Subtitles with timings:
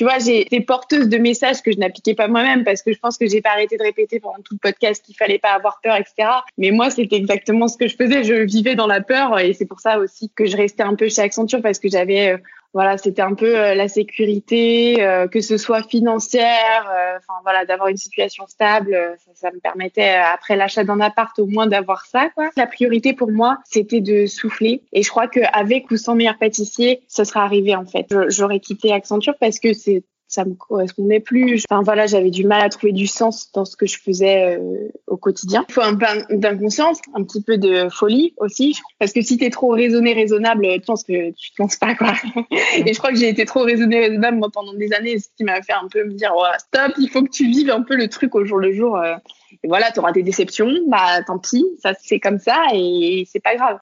[0.00, 2.98] Tu vois, j'ai été porteuse de messages que je n'appliquais pas moi-même parce que je
[2.98, 5.78] pense que j'ai pas arrêté de répéter pendant tout le podcast qu'il fallait pas avoir
[5.82, 6.26] peur, etc.
[6.56, 8.24] Mais moi, c'était exactement ce que je faisais.
[8.24, 11.10] Je vivais dans la peur et c'est pour ça aussi que je restais un peu
[11.10, 12.38] chez Accenture parce que j'avais euh,
[12.72, 17.64] voilà, c'était un peu euh, la sécurité, euh, que ce soit financière, euh, enfin voilà,
[17.64, 18.96] d'avoir une situation stable,
[19.34, 22.50] ça, me permettait après l'achat d'un appart au moins d'avoir ça quoi.
[22.56, 27.02] La priorité pour moi, c'était de souffler et je crois qu'avec ou sans meilleur pâtissier,
[27.08, 28.06] ce sera arrivé en fait.
[28.28, 31.64] J'aurais quitté Accenture parce que c'est ça me correspondait plus.
[31.68, 34.88] Enfin voilà, j'avais du mal à trouver du sens dans ce que je faisais euh,
[35.08, 35.64] au quotidien.
[35.68, 39.44] Il faut un peu d'inconscience, un petit peu de folie aussi, parce que si tu
[39.44, 42.14] es trop raisonné, raisonnable, tu penses que tu te lances pas quoi.
[42.76, 45.60] Et je crois que j'ai été trop raisonné, raisonnable pendant des années, ce qui m'a
[45.62, 48.08] fait un peu me dire oh, stop, il faut que tu vives un peu le
[48.08, 48.96] truc au jour le jour.
[48.96, 49.16] Euh.
[49.64, 53.42] et voilà, tu auras des déceptions, bah tant pis, ça c'est comme ça et c'est
[53.42, 53.78] pas grave.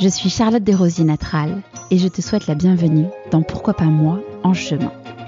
[0.00, 4.18] Je suis Charlotte Desrosiers Natral et je te souhaite la bienvenue dans Pourquoi pas moi
[4.42, 4.92] en chemin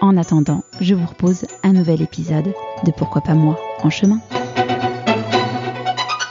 [0.00, 2.52] En attendant, je vous repose un nouvel épisode
[2.84, 4.20] de Pourquoi pas moi en chemin.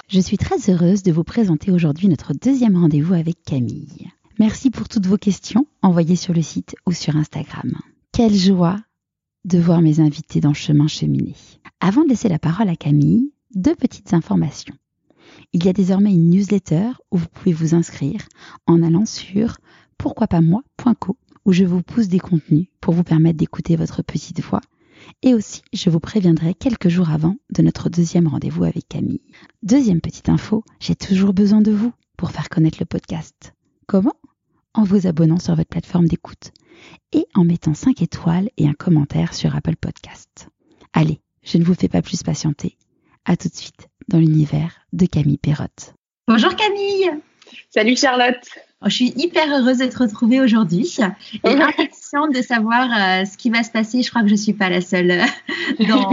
[0.08, 4.12] Je suis très heureuse de vous présenter aujourd'hui notre deuxième rendez-vous avec Camille.
[4.38, 7.76] Merci pour toutes vos questions envoyées sur le site ou sur Instagram.
[8.12, 8.78] Quelle joie
[9.46, 11.34] de voir mes invités dans Chemin Cheminé.
[11.80, 14.76] Avant de laisser la parole à Camille, deux petites informations.
[15.54, 18.22] Il y a désormais une newsletter où vous pouvez vous inscrire
[18.68, 19.58] en allant sur
[19.98, 24.62] pourquoipasmoi.co où je vous pousse des contenus pour vous permettre d'écouter votre petite voix.
[25.22, 29.22] Et aussi, je vous préviendrai quelques jours avant de notre deuxième rendez-vous avec Camille.
[29.62, 33.54] Deuxième petite info, j'ai toujours besoin de vous pour faire connaître le podcast.
[33.88, 34.16] Comment?
[34.74, 36.52] En vous abonnant sur votre plateforme d'écoute
[37.14, 40.50] et en mettant 5 étoiles et un commentaire sur Apple Podcast.
[40.94, 42.78] Allez, je ne vous fais pas plus patienter.
[43.26, 45.94] À tout de suite dans l'univers de Camille Perrotte.
[46.28, 47.12] Bonjour Camille
[47.70, 48.48] Salut Charlotte
[48.90, 50.98] je suis hyper heureuse d'être retrouvée aujourd'hui
[51.44, 54.02] et impatiente de savoir euh, ce qui va se passer.
[54.02, 55.26] Je crois que je suis pas la seule euh,
[55.88, 56.12] dans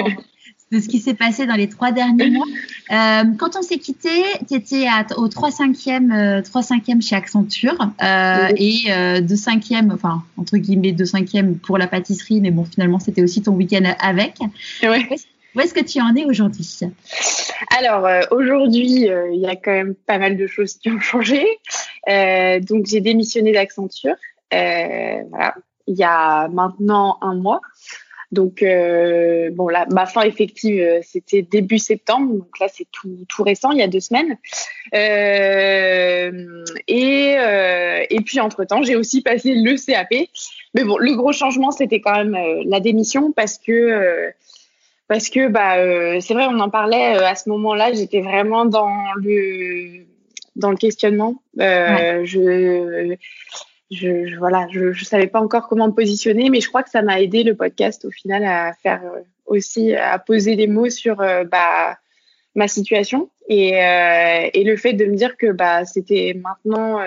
[0.70, 2.46] de ce qui s'est passé dans les trois derniers mois.
[2.92, 4.08] Euh, quand on s'est quitté,
[4.48, 4.86] tu étais
[5.18, 7.76] au 3 5e, 3 5e chez Accenture
[8.56, 13.22] et de 5e, enfin entre guillemets de 5e pour la pâtisserie, mais bon finalement c'était
[13.22, 14.38] aussi ton week-end avec.
[14.82, 15.06] Ouais.
[15.10, 16.80] Où est-ce que tu en es aujourd'hui?
[17.76, 21.00] Alors euh, aujourd'hui, euh, il y a quand même pas mal de choses qui ont
[21.00, 21.44] changé.
[22.08, 24.16] Euh, donc j'ai démissionné d'Accenture.
[24.50, 25.54] voilà,
[25.86, 27.60] il y a maintenant un mois.
[28.30, 32.32] Donc bon, là, ma fin effective, c'était début septembre.
[32.32, 34.38] Donc là, c'est tout, tout récent, il y a deux semaines.
[36.88, 37.36] et
[38.10, 40.14] et puis entre temps, j'ai aussi passé le CAP.
[40.74, 44.32] Mais bon, le gros changement, c'était quand même la démission parce que
[45.08, 48.64] parce que bah euh, c'est vrai on en parlait euh, à ce moment-là j'étais vraiment
[48.64, 50.04] dans le
[50.56, 51.42] dans le questionnement.
[51.60, 53.16] Euh, je,
[53.90, 57.02] je, voilà je je savais pas encore comment me positionner mais je crois que ça
[57.02, 59.02] m'a aidé le podcast au final à faire
[59.46, 61.98] aussi à poser des mots sur bah
[62.54, 63.30] ma situation.
[63.48, 67.00] Et et le fait de me dire que bah c'était maintenant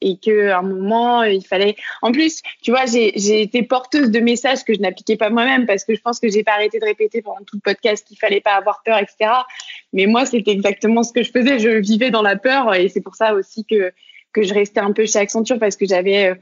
[0.00, 4.64] et que un moment il fallait en plus tu vois j'ai été porteuse de messages
[4.64, 7.22] que je n'appliquais pas moi-même parce que je pense que j'ai pas arrêté de répéter
[7.22, 9.30] pendant tout le podcast qu'il fallait pas avoir peur etc
[9.92, 11.58] mais moi c'était exactement ce que je faisais.
[11.58, 13.92] Je vivais dans la peur et c'est pour ça aussi que
[14.34, 16.34] que je restais un peu chez Accenture parce que j'avais euh,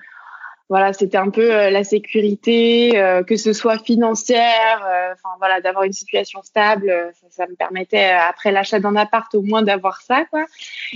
[0.68, 5.60] voilà, c'était un peu euh, la sécurité, euh, que ce soit financière, euh, enfin voilà,
[5.60, 10.00] d'avoir une situation stable, ça, ça me permettait après l'achat d'un appart au moins d'avoir
[10.00, 10.44] ça quoi.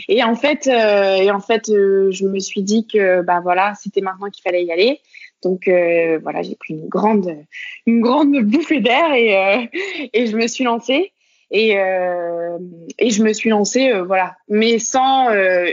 [0.09, 4.29] Et en fait, et en fait, je me suis dit que bah voilà, c'était maintenant
[4.29, 5.01] qu'il fallait y aller.
[5.43, 5.69] Donc
[6.23, 7.37] voilà, j'ai pris une grande,
[7.87, 9.71] une grande bouffée d'air et
[10.13, 11.13] et je me suis lancée.
[11.51, 12.59] Et, euh,
[12.99, 14.37] et je me suis lancée, euh, voilà.
[14.49, 15.67] Mais sans, euh,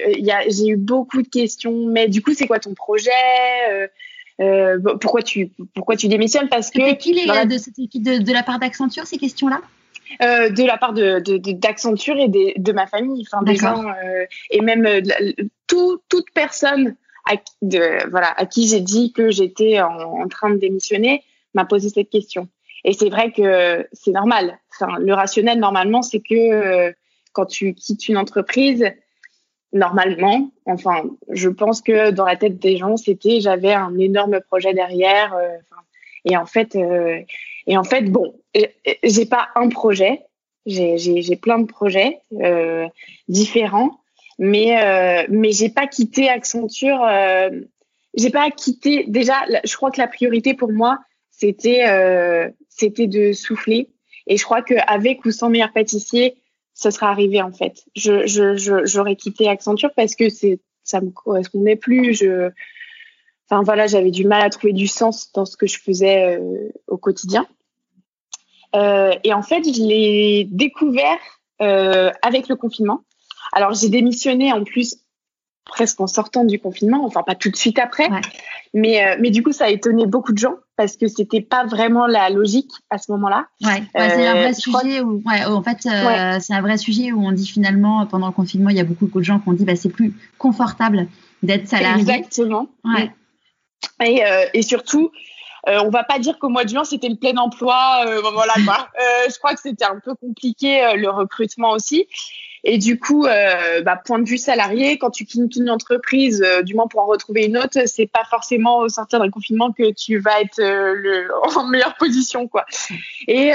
[0.47, 1.85] j'ai eu beaucoup de questions.
[1.87, 3.11] Mais du coup, c'est quoi ton projet
[4.39, 6.49] euh, Pourquoi tu, pourquoi tu démissionnes?
[6.49, 9.61] Parce que qui les, de, de, de, la part d'Accenture ces questions-là?
[10.19, 11.19] De la part de
[11.51, 13.83] d'Accenture et de ma famille, enfin des gens
[14.49, 14.87] et même
[15.67, 16.95] tout, toute personne
[17.29, 21.23] à, de, voilà, à qui j'ai dit que j'étais en, train de démissionner
[21.53, 22.47] m'a posé cette question.
[22.83, 24.59] Et c'est vrai que c'est normal.
[24.73, 26.91] Enfin, le rationnel, normalement, c'est que euh,
[27.33, 28.85] quand tu quittes une entreprise,
[29.73, 34.73] normalement, enfin, je pense que dans la tête des gens, c'était j'avais un énorme projet
[34.73, 35.33] derrière.
[35.33, 35.57] Euh,
[36.25, 37.19] et en fait, euh,
[37.67, 38.35] et en fait, bon,
[39.03, 40.21] j'ai pas un projet,
[40.65, 42.19] j'ai plein de projets
[43.27, 43.99] différents
[44.39, 47.03] mais euh, mais j'ai pas quitté Accenture.
[47.03, 47.49] Euh,
[48.15, 49.05] j'ai pas quitté.
[49.07, 50.99] Déjà, je crois que la priorité pour moi,
[51.31, 53.89] c'était euh, c'était de souffler.
[54.27, 56.35] Et je crois qu'avec ou sans meilleur pâtissier,
[56.73, 57.85] ce sera arrivé en fait.
[57.95, 62.13] Je je j'aurais quitté Accenture parce que c'est ça me correspondait plus.
[62.13, 62.49] Je
[63.49, 66.69] enfin voilà, j'avais du mal à trouver du sens dans ce que je faisais euh,
[66.87, 67.47] au quotidien.
[68.75, 71.17] Euh, et en fait, je l'ai découvert
[71.61, 73.03] euh, avec le confinement.
[73.53, 74.97] Alors j'ai démissionné en plus
[75.67, 78.09] presque en sortant du confinement, enfin pas tout de suite après,
[78.73, 81.65] mais euh, mais du coup ça a étonné beaucoup de gens parce que c'était pas
[81.65, 83.47] vraiment la logique à ce moment-là.
[83.63, 87.11] Ouais, c'est un vrai euh, sujet où, ouais, en fait euh, c'est un vrai sujet
[87.11, 89.53] où on dit finalement pendant le confinement il y a beaucoup, de gens qui ont
[89.53, 91.07] dit bah c'est plus confortable
[91.43, 92.01] d'être salarié.
[92.01, 92.67] Exactement.
[94.03, 94.21] Et,
[94.53, 95.11] et surtout
[95.67, 98.87] euh, on va pas dire qu'au mois de juin c'était le plein emploi, voilà quoi.
[99.29, 102.07] je crois que c'était un peu compliqué le recrutement aussi.
[102.69, 106.63] Et du coup, euh, bah, point de vue salarié, quand tu quittes une entreprise, euh,
[106.63, 109.93] du moins pour en retrouver une autre, c'est pas forcément au sortir d'un confinement que
[109.93, 112.65] tu vas être euh, le, en meilleure position, quoi.
[113.29, 113.51] Et,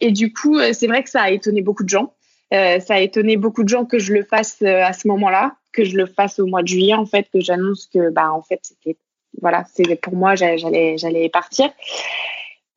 [0.00, 2.14] et du coup, c'est vrai que ça a étonné beaucoup de gens.
[2.50, 5.98] ça a étonné beaucoup de gens que je le fasse à ce moment-là, que je
[5.98, 8.96] le fasse au mois de juillet, en fait, que j'annonce que, bah, en fait, c'était,
[9.42, 11.70] voilà, c'est pour moi, j'allais, j'allais partir.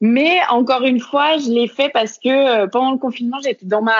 [0.01, 3.95] Mais encore une fois, je l'ai fait parce que pendant le confinement, j'étais dans ma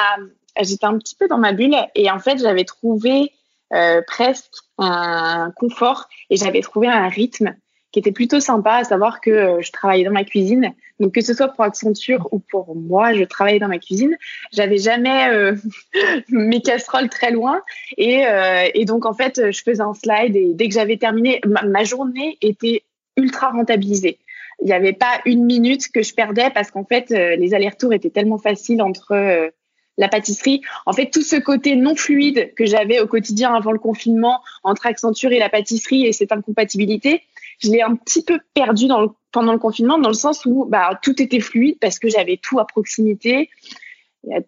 [0.61, 3.31] j'étais un petit peu dans ma bulle et en fait j'avais trouvé
[3.73, 7.55] euh, presque un confort et j'avais trouvé un rythme
[7.93, 10.73] qui était plutôt sympa, à savoir que euh, je travaillais dans ma cuisine.
[10.99, 14.17] Donc que ce soit pour Accenture ou pour moi, je travaillais dans ma cuisine.
[14.51, 15.55] J'avais jamais euh,
[16.29, 17.61] mes casseroles très loin
[17.97, 21.39] et, euh, et, donc en fait je faisais un slide et dès que j'avais terminé,
[21.45, 22.83] ma, journée était
[23.15, 24.17] ultra rentabilisée.
[24.61, 28.09] Il n'y avait pas une minute que je perdais parce qu'en fait les allers-retours étaient
[28.09, 29.51] tellement faciles entre
[29.97, 30.61] la pâtisserie.
[30.85, 34.87] En fait, tout ce côté non fluide que j'avais au quotidien avant le confinement entre
[34.87, 37.21] Accenture et la pâtisserie et cette incompatibilité,
[37.59, 38.87] je l'ai un petit peu perdu
[39.31, 42.59] pendant le confinement dans le sens où bah, tout était fluide parce que j'avais tout
[42.59, 43.49] à proximité,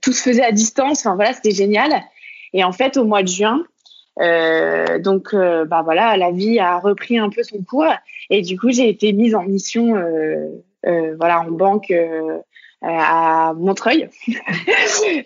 [0.01, 1.05] tout se faisait à distance.
[1.05, 1.93] Enfin voilà, c'était génial.
[2.53, 3.63] Et en fait, au mois de juin,
[4.21, 7.93] euh, donc euh, bah voilà, la vie a repris un peu son cours
[8.29, 12.39] et du coup j'ai été mise en mission, euh, euh voilà, en banque euh, euh,
[12.85, 14.09] à Montreuil.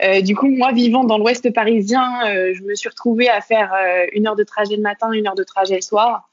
[0.02, 3.74] Euh, du coup, moi, vivant dans l'Ouest parisien, euh, je me suis retrouvée à faire
[4.14, 6.30] une heure de trajet le matin, une heure de trajet le soir.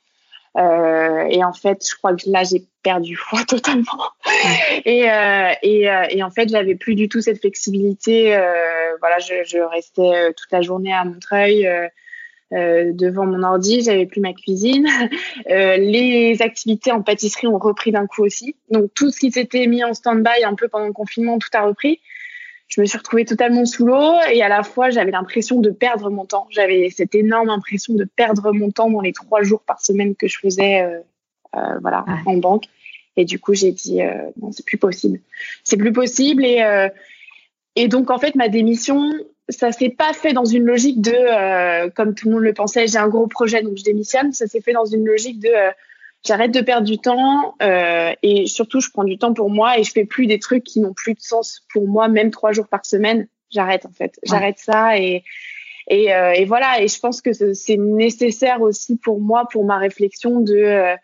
[0.56, 4.10] et en fait, je crois que là, j'ai perdu foi totalement.
[4.84, 5.06] et,
[5.62, 8.28] et, et, en fait, j'avais plus du tout cette flexibilité.
[9.00, 11.68] voilà, je, je restais toute la journée à Montreuil.
[12.52, 14.86] Euh, devant mon ordi, j'avais plus ma cuisine.
[15.48, 18.56] Euh, les activités en pâtisserie ont repris d'un coup aussi.
[18.70, 21.62] Donc tout ce qui s'était mis en stand-by un peu pendant le confinement, tout a
[21.62, 22.00] repris.
[22.66, 26.10] Je me suis retrouvée totalement sous l'eau et à la fois j'avais l'impression de perdre
[26.10, 26.48] mon temps.
[26.50, 30.26] J'avais cette énorme impression de perdre mon temps dans les trois jours par semaine que
[30.26, 30.98] je faisais, euh,
[31.54, 32.64] euh voilà, en banque.
[33.16, 34.00] Et du coup j'ai dit
[34.40, 35.20] non c'est plus possible,
[35.62, 36.88] c'est plus possible et
[37.76, 39.12] et donc en fait ma démission
[39.48, 42.86] ça s'est pas fait dans une logique de, euh, comme tout le monde le pensait,
[42.86, 44.32] j'ai un gros projet donc je démissionne.
[44.32, 45.70] Ça s'est fait dans une logique de, euh,
[46.24, 49.84] j'arrête de perdre du temps euh, et surtout je prends du temps pour moi et
[49.84, 52.68] je fais plus des trucs qui n'ont plus de sens pour moi, même trois jours
[52.68, 53.28] par semaine.
[53.50, 55.22] J'arrête en fait, j'arrête ça et
[55.88, 56.82] et, et, voilà.
[56.82, 60.96] Et je pense que c'est nécessaire aussi pour moi, pour ma réflexion de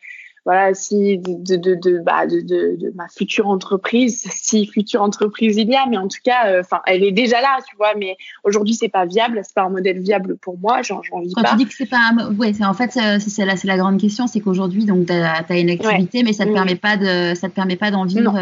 [0.45, 5.57] voilà, si de, de, de, bah, de, de, de, ma future entreprise, si future entreprise
[5.57, 8.17] il y a, mais en tout cas, euh, elle est déjà là, tu vois, mais
[8.45, 11.43] aujourd'hui, c'est pas viable, c'est pas un modèle viable pour moi, j'en vis pas.
[11.43, 12.35] Quand tu dis que c'est pas, un...
[12.35, 15.59] ouais, c'est en fait, c'est la, c'est la grande question, c'est qu'aujourd'hui, donc, tu as,
[15.59, 16.55] une activité, mais ça te mm.
[16.55, 18.33] permet pas de, ça te permet pas d'en vivre.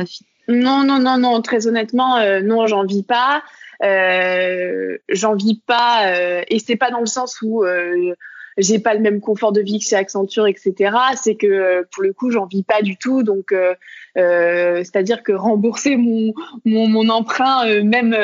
[0.48, 0.84] Non.
[0.84, 3.42] non, non, non, non, très honnêtement, euh, non, j'en vis pas.
[3.82, 8.14] Euh, j'en vis pas, euh, et c'est pas dans le sens où euh,
[8.60, 10.96] j'ai pas le même confort de vie que chez Accenture, etc.
[11.16, 13.22] C'est que euh, pour le coup, j'en vis pas du tout.
[13.22, 13.74] Donc, euh,
[14.16, 16.32] euh, c'est-à-dire que rembourser mon
[16.64, 18.16] mon, mon emprunt, euh, même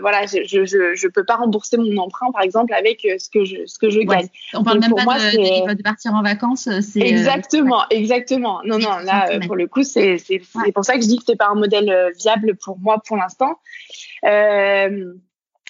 [0.00, 3.66] voilà, je, je je peux pas rembourser mon emprunt, par exemple, avec ce que je
[3.66, 4.28] ce que je gagne.
[4.54, 6.68] On parle même pas moi, de, de, partir en vacances.
[6.80, 8.60] C'est exactement, exactement.
[8.64, 10.40] Non, non, là pour le coup, c'est c'est
[10.74, 13.58] pour ça que je dis que c'est pas un modèle viable pour moi pour l'instant.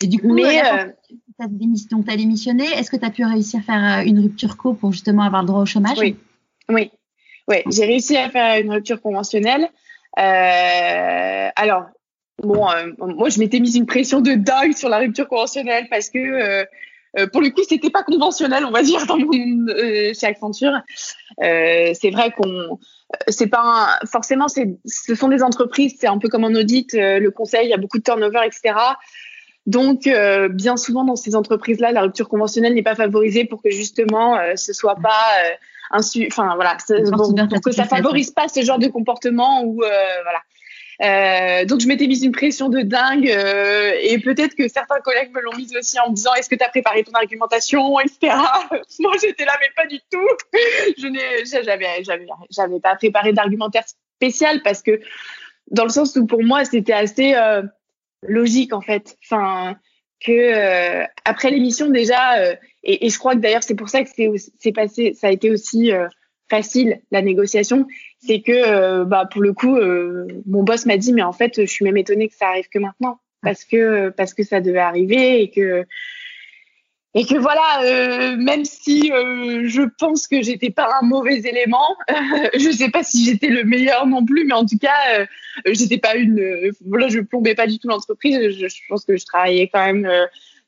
[0.00, 0.62] Et du coup, mais,
[1.46, 2.64] donc tu as démissionné.
[2.64, 5.48] Est-ce que tu as pu réussir à faire une rupture co pour justement avoir le
[5.48, 5.98] droit au chômage?
[5.98, 6.16] Oui,
[6.68, 6.90] oui,
[7.46, 7.56] oui.
[7.70, 9.68] J'ai réussi à faire une rupture conventionnelle.
[10.16, 11.86] alors,
[12.42, 12.66] bon,
[12.98, 16.66] moi, je m'étais mise une pression de dingue sur la rupture conventionnelle parce que
[17.16, 20.80] euh, pour le coup, c'était pas conventionnel, on va dire, dans mon, euh, chez Accenture.
[21.42, 22.78] Euh, c'est vrai qu'on,
[23.28, 27.66] c'est pas forcément, ce sont des entreprises, c'est un peu comme en audit, le conseil,
[27.66, 28.74] il y a beaucoup de turnover, etc.
[29.68, 30.08] Donc,
[30.50, 34.72] bien souvent dans ces entreprises-là, la rupture conventionnelle n'est pas favorisée pour que justement ce
[34.72, 35.34] soit pas
[35.92, 36.76] enfin voilà,
[37.50, 40.40] pour que ça favorise pas ce genre de comportement où voilà.
[41.00, 45.32] Euh, donc je m'étais mise une pression de dingue euh, et peut-être que certains collègues
[45.32, 48.34] me l'ont mise aussi en me disant est-ce que tu as préparé ton argumentation, etc.
[48.98, 50.28] Moi j'étais là mais pas du tout.
[50.98, 53.84] Je n'ai, j'avais, j'avais, j'avais pas préparé d'argumentaire
[54.16, 55.00] spécial parce que
[55.70, 57.62] dans le sens où pour moi c'était assez euh,
[58.22, 59.16] logique en fait.
[59.24, 59.76] Enfin
[60.20, 64.02] que euh, après l'émission déjà euh, et, et, je crois que d'ailleurs c'est pour ça
[64.02, 64.10] que
[64.58, 65.92] c'est passé ça a été aussi
[66.48, 67.86] facile la négociation,
[68.18, 71.60] c'est que euh, bah pour le coup euh, mon boss m'a dit mais en fait
[71.60, 74.78] je suis même étonnée que ça arrive que maintenant parce que parce que ça devait
[74.78, 75.84] arriver et que
[77.14, 81.96] et que voilà euh, même si je pense que j'étais pas un mauvais élément
[82.54, 85.26] je sais pas si j'étais le meilleur non plus mais en tout cas
[85.66, 88.38] j'étais pas une voilà je plombais pas du tout l'entreprise.
[88.50, 90.08] Je, je, pense que je travaillais quand même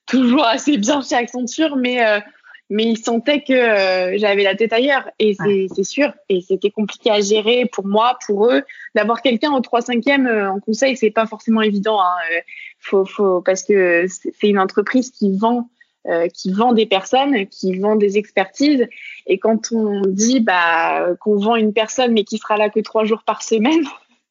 [0.06, 2.22] toujours assez bien chez Accenture mais
[2.70, 5.10] mais ils sentaient que euh, j'avais la tête ailleurs.
[5.18, 5.36] Et
[5.74, 6.12] c'est sûr.
[6.28, 8.62] Et c'était compliqué à gérer pour moi pour eux
[8.94, 12.14] d'avoir quelqu'un au 3 5 e en conseil c'est pas forcément évident hein.
[12.32, 12.40] Euh,
[12.78, 15.68] faut faut parce que c'est une entreprise qui vend
[16.06, 18.86] euh, qui vend des personnes qui vend des expertises
[19.26, 23.04] et quand on dit bah qu'on vend une personne mais qui sera là que trois
[23.04, 23.84] jours par semaine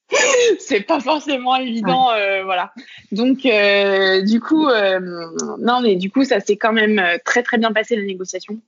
[0.59, 2.73] c'est pas forcément évident, euh, voilà.
[3.11, 4.99] Donc euh, du coup, euh,
[5.59, 8.59] non mais du coup ça s'est quand même très très bien passé la négociation.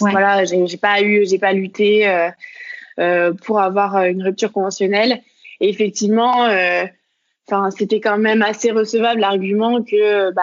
[0.00, 2.06] Voilà, j'ai pas eu, j'ai pas lutté
[3.44, 5.22] pour avoir une rupture conventionnelle.
[5.60, 6.48] Et effectivement,
[7.46, 10.42] enfin c'était quand même assez recevable l'argument que bah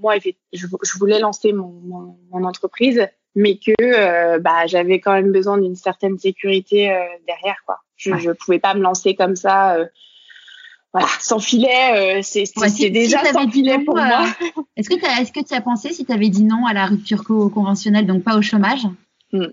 [0.00, 5.32] moi je, je voulais lancer mon, mon, mon entreprise, mais que bah j'avais quand même
[5.32, 6.88] besoin d'une certaine sécurité
[7.26, 7.80] derrière quoi.
[7.96, 9.74] Je ne pouvais pas me lancer comme ça.
[9.74, 9.86] Euh,
[10.92, 14.26] voilà, sans filet, euh, c'est déjà sans filet pour moi.
[14.40, 16.72] Euh, est-ce que tu as, est que as pensé si tu avais dit non à
[16.72, 18.86] la rupture conventionnelle, donc pas au chômage?
[19.32, 19.48] Hmm.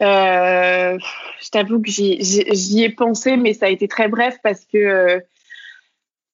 [0.00, 5.22] Je t'avoue que j'y ai pensé, mais ça a été très bref parce que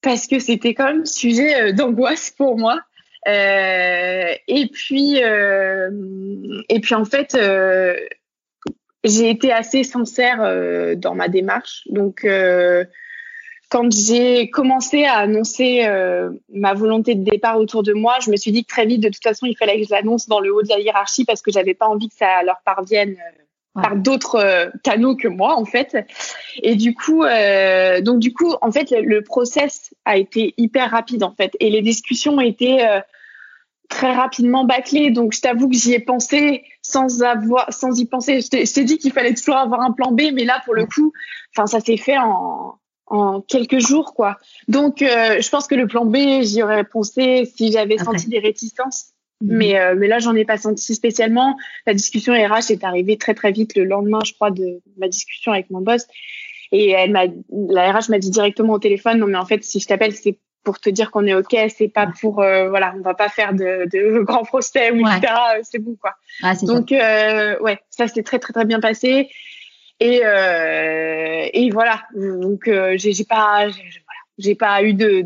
[0.02, 2.80] parce que c'était quand même sujet d'angoisse pour moi.
[3.26, 7.36] Et puis et puis en fait
[9.04, 11.82] j'ai été assez sincère euh, dans ma démarche.
[11.90, 12.84] Donc, euh,
[13.70, 18.36] quand j'ai commencé à annoncer euh, ma volonté de départ autour de moi, je me
[18.36, 20.54] suis dit que très vite, de toute façon, il fallait que je l'annonce dans le
[20.54, 23.16] haut de la hiérarchie parce que j'avais pas envie que ça leur parvienne
[23.74, 25.96] par d'autres canaux que moi, en fait.
[26.62, 27.24] Et du coup,
[28.02, 31.70] donc du coup, en fait, le, le, process a été hyper rapide, en fait, et
[31.70, 32.84] les discussions étaient
[33.88, 35.10] très rapidement bâclé.
[35.10, 38.40] Donc, je t'avoue que j'y ai pensé sans avoir, sans y penser.
[38.40, 41.12] Je t'ai dit qu'il fallait toujours avoir un plan B, mais là, pour le coup,
[41.56, 44.38] enfin, ça s'est fait en, en quelques jours, quoi.
[44.68, 48.38] Donc, euh, je pense que le plan B, j'y aurais pensé si j'avais senti des
[48.38, 49.13] réticences.
[49.40, 49.56] Mhm.
[49.56, 51.56] Mais, euh, mais là, j'en ai pas senti spécialement.
[51.86, 55.52] La discussion RH est arrivée très, très vite le lendemain, je crois, de ma discussion
[55.52, 56.06] avec mon boss.
[56.72, 59.80] Et elle m'a, la RH m'a dit directement au téléphone, non, mais en fait, si
[59.80, 63.02] je t'appelle, c'est pour te dire qu'on est ok, c'est pas pour euh, voilà, on
[63.02, 65.32] va pas faire de, de grands procès ou etc.
[65.56, 66.14] Euh, c'est bon quoi.
[66.62, 69.28] Donc euh, ouais, ça s'est très très très bien passé
[70.00, 72.02] et euh, et voilà.
[72.14, 73.68] Donc j'ai pas
[74.38, 75.24] j'ai pas eu de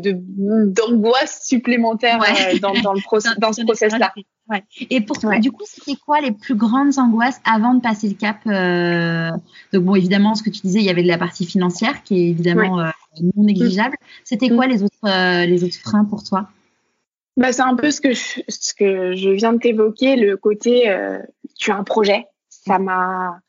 [0.65, 2.19] d'angoisse supplémentaire
[2.61, 4.13] dans, dans le process dans ce process là.
[4.49, 4.63] Ouais.
[4.89, 8.15] Et pour toi, du coup, c'était quoi les plus grandes angoisses avant de passer le
[8.15, 9.29] cap euh...
[9.73, 12.19] Donc bon, évidemment, ce que tu disais, il y avait de la partie financière qui
[12.19, 12.89] est évidemment euh,
[13.21, 13.95] non négligeable.
[14.23, 14.71] C'était quoi mm.
[14.71, 16.49] les autres euh, les autres freins pour toi?
[17.37, 20.89] Bah, c'est un peu ce que je, ce que je viens de t'évoquer, le côté
[20.89, 21.19] euh,
[21.57, 22.25] tu as un projet.
[22.49, 23.39] Ça m'a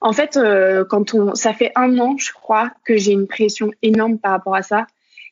[0.00, 3.70] en fait, euh, quand on, ça fait un an, je crois, que j'ai une pression
[3.82, 4.86] énorme par rapport à ça.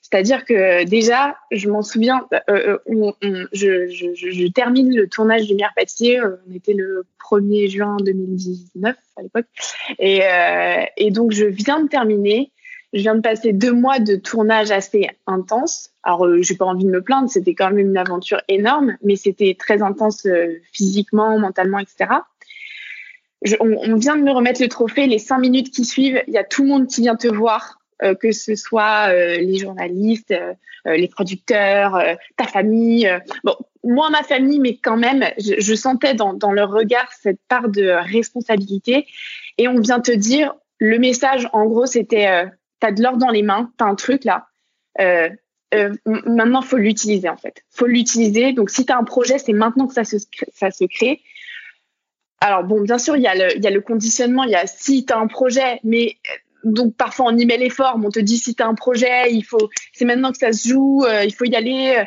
[0.09, 3.13] C'est-à-dire que déjà, je m'en souviens, euh, euh
[3.53, 7.97] je, je, je, termine le tournage du Mière Pâtissier, euh, on était le 1er juin
[8.01, 9.47] 2019 à l'époque,
[9.99, 12.53] et, euh, et donc je viens de terminer,
[12.93, 15.91] je viens de passer deux mois de tournage assez intense.
[16.05, 19.17] Alors, euh, j'ai pas envie de me plaindre, c'était quand même une aventure énorme, mais
[19.17, 20.25] c'était très intense
[20.73, 22.11] physiquement, mentalement, etc.
[23.61, 26.45] On, vient de me remettre le trophée, les cinq minutes qui suivent, il y a
[26.45, 27.79] tout le monde qui vient te voir
[28.21, 30.35] que ce soit les journalistes,
[30.85, 32.03] les producteurs,
[32.37, 33.11] ta famille.
[33.45, 37.69] bon, moi, ma famille, mais quand même, je, sentais dans, dans leur regard cette part
[37.69, 39.07] de responsabilité.
[39.59, 42.47] Et on vient te dire, le message, en gros, c'était, euh,
[42.81, 44.49] t'as de l'or dans les mains, t'as un truc là.
[45.01, 45.31] Euh,
[45.75, 47.63] euh, maintenant, faut l'utiliser en fait.
[47.71, 48.53] Faut l'utiliser.
[48.53, 51.23] Donc, si t'as un projet, c'est maintenant que ça se crée.
[52.41, 54.45] Alors bon, bien sûr, il y a le, conditionnement.
[54.45, 56.17] Il y a si t'as un projet, mais
[56.65, 58.05] donc parfois on y met les formes.
[58.05, 61.05] On te dit si t'as un projet, il faut, c'est maintenant que ça se joue,
[61.25, 62.05] il faut y aller.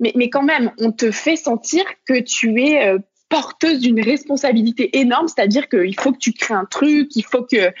[0.00, 2.96] Mais, mais quand même, on te fait sentir que tu es
[3.28, 7.72] porteuse d'une responsabilité énorme, c'est-à-dire qu'il faut que tu crées un truc, il faut que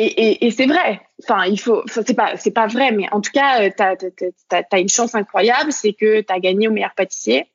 [0.00, 1.00] et, c'est vrai.
[1.24, 1.82] Enfin, il faut.
[1.88, 5.72] c'est pas, c'est pas vrai, mais en tout cas, euh, tu as, une chance incroyable,
[5.72, 7.50] c'est que tu as gagné au meilleur pâtissier.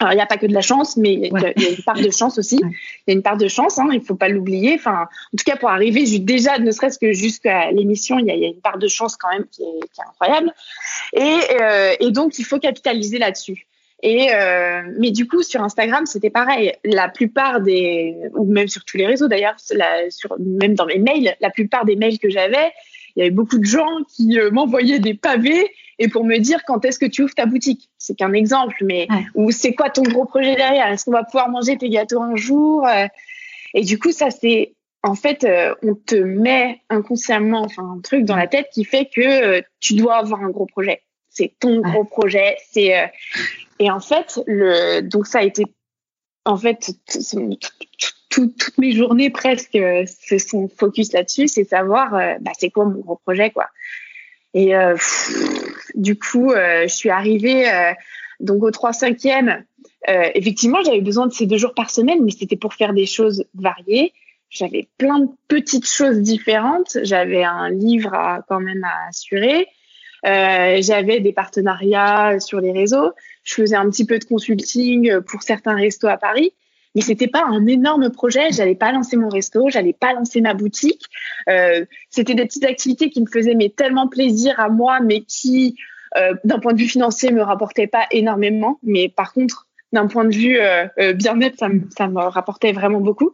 [0.00, 2.00] Alors, il n'y a pas que de la chance, mais il y, a une part
[2.00, 2.60] de chance aussi.
[2.62, 2.70] Il
[3.08, 4.74] y a une part de chance, hein, il faut pas l'oublier.
[4.74, 8.34] Enfin, en tout cas, pour arriver déjà, ne serait-ce que jusqu'à l'émission, il y, a,
[8.34, 10.54] une part de chance quand même qui est, incroyable.
[11.14, 13.66] Et, euh, et donc, il faut capitaliser là-dessus.
[14.02, 16.72] Et euh, mais du coup sur Instagram c'était pareil.
[16.84, 19.56] La plupart des ou même sur tous les réseaux d'ailleurs,
[20.38, 22.72] même dans mes mails, la plupart des mails que j'avais,
[23.16, 26.62] il y avait beaucoup de gens qui euh, m'envoyaient des pavés et pour me dire
[26.66, 27.90] quand est-ce que tu ouvres ta boutique.
[27.98, 30.88] C'est qu'un exemple, mais ou c'est quoi ton gros projet derrière?
[30.88, 33.06] Est-ce qu'on va pouvoir manger tes gâteaux un jour euh,
[33.74, 34.74] Et du coup ça c'est
[35.04, 39.06] en fait, euh, on te met inconsciemment enfin, un truc dans la tête qui fait
[39.06, 41.02] que tu dois avoir un gros projet.
[41.28, 42.56] C'est ton gros projet.
[42.68, 43.10] C'est
[43.78, 45.64] et en fait, le, donc ça a été,
[46.44, 46.90] en fait,
[48.30, 53.00] toutes mes journées presque se sont focus là-dessus, c'est savoir, euh, bah, c'est quoi mon
[53.00, 53.68] gros projet, quoi.
[54.54, 54.96] Et euh,
[55.94, 57.66] du coup, euh, je suis arrivée
[58.40, 59.64] donc au 3 5 e
[60.34, 63.44] effectivement, j'avais besoin de ces deux jours par semaine, mais c'était pour faire des choses
[63.54, 64.12] variées.
[64.50, 66.96] J'avais plein de petites choses différentes.
[67.02, 69.66] J'avais un livre à, quand même à assurer.
[70.26, 73.12] Euh, j'avais des partenariats sur les réseaux.
[73.44, 76.52] Je faisais un petit peu de consulting pour certains restos à Paris.
[76.94, 78.48] Mais c'était pas un énorme projet.
[78.50, 81.04] J'allais pas lancer mon resto, j'allais pas lancer ma boutique.
[81.48, 85.76] Euh, c'était des petites activités qui me faisaient mais tellement plaisir à moi, mais qui,
[86.16, 88.78] euh, d'un point de vue financier, me rapportaient pas énormément.
[88.82, 93.00] Mais par contre, d'un point de vue euh, euh bien-être, ça, ça, me rapportait vraiment
[93.00, 93.32] beaucoup.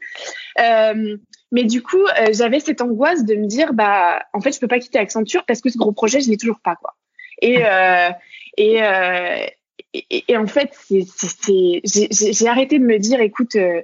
[0.61, 1.17] Euh,
[1.53, 4.69] mais du coup, euh, j'avais cette angoisse de me dire, bah, en fait, je peux
[4.69, 6.95] pas quitter Accenture parce que ce gros projet, je l'ai toujours pas, quoi.
[7.43, 7.63] Et
[8.57, 9.47] et, euh,
[9.95, 13.81] et, en fait, j'ai arrêté de me dire, écoute, euh,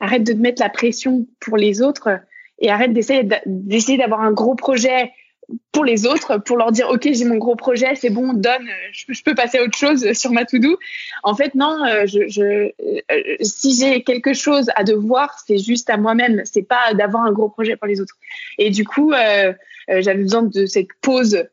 [0.00, 2.08] arrête de te mettre la pression pour les autres
[2.58, 5.12] et arrête d'essayer d'avoir un gros projet
[5.72, 9.22] pour les autres, pour leur dire ok j'ai mon gros projet, c'est bon, donne, je,
[9.22, 10.78] peux passer à autre chose sur ma to-do.
[11.22, 15.90] En fait non, euh, je, je euh, si j'ai quelque chose à devoir, c'est juste
[15.90, 18.16] à moi-même, c'est pas d'avoir un gros projet pour les autres.
[18.58, 19.52] Et du coup, euh,
[19.88, 21.44] j'avais besoin de cette pause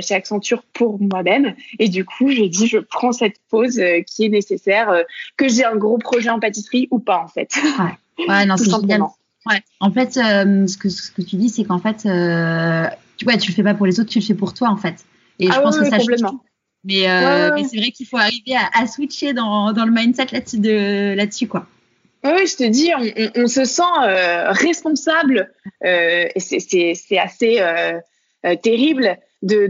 [0.00, 1.54] chez Accenture pour moi-même.
[1.78, 5.04] Et du coup, j'ai dit, je prends cette pause qui est nécessaire,
[5.36, 7.52] que j'ai un gros projet en pâtisserie ou pas, en fait.
[8.18, 9.02] Ouais, ouais non, c'est génial.
[9.44, 9.60] Ouais.
[9.80, 12.04] En fait, ce, que, ce que tu dis, c'est qu'en fait,
[13.26, 15.04] ouais, tu le fais pas pour les autres, tu le fais pour toi en fait.
[15.38, 16.42] Et je ah pense que ça complètement.
[16.84, 20.26] Mais, euh, mais c'est vrai qu'il faut arriver à, à switcher dans, dans, le mindset
[20.32, 21.66] là-dessus de là-dessus quoi.
[22.24, 25.52] Oui, je te dis, on, on, se sent euh, responsable
[25.84, 27.98] euh, et c'est assez euh,
[28.46, 29.66] euh, terrible de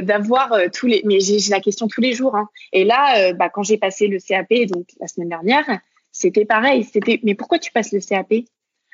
[0.00, 1.02] d'avoir de, tous les.
[1.04, 2.36] Mais j'ai la question tous les jours.
[2.36, 2.48] Hein.
[2.72, 5.64] Et là, bah, quand j'ai passé le CAP, donc la semaine dernière,
[6.12, 6.84] c'était pareil.
[6.84, 8.32] C'était, mais pourquoi tu passes le CAP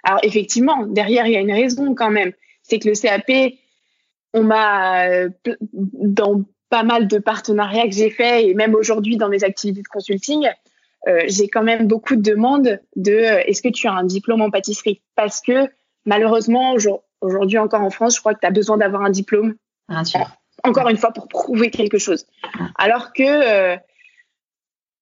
[0.05, 2.33] Alors effectivement, derrière il y a une raison quand même.
[2.63, 3.55] C'est que le CAP,
[4.33, 5.29] on m'a euh,
[5.73, 9.89] dans pas mal de partenariats que j'ai fait et même aujourd'hui dans mes activités de
[9.89, 10.49] consulting,
[11.07, 14.43] euh, j'ai quand même beaucoup de demandes de euh, est-ce que tu as un diplôme
[14.43, 15.03] en pâtisserie?
[15.17, 15.69] Parce que
[16.05, 16.75] malheureusement
[17.21, 19.55] aujourd'hui encore en France, je crois que tu as besoin d'avoir un diplôme.
[20.65, 22.27] Encore une fois pour prouver quelque chose.
[22.77, 23.79] Alors que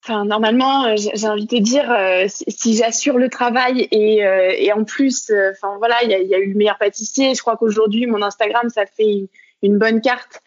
[0.07, 4.73] Enfin, normalement, euh, j'ai envie de dire, euh, si, j'assure le travail et, euh, et
[4.73, 7.35] en plus, enfin voilà, il y a, y a, eu le meilleur pâtissier.
[7.35, 9.27] Je crois qu'aujourd'hui, mon Instagram, ça fait une,
[9.63, 10.43] une bonne carte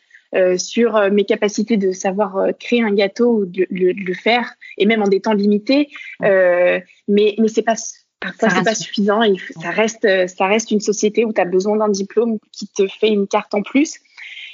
[0.58, 5.08] sur mes capacités de savoir créer un gâteau ou de, le faire, et même en
[5.08, 5.89] des temps limités.
[6.21, 7.73] mais mais c'est pas
[8.19, 9.21] parfois c'est pas suffisant.
[9.60, 13.10] Ça reste ça reste une société où tu as besoin d'un diplôme qui te fait
[13.10, 13.95] une carte en plus.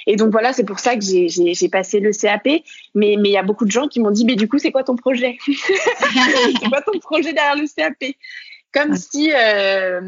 [0.07, 2.47] Et donc voilà, c'est pour ça que j'ai passé le CAP.
[2.93, 4.71] Mais mais il y a beaucoup de gens qui m'ont dit, mais du coup, c'est
[4.71, 5.37] quoi ton projet?
[5.47, 8.13] C'est quoi ton projet derrière le CAP
[8.73, 10.01] Comme si euh,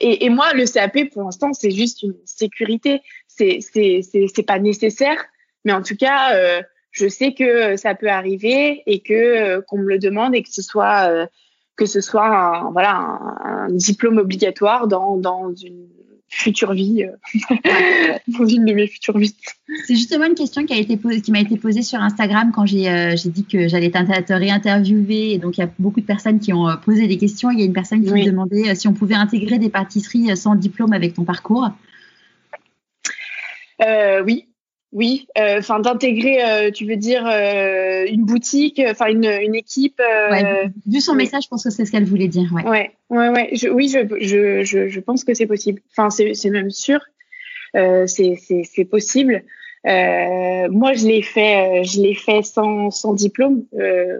[0.00, 3.00] et, et, moi, le CAP pour l'instant, c'est juste une sécurité.
[3.28, 5.24] C'est c'est c'est pas nécessaire,
[5.64, 6.34] mais en tout cas.
[6.34, 10.42] Euh, je sais que ça peut arriver et que euh, qu'on me le demande et
[10.42, 11.26] que ce soit euh,
[11.76, 15.88] que ce soit un, voilà un, un, diplôme obligatoire dans dans une
[16.30, 17.04] future vie,
[18.28, 19.34] dans une de mes futures vies.
[19.86, 22.66] C'est justement une question qui a été posée, qui m'a été posée sur Instagram quand
[22.66, 25.32] j'ai dit que j'allais te réinterviewer.
[25.32, 27.50] Et donc il y a beaucoup de personnes qui ont posé des questions.
[27.50, 30.54] Il y a une personne qui me demandait si on pouvait intégrer des pâtisseries sans
[30.54, 31.70] diplôme avec ton parcours.
[34.24, 34.46] oui,
[34.92, 40.02] oui, euh, enfin d'intégrer, euh, tu veux dire euh, une boutique, enfin une, une, équipe.
[40.86, 42.50] vu son message, je pense que c'est ce qu'elle voulait dire.
[42.52, 43.28] Ouais, ouais, ouais.
[43.28, 43.50] ouais.
[43.52, 45.80] Je, oui, je, je, je, je, pense que c'est possible.
[45.96, 46.98] Enfin, c'est même sûr.
[47.74, 49.44] c'est possible.
[49.84, 53.66] moi, je l'ai fait, je l'ai fait sans, sans diplôme.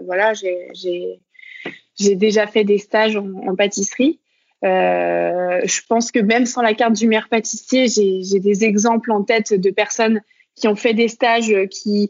[0.05, 4.21] voilà, j'ai déjà fait des stages en, en pâtisserie.
[4.63, 9.53] je pense que même sans la carte du maire pâtissier, j'ai des exemples en tête
[9.53, 10.21] de personnes
[10.55, 12.09] qui ont fait des stages, euh, qui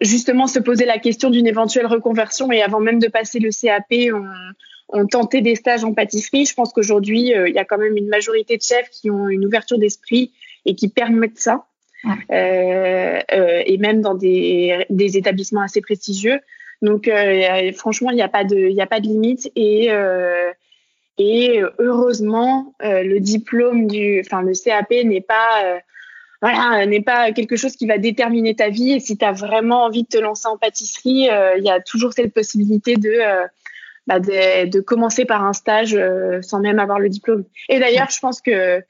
[0.00, 4.14] justement se posaient la question d'une éventuelle reconversion et avant même de passer le CAP,
[4.14, 4.26] ont,
[4.92, 6.44] ont tenté des stages en pâtisserie.
[6.44, 9.28] Je pense qu'aujourd'hui, euh, il y a quand même une majorité de chefs qui ont
[9.28, 10.32] une ouverture d'esprit
[10.66, 11.66] et qui permettent ça.
[12.32, 16.40] Euh, euh, et même dans des, des, établissements assez prestigieux.
[16.82, 17.08] Donc,
[17.76, 19.52] franchement, il n'y a pas de, il a pas de limite.
[19.54, 19.88] Et,
[21.18, 25.80] et heureusement, le diplôme du, enfin, le CAP n'est pas
[26.42, 28.92] voilà, n'est pas quelque chose qui va déterminer ta vie.
[28.92, 31.80] Et si tu as vraiment envie de te lancer en pâtisserie, euh, il y a
[31.80, 33.46] toujours cette possibilité de, euh,
[34.08, 37.44] bah de, de, commencer par un stage euh, sans même avoir le diplôme.
[37.68, 38.82] Et d'ailleurs, je pense que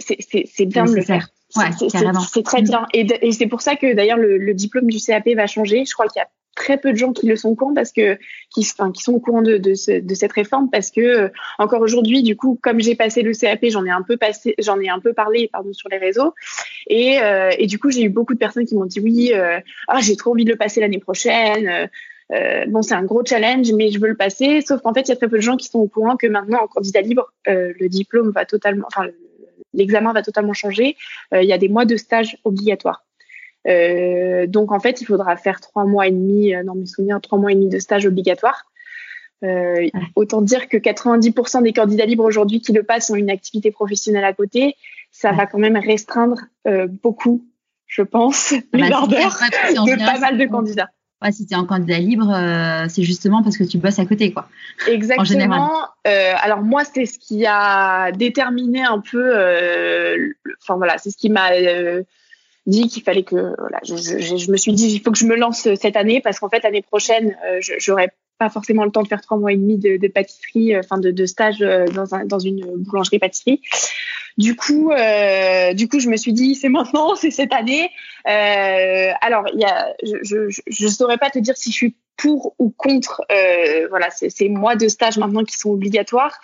[0.00, 1.28] c'est bien de le faire.
[1.54, 2.86] Ouais, c'est très bien.
[2.92, 5.84] Et, et c'est pour ça que d'ailleurs le, le, diplôme du CAP va changer.
[5.84, 7.92] Je crois qu'il y a très peu de gens qui le sont au courant parce
[7.92, 8.18] que
[8.52, 11.80] qui, enfin, qui sont au courant de, de, de cette réforme parce que euh, encore
[11.80, 14.88] aujourd'hui du coup comme j'ai passé le CAP j'en ai un peu passé j'en ai
[14.88, 16.34] un peu parlé pardon sur les réseaux.
[16.86, 19.58] Et, euh, et du coup j'ai eu beaucoup de personnes qui m'ont dit oui euh,
[19.88, 21.88] ah j'ai trop envie de le passer l'année prochaine
[22.68, 24.60] bon c'est un gros challenge mais je veux le passer.
[24.60, 26.26] Sauf qu'en fait il y a très peu de gens qui sont au courant que
[26.26, 29.08] maintenant en candidat libre le diplôme va totalement enfin
[29.74, 30.96] l'examen va totalement changer.
[31.32, 33.04] Il y a des mois de stage obligatoires
[33.68, 37.20] euh, donc en fait, il faudra faire trois mois et demi, euh, dans mes souvenirs,
[37.20, 38.66] trois mois et demi de stage obligatoire.
[39.42, 43.70] Euh, autant dire que 90% des candidats libres aujourd'hui qui le passent ont une activité
[43.70, 44.76] professionnelle à côté.
[45.12, 47.46] Ça va quand même restreindre euh, beaucoup,
[47.86, 50.90] je pense, ah les bah, de pas mal de candidats.
[51.22, 54.06] Ouais, si tu es en candidat libre, euh, c'est justement parce que tu bosses à
[54.06, 54.48] côté, quoi.
[54.86, 55.82] Exactement.
[56.06, 59.34] Euh, alors moi, c'est ce qui a déterminé un peu.
[60.62, 61.50] Enfin voilà, c'est ce qui m'a
[62.66, 65.26] dit qu'il fallait que voilà, je, je, je, me suis dit il faut que je
[65.26, 69.02] me lance cette année parce qu'en fait l'année prochaine euh, j'aurais pas forcément le temps
[69.02, 71.86] de faire trois mois et demi de, de pâtisserie, euh, enfin de, de, stage euh,
[71.86, 73.60] dans, un, dans une boulangerie pâtisserie.
[74.38, 77.90] Du coup, euh, du coup, je me suis dit c'est maintenant, c'est cette année.
[78.26, 82.54] Euh, alors, il y a, je, je saurais pas te dire si je suis pour
[82.58, 83.22] ou contre.
[83.30, 86.38] Euh, voilà, ces mois de stage maintenant qui sont obligatoires.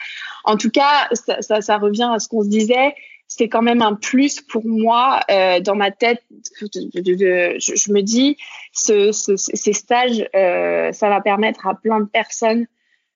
[0.44, 1.08] En tout cas,
[1.40, 2.94] ça, ça revient à ce qu'on se disait
[3.36, 6.22] c'est quand même un plus pour moi euh, dans ma tête.
[6.60, 8.36] De, de, de, je, je, me dis,
[8.72, 12.66] ce, ce, ces stages, euh, ça va permettre à plein de personnes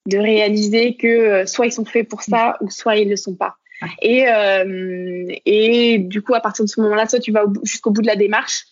[0.07, 3.17] de réaliser que euh, soit ils sont faits pour ça ou soit ils ne le
[3.17, 3.57] sont pas.
[4.03, 8.03] Et, euh, et du coup, à partir de ce moment-là, soit tu vas jusqu'au bout
[8.03, 8.65] de la démarche.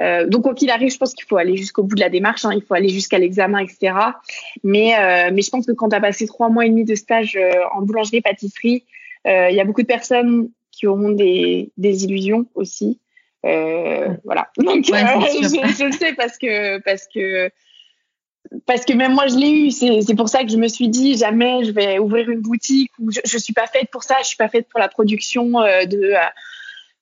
[0.00, 2.44] Euh, donc, quoi qu'il arrive, je pense qu'il faut aller jusqu'au bout de la démarche.
[2.44, 3.92] Hein, il faut aller jusqu'à l'examen, etc.
[4.62, 4.94] Mais,
[5.32, 7.36] mais je pense que quand tu as passé trois mois et demi de stage
[7.74, 8.84] en boulangerie-pâtisserie,
[9.24, 10.48] il y a beaucoup de personnes
[10.82, 12.98] qui auront des, des illusions aussi.
[13.46, 14.50] Euh, voilà.
[14.58, 14.96] Donc, euh,
[15.32, 17.50] je, je, le sais parce que parce que
[18.66, 19.70] parce que même moi je l'ai eu.
[19.70, 23.12] C'est pour ça que je me suis dit jamais je vais ouvrir une boutique où
[23.12, 24.16] je, je suis pas faite pour ça.
[24.22, 26.14] Je suis pas faite pour la production euh, de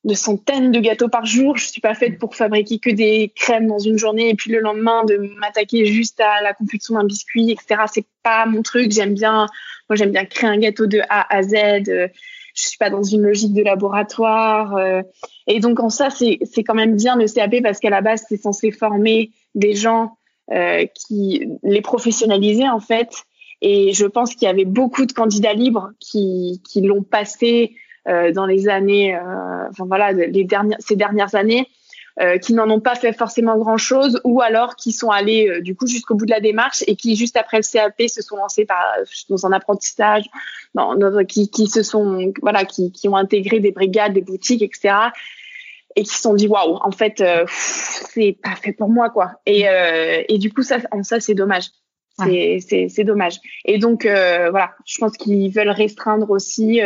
[0.05, 1.57] de centaines de gâteaux par jour.
[1.57, 4.61] Je suis pas faite pour fabriquer que des crèmes dans une journée et puis le
[4.61, 7.81] lendemain de m'attaquer juste à la confection d'un biscuit, etc.
[7.91, 8.93] C'est pas mon truc.
[8.93, 9.47] J'aime bien,
[9.89, 11.55] moi j'aime bien créer un gâteau de A à Z.
[12.61, 14.77] Je suis pas dans une logique de laboratoire.
[14.77, 15.03] Euh,
[15.47, 18.25] et donc en ça, c'est c'est quand même bien le CAP parce qu'à la base,
[18.29, 20.17] c'est censé former des gens
[20.53, 23.11] euh, qui les professionnaliser en fait.
[23.63, 27.75] Et je pense qu'il y avait beaucoup de candidats libres qui qui l'ont passé
[28.09, 31.69] euh, dans les années, euh, enfin voilà, les dernières ces dernières années
[32.19, 35.77] euh, qui n'en ont pas fait forcément grand-chose ou alors qui sont allés euh, du
[35.77, 38.65] coup jusqu'au bout de la démarche et qui juste après le CAP se sont lancés
[38.65, 38.85] par,
[39.29, 40.25] dans un apprentissage,
[40.75, 44.63] dans, dans, qui, qui se sont voilà qui, qui ont intégré des brigades, des boutiques,
[44.63, 45.11] etc
[45.97, 49.41] et qui se sont dit waouh en fait euh, c'est pas fait pour moi quoi.
[49.47, 51.67] Et euh, et du coup ça en ça c'est dommage.
[52.19, 53.39] C'est c'est c'est dommage.
[53.65, 56.81] Et donc euh, voilà je pense qu'ils veulent restreindre aussi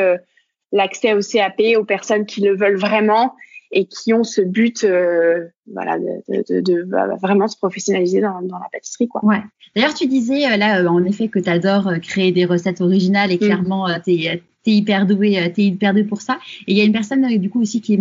[0.73, 3.35] l'accès au CAP aux personnes qui le veulent vraiment
[3.75, 8.41] et qui ont ce but euh, voilà, de, de, de, bah, vraiment se professionnaliser dans,
[8.41, 9.09] dans, la pâtisserie.
[9.09, 9.23] Quoi.
[9.25, 9.43] Ouais.
[9.75, 13.33] D'ailleurs, tu disais euh, là, euh, en effet, que tu adores créer des recettes originales
[13.33, 13.39] et mm.
[13.39, 16.39] clairement, tu es, es hyper doué, es hyper doué pour ça.
[16.69, 17.99] Et il y a une personne du coup aussi qui,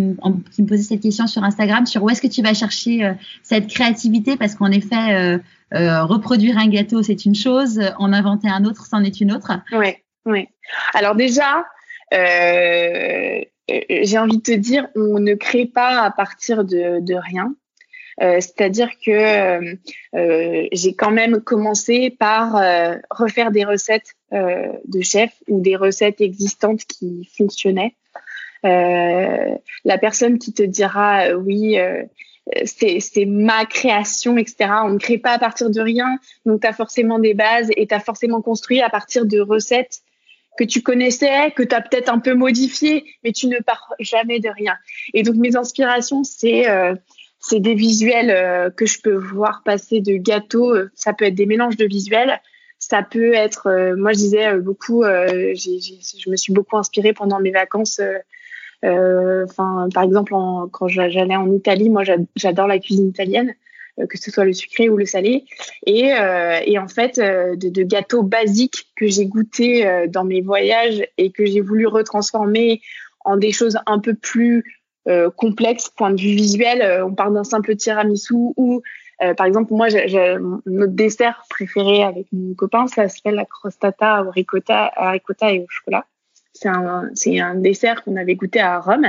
[0.52, 3.68] qui me posait cette question sur Instagram sur où est-ce que tu vas chercher cette
[3.68, 4.38] créativité?
[4.38, 5.42] Parce qu'en effet
[5.74, 9.52] reproduire un gâteau c'est une chose, en inventer un autre c'en est une autre.
[9.74, 10.48] Oui, oui.
[10.94, 11.66] Alors déjà,
[13.69, 17.56] j'ai envie de te dire, on ne crée pas à partir de, rien.
[18.21, 19.76] Euh, c'est-à-dire que euh,
[20.15, 22.62] euh, j'ai quand même commencé par
[23.10, 27.95] refaire des recettes de chef ou des recettes existantes qui fonctionnaient.
[28.63, 31.78] la personne qui te dira oui,
[32.65, 34.69] c'est ma création, etc.
[34.84, 37.88] On ne crée pas à partir de rien, donc tu as forcément des bases et
[37.88, 40.02] tu as forcément construit à partir de recettes
[40.58, 44.39] que tu connaissais, que tu as peut-être un peu modifié, mais tu ne pars jamais
[44.39, 44.76] de rien.
[45.13, 46.68] Et donc mes inspirations, c'est
[47.44, 50.76] c'est des visuels euh, que je peux voir passer de gâteaux.
[50.96, 52.39] Ça peut être des mélanges de visuels.
[52.80, 57.39] Ça peut être, euh, moi je disais beaucoup, euh, je me suis beaucoup inspirée pendant
[57.39, 58.00] mes vacances.
[58.82, 60.34] Enfin, par exemple,
[60.72, 62.04] quand j'allais en Italie, moi
[62.36, 63.54] j'adore la cuisine italienne,
[64.10, 65.45] que ce soit le sucré ou le salé.
[65.86, 66.10] Et,
[66.65, 71.45] et en fait, de, de, gâteaux basiques que j'ai goûtés dans mes voyages et que
[71.45, 72.82] j'ai voulu retransformer
[73.23, 74.63] en des choses un peu plus
[75.10, 76.82] euh, complexe point de vue visuel.
[76.82, 78.82] Euh, on parle d'un simple tiramisu ou,
[79.21, 84.23] euh, par exemple, moi, j'ai notre dessert préféré avec mon copain, ça s'appelle la crostata
[84.23, 86.06] au ricotta, à ricotta et au chocolat.
[87.15, 89.08] C'est un, dessert qu'on avait goûté à Rome.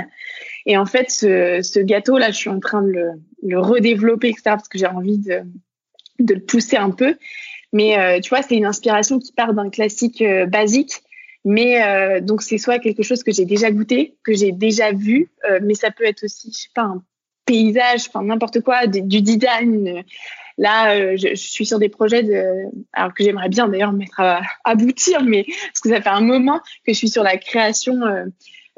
[0.67, 2.93] Et en fait, ce, ce gâteau là, je suis en train de
[3.43, 5.43] le, redévelopper, parce que j'ai envie de,
[6.19, 7.17] le pousser un peu.
[7.73, 11.03] Mais tu vois, c'est une inspiration qui part d'un classique basique
[11.45, 15.31] mais euh, donc c'est soit quelque chose que j'ai déjà goûté, que j'ai déjà vu,
[15.49, 17.03] euh, mais ça peut être aussi, je sais pas, un
[17.45, 20.03] paysage, enfin n'importe quoi, du design.
[20.59, 24.21] Là, euh, je, je, suis sur des projets de, alors que j'aimerais bien d'ailleurs mettre
[24.21, 28.01] à, aboutir, mais parce que ça fait un moment que je suis sur la création,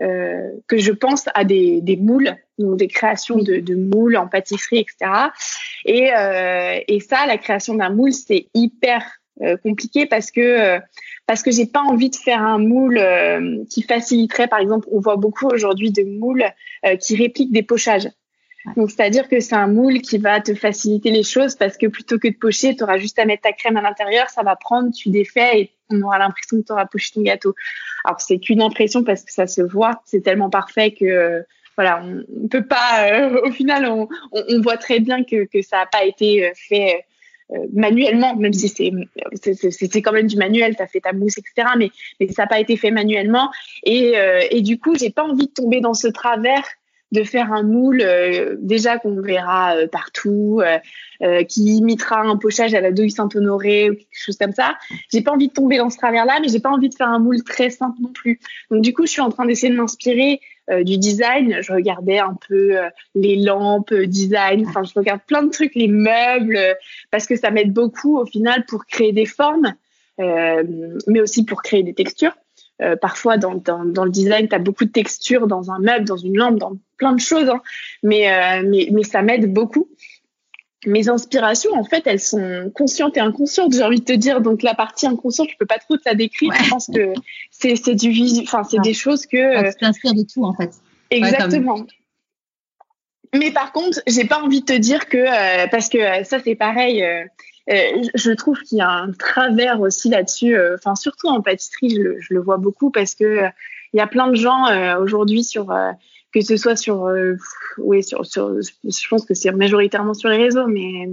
[0.00, 4.26] euh, que je pense à des, des moules, donc des créations de, de, moules en
[4.26, 5.10] pâtisserie, etc.
[5.84, 6.10] Et,
[6.88, 9.02] et ça, la création d'un moule, c'est hyper
[9.62, 10.80] compliqué parce que
[11.26, 15.00] parce que j'ai pas envie de faire un moule euh, qui faciliterait, par exemple, on
[15.00, 16.44] voit beaucoup aujourd'hui de moules
[16.86, 18.08] euh, qui répliquent des pochages.
[18.74, 22.18] Donc, c'est-à-dire que c'est un moule qui va te faciliter les choses parce que plutôt
[22.18, 24.92] que de pocher, tu auras juste à mettre ta crème à l'intérieur, ça va prendre,
[24.92, 27.54] tu défais et on aura l'impression que tu auras poché ton gâteau.
[28.04, 31.44] Alors, c'est qu'une impression parce que ça se voit, c'est tellement parfait que,
[31.76, 35.78] voilà, on, peut pas, euh, au final, on, on, voit très bien que, que ça
[35.78, 37.04] n'a pas été fait
[37.52, 38.90] euh, manuellement, même si c'est
[39.70, 41.68] c'est quand même du manuel, tu as fait ta mousse, etc.
[41.78, 43.50] Mais, mais ça n'a pas été fait manuellement.
[43.84, 46.64] Et, euh, et du coup, j'ai pas envie de tomber dans ce travers
[47.12, 50.60] de faire un moule euh, déjà qu'on verra partout,
[51.48, 54.76] qui imitera un pochage à la douille Saint-Honoré ou quelque chose comme ça.
[55.10, 57.18] J'ai pas envie de tomber dans ce travers-là, mais j'ai pas envie de faire un
[57.18, 58.38] moule très simple non plus.
[58.70, 61.58] Donc du coup, je suis en train d'essayer de m'inspirer euh, du design.
[61.60, 64.66] Je regardais un peu euh, les lampes, euh, design.
[64.66, 66.58] Enfin, je regarde plein de trucs, les meubles,
[67.12, 69.74] parce que ça m'aide beaucoup au final pour créer des formes,
[70.18, 72.36] mais aussi pour créer des textures.
[73.00, 76.16] Parfois, dans, dans, dans, le design, tu as beaucoup de textures dans un meuble, dans
[76.16, 77.62] une lampe, dans plein de choses, hein.
[78.02, 78.28] mais,
[78.64, 79.88] mais, mais ça m'aide beaucoup
[80.86, 84.40] mes inspirations, en fait, elles sont conscientes et inconscientes, j'ai envie de te dire.
[84.40, 86.52] Donc, la partie inconsciente, je peux pas trop te la décrire.
[86.62, 87.12] Je pense que
[87.50, 88.12] c'est, c'est du
[88.42, 89.52] enfin, c'est des choses que.
[89.52, 90.70] Ça t'inspire de tout, en fait.
[91.10, 91.86] Exactement.
[93.34, 96.38] Mais par contre, j'ai pas envie de te dire que, euh, parce que euh, ça,
[96.42, 97.02] c'est pareil.
[97.02, 97.24] Euh,
[97.68, 100.56] je trouve qu'il y a un travers aussi là-dessus.
[100.74, 103.42] Enfin, surtout en pâtisserie, je le, vois beaucoup parce que
[103.92, 104.66] il y a plein de gens
[104.98, 105.72] aujourd'hui sur
[106.36, 107.36] que ce soit sur, euh,
[107.78, 111.08] oui, sur, je pense que c'est majoritairement sur les réseaux, mais,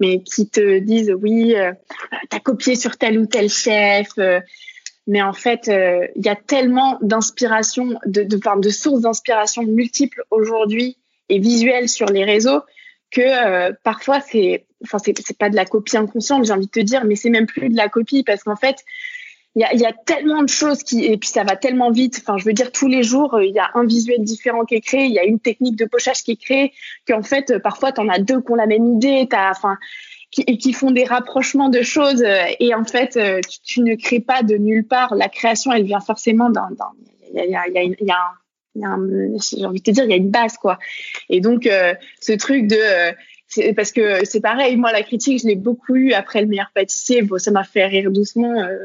[0.00, 1.72] mais, qui te disent oui, euh,
[2.30, 4.08] t'as copié sur tel ou tel chef.
[4.18, 4.40] Euh,
[5.06, 10.24] mais en fait, euh, il y a tellement d'inspiration, de, enfin, de sources d'inspiration multiples
[10.32, 10.96] aujourd'hui
[11.28, 12.62] et visuelles sur les réseaux
[13.12, 17.04] que parfois c'est, enfin c'est pas de la copie inconsciente, j'ai envie de te dire,
[17.04, 18.84] mais c'est même plus de la copie parce qu'en fait
[19.56, 22.20] il y a, tellement de choses qui et puis ça va tellement vite.
[22.20, 24.74] Enfin, je veux dire tous les jours, euh, il y a un visuel différent qui
[24.74, 26.72] est créé, il y a une technique de pochage qui est créée,
[27.08, 29.78] qu'en fait euh, parfois tu en as deux qui ont la même idée, t'as enfin
[30.30, 33.18] qui, font des rapprochements de choses euh, et en fait
[33.64, 35.14] tu, ne crées pas de nulle part.
[35.14, 36.68] La création, elle vient forcément d'un
[37.32, 37.64] il y a
[38.74, 40.78] j'ai envie de te dire, il y a une base quoi.
[41.30, 41.66] Et donc
[42.20, 42.76] ce truc de
[43.74, 47.22] parce que c'est pareil, moi la critique, je l'ai beaucoup eu après le meilleur pâtissier.
[47.22, 48.60] Bon, ça m'a fait rire doucement.
[48.60, 48.76] Euh,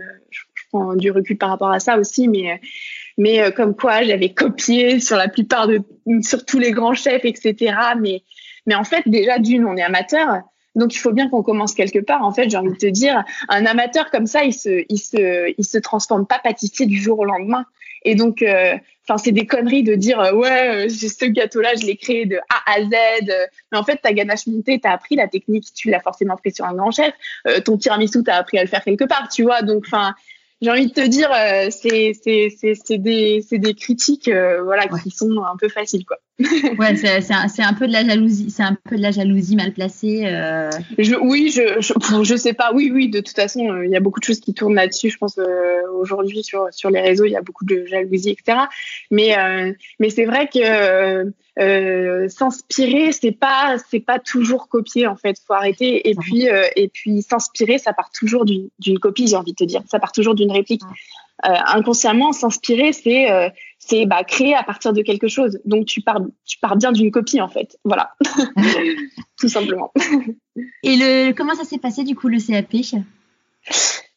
[0.71, 2.59] prends du recul par rapport à ça aussi, mais
[3.17, 5.81] mais euh, comme quoi j'avais copié sur la plupart de
[6.21, 7.75] sur tous les grands chefs, etc.
[7.99, 8.23] Mais
[8.65, 10.41] mais en fait déjà d'une on est amateur,
[10.75, 12.23] donc il faut bien qu'on commence quelque part.
[12.23, 15.53] En fait, j'ai envie de te dire, un amateur comme ça, il se il se
[15.57, 17.65] il se transforme pas pâtissier du jour au lendemain.
[18.03, 22.37] Et donc, enfin, c'est des conneries de dire ouais, ce gâteau-là, je l'ai créé de
[22.49, 22.89] A à Z.
[23.71, 26.65] mais en fait, ta ganache montée, t'as appris la technique, tu l'as forcément pris sur
[26.65, 27.13] un grand chef.
[27.65, 29.61] ton tiramisu, t'as appris à le faire quelque part, tu vois.
[29.61, 30.15] Donc, enfin
[30.61, 35.43] j'ai envie de te dire, euh, c'est c'est des, des critiques euh, voilà, qui sont
[35.43, 36.05] un peu faciles.
[36.05, 36.17] Quoi.
[36.79, 39.73] ouais, c'est un, un, peu de la jalousie, c'est un peu de la jalousie mal
[39.73, 40.23] placée.
[40.25, 40.69] Euh.
[40.99, 42.73] Je, oui, je, je, je, sais pas.
[42.73, 45.09] Oui, oui, de toute façon, il y a beaucoup de choses qui tournent là-dessus.
[45.09, 45.39] Je pense
[45.93, 48.59] aujourd'hui sur, sur les réseaux, il y a beaucoup de jalousie, etc.
[49.09, 49.35] Mais,
[49.99, 55.37] mais c'est vrai que euh, s'inspirer, c'est pas c'est pas toujours copier en fait.
[55.45, 59.51] Faut arrêter et puis euh, et puis s'inspirer, ça part toujours d'une copie, j'ai envie
[59.51, 59.83] de te dire.
[59.89, 60.81] Ça part toujours d'une réplique.
[61.45, 63.27] Euh, inconsciemment, s'inspirer, c'est
[63.79, 65.59] c'est bah, créer à partir de quelque chose.
[65.65, 67.77] Donc tu pars tu pars bien d'une copie en fait.
[67.83, 68.15] Voilà,
[69.39, 69.91] tout simplement.
[70.83, 72.73] Et le comment ça s'est passé du coup le CAP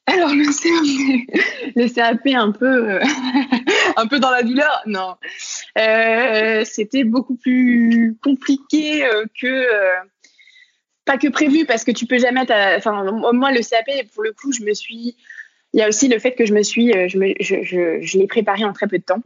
[0.06, 3.00] alors le CAP, le CAP un peu, euh,
[4.02, 5.16] un peu dans la douleur, non.
[5.78, 9.66] Euh, c'était beaucoup plus compliqué euh, que,
[11.04, 12.42] pas que prévu parce que tu peux jamais.
[12.76, 15.16] Enfin, moi le CAP pour le coup, je me suis.
[15.72, 18.86] Il y a aussi le fait que je me suis, je, l'ai préparé en très
[18.86, 19.22] peu de temps.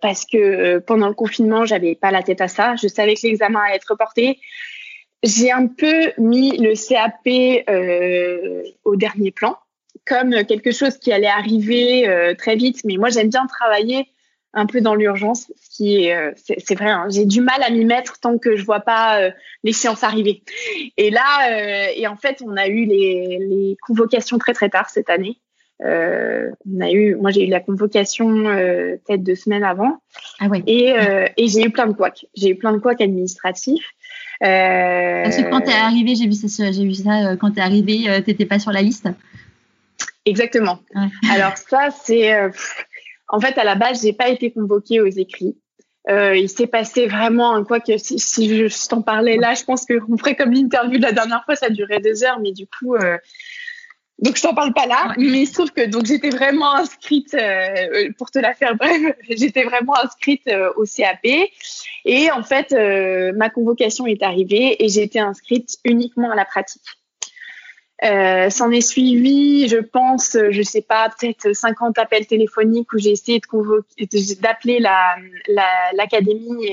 [0.00, 2.76] parce que pendant le confinement, j'avais pas la tête à ça.
[2.76, 4.40] Je savais que l'examen allait être reporté
[5.22, 9.56] j'ai un peu mis le CAP euh, au dernier plan,
[10.06, 12.82] comme quelque chose qui allait arriver euh, très vite.
[12.84, 14.08] Mais moi, j'aime bien travailler
[14.54, 16.90] un peu dans l'urgence, ce qui est, euh, c'est vrai.
[16.90, 19.30] Hein, j'ai du mal à m'y mettre tant que je vois pas
[19.64, 20.42] l'échéance arriver.
[20.98, 25.08] Et là, et en fait, on a eu les, les convocations très très tard cette
[25.08, 25.38] année.
[25.80, 30.02] on a eu, moi j'ai eu la convocation peut-être deux semaines avant.
[30.38, 30.62] Ah ouais.
[30.66, 30.92] Et,
[31.38, 32.26] et j'ai eu plein de couacs.
[32.34, 33.88] J'ai eu plein de couacs administratifs.
[34.42, 37.52] Euh, Parce que quand tu es arrivé, j'ai vu ça, j'ai vu ça euh, quand
[37.52, 39.08] tu es arrivé, euh, tu n'étais pas sur la liste.
[40.24, 40.80] Exactement.
[41.32, 42.32] Alors ça, c'est
[43.28, 45.56] en fait à la base, j'ai pas été convoquée aux écrits.
[46.08, 50.36] il s'est passé vraiment quoi que si, je t'en parlais là, je pense qu'on ferait
[50.36, 52.96] comme l'interview de la dernière fois, ça durait deux heures, mais du coup,
[54.22, 57.34] donc je t'en parle pas là, mais il se trouve que donc j'étais vraiment inscrite
[57.34, 61.50] euh, pour te la faire bref, j'étais vraiment inscrite euh, au CAP
[62.04, 66.44] et en fait euh, ma convocation est arrivée et j'ai été inscrite uniquement à la
[66.44, 66.82] pratique.
[68.02, 73.38] S'en est suivi, je pense, je sais pas, peut-être 50 appels téléphoniques où j'ai essayé
[73.38, 75.16] de d'appeler la
[75.94, 76.66] l'académie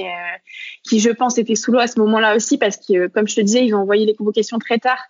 [0.84, 3.42] qui, je pense, était sous l'eau à ce moment-là aussi parce que, comme je te
[3.42, 5.04] disais, ils ont envoyé les convocations très tard.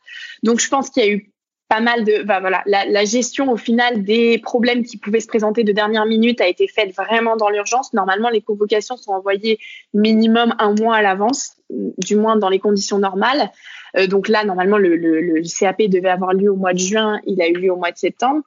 [0.44, 1.32] Donc, je pense qu'il y a eu
[1.70, 5.64] pas mal de, bah voilà, la, gestion au final des problèmes qui pouvaient se présenter
[5.64, 7.94] de dernière minute a été faite vraiment dans l'urgence.
[7.94, 9.60] Normalement, les convocations sont envoyées
[9.94, 13.52] minimum un mois à l'avance, du moins dans les conditions normales.
[13.98, 17.20] Euh, donc là, normalement, le, le, le, CAP devait avoir lieu au mois de juin,
[17.28, 18.42] il a eu lieu au mois de septembre.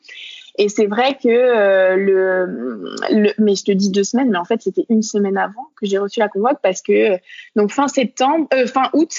[0.59, 4.45] Et c'est vrai que euh, le, le, mais je te dis deux semaines, mais en
[4.45, 7.17] fait c'était une semaine avant que j'ai reçu la convoque parce que
[7.57, 9.13] donc fin septembre, euh, fin août,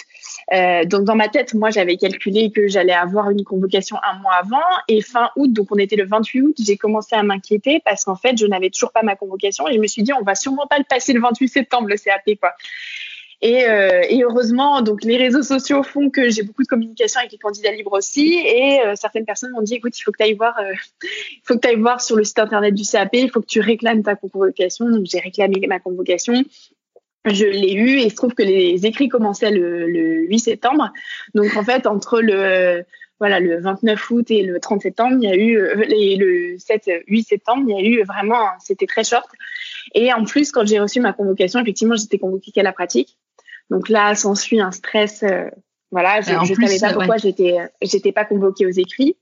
[0.54, 4.34] euh, donc dans ma tête, moi j'avais calculé que j'allais avoir une convocation un mois
[4.34, 8.04] avant et fin août, donc on était le 28 août, j'ai commencé à m'inquiéter parce
[8.04, 10.36] qu'en fait je n'avais toujours pas ma convocation et je me suis dit on va
[10.36, 12.54] sûrement pas le passer le 28 septembre le CAP quoi.
[13.44, 17.34] Et, euh, et, heureusement, donc les réseaux sociaux font que j'ai beaucoup de communication avec
[17.34, 18.36] les candidats libres aussi.
[18.36, 20.72] Et euh, certaines personnes m'ont dit, écoute, il faut que tu ailles voir, euh,
[21.04, 23.46] il faut que tu ailles voir sur le site internet du CAP, il faut que
[23.46, 24.90] tu réclames ta convocation.
[24.90, 26.42] Donc j'ai réclamé ma convocation.
[27.26, 30.94] Je l'ai eu et il se trouve que les écrits commençaient le, le 8 septembre.
[31.36, 32.86] Donc en fait, entre le
[33.20, 35.58] voilà, le 29 août et le 30 septembre, il y a eu,
[35.90, 39.30] et le 7, 8 septembre, il y a eu vraiment, c'était très short.
[39.94, 43.18] Et en plus, quand j'ai reçu ma convocation, effectivement, j'étais convoquée qu'à la pratique.
[43.70, 45.24] Donc là, s'ensuit un stress.
[45.24, 45.50] Euh,
[45.92, 49.16] voilà, je ne savais pas pourquoi j'étais j'étais pas convoquée aux écrits.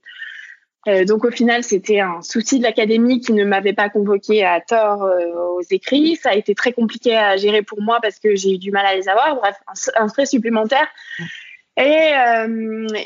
[0.88, 4.60] Euh, donc au final, c'était un souci de l'académie qui ne m'avait pas convoquée à
[4.60, 5.26] tort euh,
[5.56, 6.16] aux écrits.
[6.16, 8.84] Ça a été très compliqué à gérer pour moi parce que j'ai eu du mal
[8.86, 9.36] à les avoir.
[9.36, 9.54] Bref,
[9.96, 10.88] un, stress supplémentaire.
[11.78, 12.10] Et,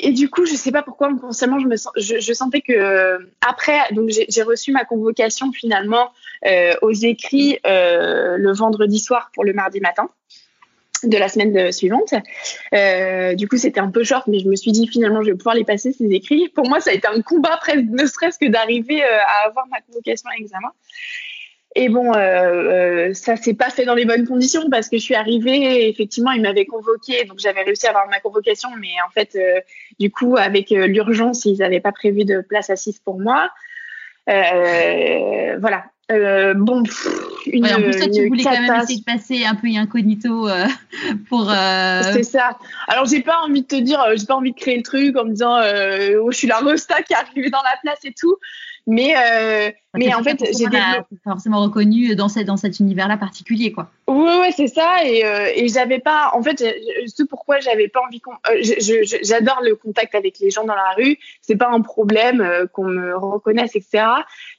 [0.01, 3.17] et du coup, je sais pas pourquoi, consciemment, je me sens, je, je sentais que
[3.39, 6.11] après, donc j'ai reçu ma convocation finalement
[6.81, 10.09] aux écrits le vendredi soir pour le mardi matin
[11.03, 12.13] de la semaine suivante.
[12.73, 15.37] Euh, du coup, c'était un peu short, mais je me suis dit finalement, je vais
[15.37, 16.49] pouvoir les passer ces écrits.
[16.49, 19.67] Pour moi, ça a été un combat presque, ne serait-ce que d'arriver euh, à avoir
[19.67, 20.71] ma convocation à examen.
[21.75, 25.03] Et bon, euh, euh, ça s'est pas fait dans les bonnes conditions parce que je
[25.03, 29.11] suis arrivée, effectivement, ils m'avaient convoqué, donc j'avais réussi à avoir ma convocation, mais en
[29.11, 29.61] fait, euh,
[29.99, 33.51] du coup, avec l'urgence, ils n'avaient pas prévu de place assise pour moi.
[34.25, 36.83] voilà, euh, bon,
[37.53, 40.65] une, en plus, toi, tu voulais quand même essayer de passer un peu incognito euh,
[41.29, 41.49] pour.
[41.49, 42.01] Euh...
[42.13, 42.57] C'est ça.
[42.87, 45.17] Alors, j'ai pas envie de te dire, euh, j'ai pas envie de créer le truc
[45.17, 47.99] en me disant, euh, oh, je suis la resta qui est arrivée dans la place
[48.03, 48.37] et tout.
[48.89, 53.73] Mais, euh, mais en fait, j'ai pas forcément reconnu dans, cette, dans cet univers-là particulier,
[53.73, 53.91] quoi.
[54.07, 55.03] Oui, ouais, c'est ça.
[55.03, 56.63] Et, euh, et j'avais pas, en fait,
[57.05, 58.31] ce pourquoi j'avais pas envie qu'on.
[58.31, 58.61] Euh,
[59.23, 61.17] j'adore le contact avec les gens dans la rue.
[61.41, 64.05] C'est pas un problème euh, qu'on me reconnaisse, etc.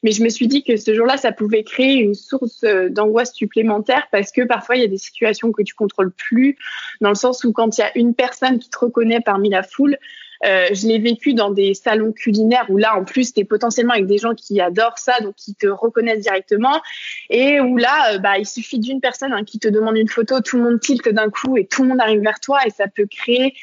[0.03, 4.09] Mais je me suis dit que ce jour-là, ça pouvait créer une source d'angoisse supplémentaire
[4.13, 6.59] parce que parfois il y a des situations que tu contrôles plus,
[7.01, 9.63] dans le sens où quand il y a une personne qui te reconnaît parmi la
[9.63, 9.97] foule,
[10.45, 13.95] euh, je l'ai vécu dans des salons culinaires où là, en plus, tu es potentiellement
[13.95, 16.81] avec des gens qui adorent ça, donc qui te reconnaissent directement.
[17.31, 20.41] Et où là, euh, bah, il suffit d'une personne hein, qui te demande une photo,
[20.41, 22.87] tout le monde tilte d'un coup et tout le monde arrive vers toi et ça
[22.89, 23.55] peut créer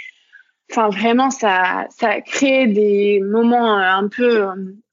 [0.71, 4.47] enfin vraiment ça ça crée des moments euh, un peu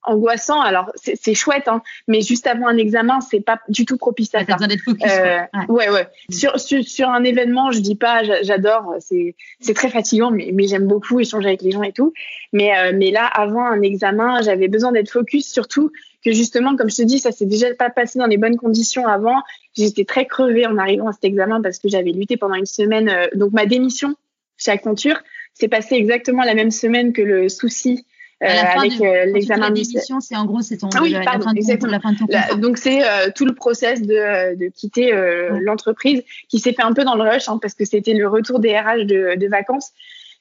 [0.04, 0.60] angoissant.
[0.60, 4.44] Alors c'est chouette, hein, mais juste avant un examen, c'est pas du tout propice à
[4.44, 4.54] ça.
[4.54, 5.10] besoin d'être focus.
[5.10, 6.08] Euh, ouais, ouais.
[6.30, 10.66] Sur, sur, sur un événement, je dis pas, j'adore, c'est c'est très fatigant, mais mais
[10.66, 12.12] j'aime beaucoup échanger avec les gens et tout.
[12.52, 15.90] Mais euh, mais là, avant un examen, j'avais besoin d'être focus, surtout
[16.24, 19.06] que justement, comme je te dis, ça s'est déjà pas passé dans les bonnes conditions
[19.06, 19.42] avant.
[19.76, 23.08] J'étais très crevée en arrivant à cet examen parce que j'avais lutté pendant une semaine.
[23.08, 24.14] Euh, donc ma démission
[24.56, 25.20] chez Accenture
[25.54, 28.06] s'est passée exactement la même semaine que le souci
[28.42, 29.82] avec euh, l'examen de
[30.20, 31.52] c'est en gros c'est ton ah oui, la, pardon, fin
[31.86, 35.12] la, fin de ton donc c'est euh, tout le process de, de quitter
[35.60, 38.58] l'entreprise qui s'est fait un peu dans le rush hein, parce que c'était le retour
[38.58, 39.92] des RH de, de vacances.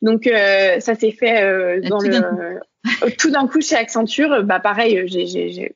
[0.02, 0.28] Donc
[0.80, 2.60] ça s'est fait dans tout le
[3.20, 4.44] tout d'un coup chez Accenture.
[4.44, 5.74] Bah pareil, j'ai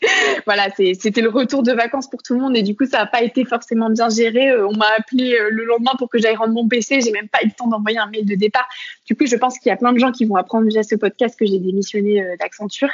[0.46, 3.06] voilà, c'était le retour de vacances pour tout le monde et du coup, ça n'a
[3.06, 4.50] pas été forcément bien géré.
[4.50, 7.00] Euh, on m'a appelé euh, le lendemain pour que j'aille rendre mon PC.
[7.00, 8.68] J'ai même pas eu le temps d'envoyer un mail de départ.
[9.06, 10.94] Du coup, je pense qu'il y a plein de gens qui vont apprendre via ce
[10.94, 12.90] podcast que j'ai démissionné euh, d'Accenture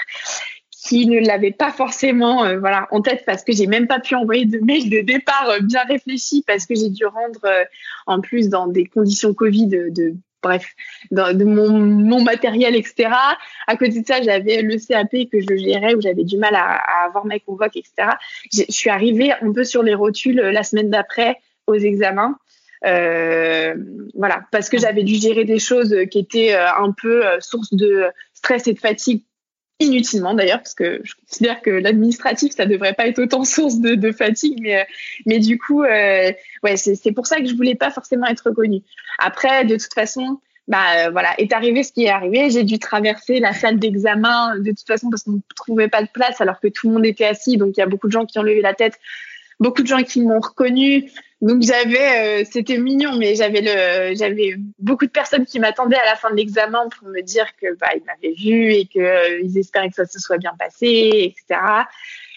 [0.71, 4.45] qui ne l'avaient pas forcément voilà en tête parce que j'ai même pas pu envoyer
[4.45, 7.41] de mail de départ bien réfléchi parce que j'ai dû rendre
[8.07, 10.15] en plus dans des conditions Covid de
[10.45, 10.67] bref,
[11.11, 13.11] de mon, matériel, etc.
[13.67, 16.81] À côté de ça, j'avais le CAP que je gérais où j'avais du mal à,
[17.07, 18.13] avoir mes convoques, etc.
[18.53, 22.39] Je suis arrivée un peu sur les rotules euh, la semaine d'après aux examens.
[22.87, 23.75] Euh,
[24.15, 28.05] voilà, parce que j'avais dû gérer des choses qui étaient euh, un peu source de
[28.35, 29.23] stress et de fatigue
[29.81, 34.13] inutilement d'ailleurs, parce que je considère que l'administratif, ça devrait pas être autant source de,
[34.13, 34.87] fatigue, mais,
[35.27, 38.83] mais du coup, euh, ouais, c'est pour ça que je voulais pas forcément être reconnue.
[39.19, 42.51] Après, de toute façon, bah voilà, est arrivé ce qui est arrivé.
[42.51, 46.09] J'ai dû traverser la salle d'examen de toute façon parce qu'on ne trouvait pas de
[46.09, 47.57] place alors que tout le monde était assis.
[47.57, 48.99] Donc il y a beaucoup de gens qui ont levé la tête,
[49.61, 51.11] beaucoup de gens qui m'ont reconnu.
[51.45, 56.07] Donc j'avais, euh, c'était mignon, mais j'avais le, j'avais beaucoup de personnes qui m'attendaient à
[56.07, 59.41] la fin de l'examen pour me dire que bah ils m'avaient vu et que euh,
[59.43, 61.85] ils espéraient que ça se soit bien passé, etc.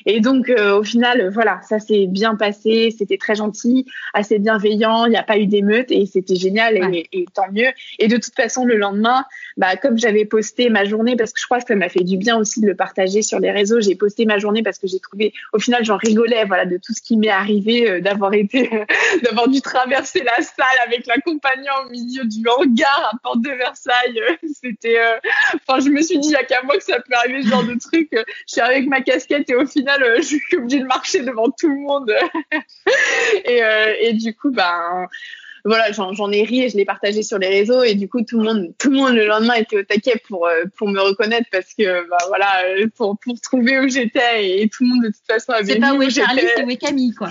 [0.10, 5.06] Et donc, euh, au final, voilà, ça s'est bien passé, c'était très gentil, assez bienveillant,
[5.06, 7.68] il n'y a pas eu d'émeute et c'était génial et, tant mieux.
[8.00, 9.26] Et de toute façon, le lendemain,
[9.58, 12.16] bah, comme j'avais posté ma journée, parce que je crois que ça m'a fait du
[12.16, 15.00] bien aussi de le partager sur les réseaux, j'ai posté ma journée parce que j'ai
[15.00, 18.70] trouvé, au final, j'en rigolais, voilà, de tout ce qui m'est arrivé, euh, d'avoir été,
[19.24, 24.22] d'avoir dû traverser la salle avec l'accompagnant au milieu du hangar à Porte de Versailles.
[24.62, 25.18] c'était, euh,
[25.56, 27.50] enfin, je me suis dit, il n'y a qu'à moi que ça peut arriver ce
[27.50, 28.10] genre de truc.
[28.12, 31.70] je suis avec ma casquette et au final, je suis obligée de marcher devant tout
[31.70, 32.14] le monde.
[33.46, 35.08] et, euh, et, du coup, ben
[35.68, 38.40] voilà, j'en ai ri et je l'ai partagé sur les réseaux et du coup tout
[38.40, 41.48] le monde, tout le monde le lendemain était au taquet pour euh, pour me reconnaître
[41.52, 42.48] parce que bah voilà,
[42.96, 45.74] pour pour trouver où j'étais et, tout le monde de toute façon avait.
[45.74, 47.30] C'est pas où est Charlie, c'est où est Camille quoi.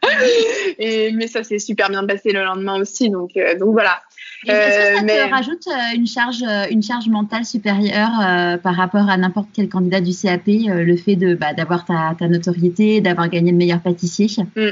[0.78, 4.00] et mais ça s'est super bien passé le lendemain aussi donc euh, donc voilà.
[4.46, 8.74] Est-ce que ça te euh, rajoute euh, une charge, euh, une charge mentale supérieure par
[8.74, 13.00] rapport à n'importe quel candidat du CAP, le fait de bah, d'avoir ta, ta, notoriété,
[13.00, 14.26] d'avoir gagné le meilleur pâtissier?
[14.56, 14.70] Mm.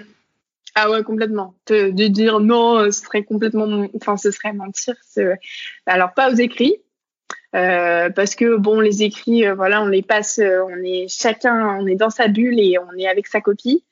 [0.75, 1.55] Ah ouais, complètement.
[1.67, 4.95] De, dire non, ce serait complètement, enfin, ce serait mentir.
[5.87, 6.77] Alors pas aux écrits,
[7.53, 12.11] parce que bon, les écrits, voilà, on les passe, on est chacun, on est dans
[12.11, 13.85] sa bulle et on est avec sa copie.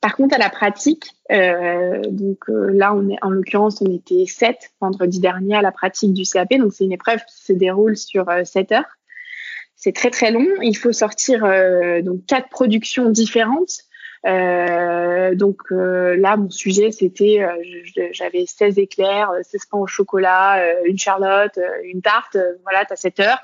[0.00, 4.26] Par contre, à la pratique, euh, donc euh, là, on est en l'occurrence, on était
[4.26, 6.54] 7 vendredi dernier à la pratique du CAP.
[6.58, 8.98] Donc c'est une épreuve qui se déroule sur euh, 7 heures.
[9.74, 10.46] C'est très très long.
[10.62, 13.80] Il faut sortir euh, donc quatre productions différentes.
[14.24, 17.46] Donc là, mon sujet, c'était,
[18.12, 22.36] j'avais 16 éclairs, 16 pains au chocolat, une charlotte, une tarte.
[22.62, 23.40] voilà, t'as 7 heures.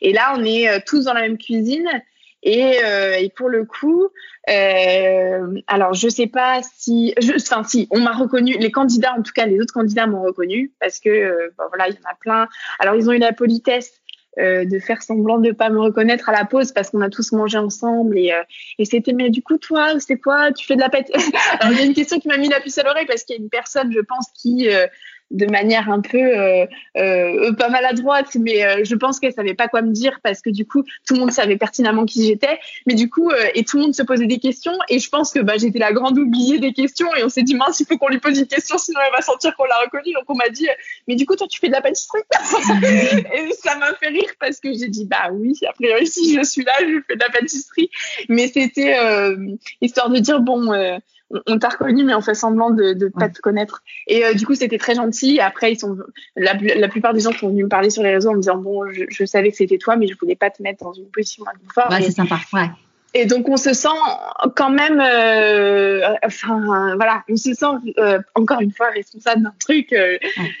[0.00, 1.88] Et là, on est tous dans la même cuisine.
[2.44, 4.06] Et, euh, et, pour le coup,
[4.50, 9.32] euh, alors je sais pas si, enfin si, on m'a reconnu, les candidats, en tout
[9.32, 12.48] cas les autres candidats m'ont reconnu parce que euh, voilà, il y en a plein.
[12.78, 14.02] Alors ils ont eu la politesse
[14.38, 17.32] euh, de faire semblant de pas me reconnaître à la pause parce qu'on a tous
[17.32, 18.42] mangé ensemble et, euh,
[18.78, 20.52] et c'était mais du coup toi c'est quoi?
[20.52, 21.10] Tu fais de la pâte?
[21.60, 23.36] Alors il y a une question qui m'a mis la puce à l'oreille parce qu'il
[23.36, 24.68] y a une personne je pense qui
[25.30, 26.66] de manière un peu euh,
[26.96, 30.50] euh, pas maladroite, mais euh, je pense qu'elle savait pas quoi me dire parce que
[30.50, 33.84] du coup tout le monde savait pertinemment qui j'étais, mais du coup et tout le
[33.84, 36.72] monde se posait des questions et je pense que bah, j'étais la grande oubliée des
[36.72, 39.12] questions et on s'est dit mince il faut qu'on lui pose une question sinon elle
[39.12, 40.12] va sentir qu'on l'a reconnue.
[40.14, 40.68] Donc on m'a dit
[41.08, 42.22] mais du coup toi tu fais de la pâtisserie?
[43.34, 46.42] Et ça m'a fait rire parce que j'ai dit bah oui a priori si je
[46.42, 47.90] suis là je fais de la pâtisserie.
[48.28, 48.96] Mais c'était
[49.80, 50.70] histoire de dire bon
[51.46, 53.82] on t'a reconnu, mais on fait semblant de ne pas te connaître.
[54.06, 55.40] Et euh, du coup, c'était très gentil.
[55.40, 55.96] Après, ils sont
[56.36, 58.58] la, la, plupart des gens sont venus me parler sur les réseaux en me disant
[58.58, 61.10] bon, je, je savais que c'était toi, mais je voulais pas te mettre dans une
[61.10, 61.90] position inconfort.
[61.90, 62.38] Ouais, c'est sympa.
[62.52, 62.70] Ouais.
[63.16, 63.88] Et donc on se sent
[64.56, 69.92] quand même, euh, enfin voilà, on se sent euh, encore une fois responsable d'un truc.
[69.92, 70.18] Euh,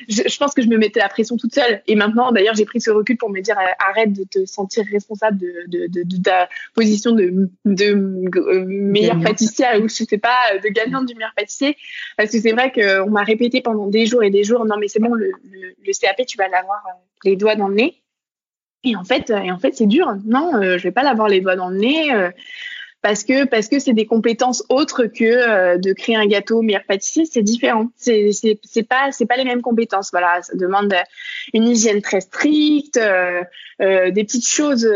[0.08, 1.82] je, je, pense que je me mettais la pression toute seule.
[1.88, 4.84] Et maintenant, d'ailleurs, j'ai pris ce recul pour me dire euh, arrête de te sentir
[4.92, 10.56] responsable de, de, de, de ta position de, de meilleur pâtissier ou je sais pas,
[10.62, 11.76] de gagnante du meilleur pâtissier.
[12.16, 14.86] Parce que c'est vrai qu'on m'a répété pendant des jours et des jours, non mais
[14.86, 16.84] c'est bon, le, le, le CAP, tu vas l'avoir
[17.24, 18.03] les doigts dans le nez.
[18.84, 20.14] Et en fait, et en fait, c'est dur.
[20.26, 22.30] Non, euh, je vais pas l'avoir les doigts dans le nez euh,
[23.00, 26.84] parce que parce que c'est des compétences autres que euh, de créer un gâteau meilleur
[26.84, 27.24] pâtissier.
[27.24, 27.88] C'est différent.
[27.96, 30.10] C'est c'est c'est pas c'est pas les mêmes compétences.
[30.12, 30.94] Voilà, ça demande
[31.54, 34.88] une hygiène très stricte, des petites choses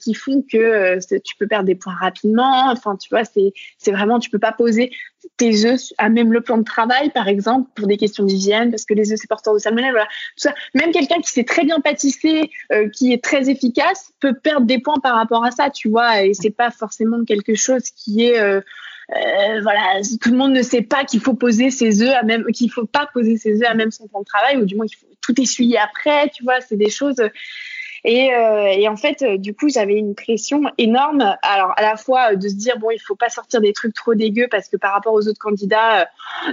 [0.00, 2.70] qui font que tu peux perdre des points rapidement.
[2.70, 4.90] Enfin, tu vois, c'est c'est vraiment tu peux pas poser
[5.36, 8.84] tes œufs à même le plan de travail, par exemple, pour des questions d'hygiène, parce
[8.84, 10.54] que les œufs c'est porteur de salmonelle, voilà, tout ça.
[10.74, 14.78] Même quelqu'un qui sait très bien pâtisser, euh, qui est très efficace, peut perdre des
[14.78, 18.40] points par rapport à ça, tu vois, et c'est pas forcément quelque chose qui est
[18.40, 18.60] euh,
[19.10, 22.44] euh, voilà, tout le monde ne sait pas qu'il faut poser ses œufs à même,
[22.46, 24.86] qu'il faut pas poser ses œufs à même son plan de travail, ou du moins
[24.86, 27.16] qu'il faut tout essuyer après, tu vois, c'est des choses.
[28.04, 31.36] Et, euh, et en fait, euh, du coup, j'avais une pression énorme.
[31.42, 33.94] Alors, à la fois euh, de se dire, bon, il faut pas sortir des trucs
[33.94, 36.08] trop dégueux parce que par rapport aux autres candidats,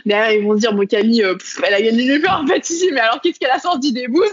[0.06, 1.24] derrière, ils vont dire, bon, Camille,
[1.66, 4.28] elle a gagné le en pâtissier, mais alors qu'est-ce qu'elle a sorti des bouses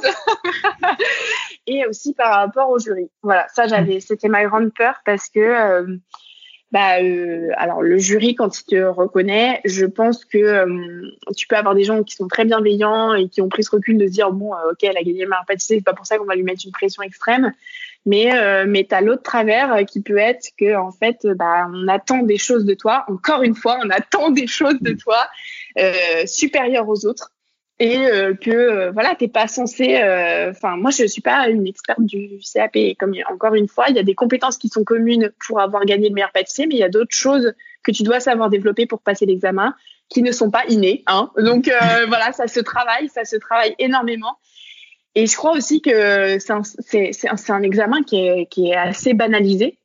[1.67, 3.09] Et aussi par rapport au jury.
[3.23, 5.99] Voilà, ça, j'avais, c'était ma grande peur parce que
[6.73, 11.57] bah, euh, alors le jury quand il te reconnaît, je pense que euh, tu peux
[11.57, 14.13] avoir des gens qui sont très bienveillants et qui ont pris ce recul de se
[14.13, 16.35] dire bon, euh, ok, elle a gagné meilleur pâtissier, c'est pas pour ça qu'on va
[16.35, 17.53] lui mettre une pression extrême.
[18.05, 18.31] Mais
[18.67, 22.65] mais t'as l'autre travers qui peut être que en fait, bah, on attend des choses
[22.65, 23.05] de toi.
[23.09, 25.27] Encore une fois, on attend des choses de toi
[26.25, 27.33] supérieures aux autres
[27.79, 31.67] et euh, que euh, voilà t'es pas censé euh, enfin moi je suis pas une
[31.67, 35.31] experte du CAP comme encore une fois il y a des compétences qui sont communes
[35.47, 37.53] pour avoir gagné le meilleur pâtissier mais il y a d'autres choses
[37.83, 39.75] que tu dois savoir développer pour passer l'examen
[40.09, 41.31] qui ne sont pas innées hein.
[41.37, 41.71] Donc
[42.09, 44.39] voilà ça se travaille ça se travaille énormément.
[45.19, 49.79] Et je crois aussi que c'est un, un examen qui est, qui est assez banalisé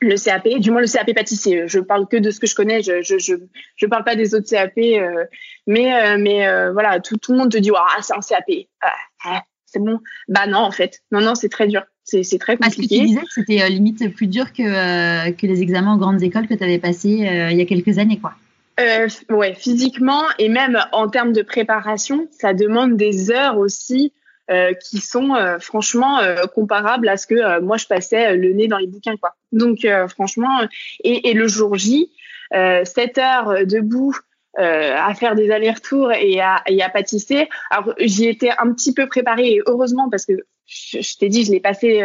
[0.00, 1.64] le CAP, du moins le CAP pâtissier.
[1.66, 2.82] Je parle que de ce que je connais.
[2.82, 3.34] Je je je,
[3.76, 5.24] je parle pas des autres CAP, euh,
[5.66, 8.66] mais euh, mais euh, voilà, tout, tout le monde te dit ah c'est un CAP,
[8.82, 8.92] ah,
[9.24, 10.00] ah, c'est bon.
[10.28, 12.76] Bah non en fait, non non c'est très dur, c'est c'est très compliqué.
[12.76, 16.22] Parce que tu disais que c'était limite plus dur que que les examens en grandes
[16.22, 18.34] écoles que tu avais passé il y a quelques années quoi.
[18.80, 24.12] Euh, ouais, physiquement et même en termes de préparation, ça demande des heures aussi
[24.50, 28.66] euh, qui sont euh, franchement euh, comparables à ce que moi je passais le nez
[28.66, 29.36] dans les bouquins quoi.
[29.52, 30.62] Donc franchement
[31.04, 32.10] et, et, le jour J,
[32.52, 34.16] 7 heures debout
[34.56, 37.48] à faire des allers-retours et à, et à pâtisser.
[37.70, 40.32] Alors j'y étais un petit peu préparée et heureusement parce que
[40.66, 42.02] je, je t'ai dit je l'ai passé.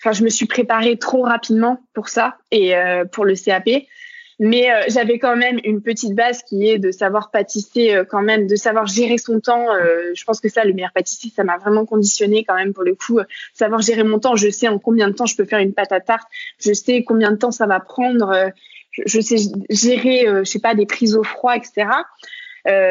[0.00, 2.74] Enfin je me suis préparée trop rapidement pour ça et
[3.12, 3.68] pour le CAP.
[4.44, 8.22] Mais euh, j'avais quand même une petite base qui est de savoir pâtisser euh, quand
[8.22, 9.72] même, de savoir gérer son temps.
[9.72, 12.82] Euh, je pense que ça, le meilleur pâtissier, ça m'a vraiment conditionné quand même pour
[12.82, 13.20] le coup.
[13.54, 15.92] savoir gérer mon temps, je sais en combien de temps je peux faire une pâte
[15.92, 16.26] à tarte,
[16.58, 18.50] je sais combien de temps ça va prendre,
[18.90, 19.36] je, je, sais
[19.70, 21.86] gérer, je sais pas, des prises au froid, etc.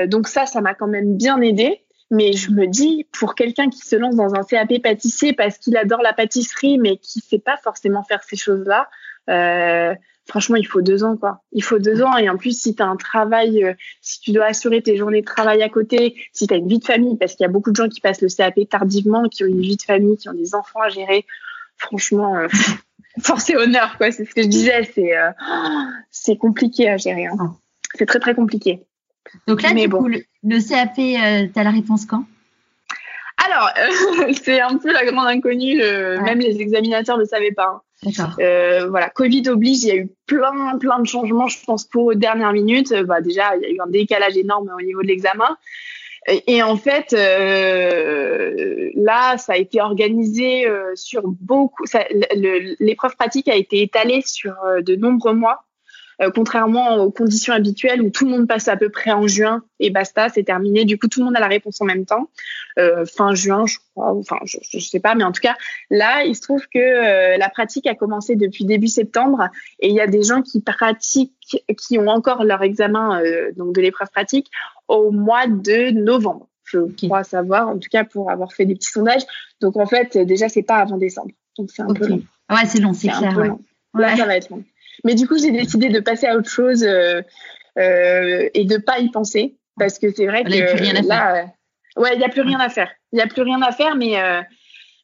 [0.08, 1.82] donc ça, ça m'a quand même bien aidé.
[2.12, 5.76] Mais je me dis, pour quelqu'un qui se lance dans un CAP pâtissier parce qu'il
[5.76, 8.90] adore la pâtisserie, mais qui sait pas forcément faire ces choses-là,
[9.30, 9.96] euh,
[10.28, 11.42] franchement, il faut deux ans, quoi.
[11.52, 12.18] Il faut deux ans.
[12.18, 15.22] Et en plus, si tu as un travail, euh, si tu dois assurer tes journées
[15.22, 17.52] de travail à côté, si tu as une vie de famille, parce qu'il y a
[17.52, 20.30] beaucoup de gens qui passent le CAP tardivement, qui ont une vie de famille, qui
[20.30, 21.26] ont des enfants à gérer,
[21.78, 22.48] franchement, euh,
[23.22, 24.12] force et honneur, quoi.
[24.12, 24.90] C'est ce que je disais.
[24.94, 25.32] C'est euh,
[26.10, 27.26] c'est compliqué à gérer.
[27.26, 27.56] Hein.
[27.96, 28.84] C'est très, très compliqué.
[29.48, 32.26] Donc là, du coup, le, CAP, tu as la réponse quand?
[33.44, 33.70] Alors,
[34.44, 35.78] c'est un peu la grande inconnue.
[35.78, 37.68] Même les examinateurs ne le savaient pas.
[37.68, 37.82] Hein.
[38.40, 42.06] Euh, voilà, Covid oblige, il y a eu plein, plein de changements, je pense, pour
[42.06, 42.92] aux dernières minutes.
[42.92, 45.58] Euh, bah, déjà, il y a eu un décalage énorme au niveau de l'examen.
[46.48, 51.84] Et, en fait, euh, là, ça a été organisé euh, sur beaucoup.
[52.80, 54.54] L'épreuve pratique a été étalée sur
[54.86, 55.64] de nombreux mois.
[56.34, 59.90] Contrairement aux conditions habituelles où tout le monde passe à peu près en juin et
[59.90, 60.86] basta, c'est terminé.
[60.86, 62.30] Du coup, tout le monde a la réponse en même temps,
[63.06, 65.56] fin juin, je crois, enfin, je, je, sais pas, mais en tout cas,
[65.90, 69.50] là, il se trouve que la pratique a commencé depuis début septembre
[69.80, 71.34] et il y a des gens qui pratiquent,
[71.78, 73.22] qui ont encore leur examen
[73.56, 74.52] donc de l'épreuve pratique
[74.88, 78.92] au mois de novembre je crois savoir, en tout cas pour avoir fait des petits
[78.92, 79.24] sondages.
[79.60, 81.32] Donc en fait, déjà, c'est pas avant décembre.
[81.58, 82.22] Donc c'est un peu long.
[82.50, 83.58] Ouais, c'est long, c'est clair.
[83.94, 84.64] Là, ça va être long.
[85.04, 87.22] Mais du coup, j'ai décidé de passer à autre chose euh,
[87.78, 90.50] euh, et de pas y penser parce que c'est vrai que
[91.08, 92.92] là, euh, ouais, il n'y a plus rien à faire.
[93.12, 94.16] Il n'y a plus rien à faire, mais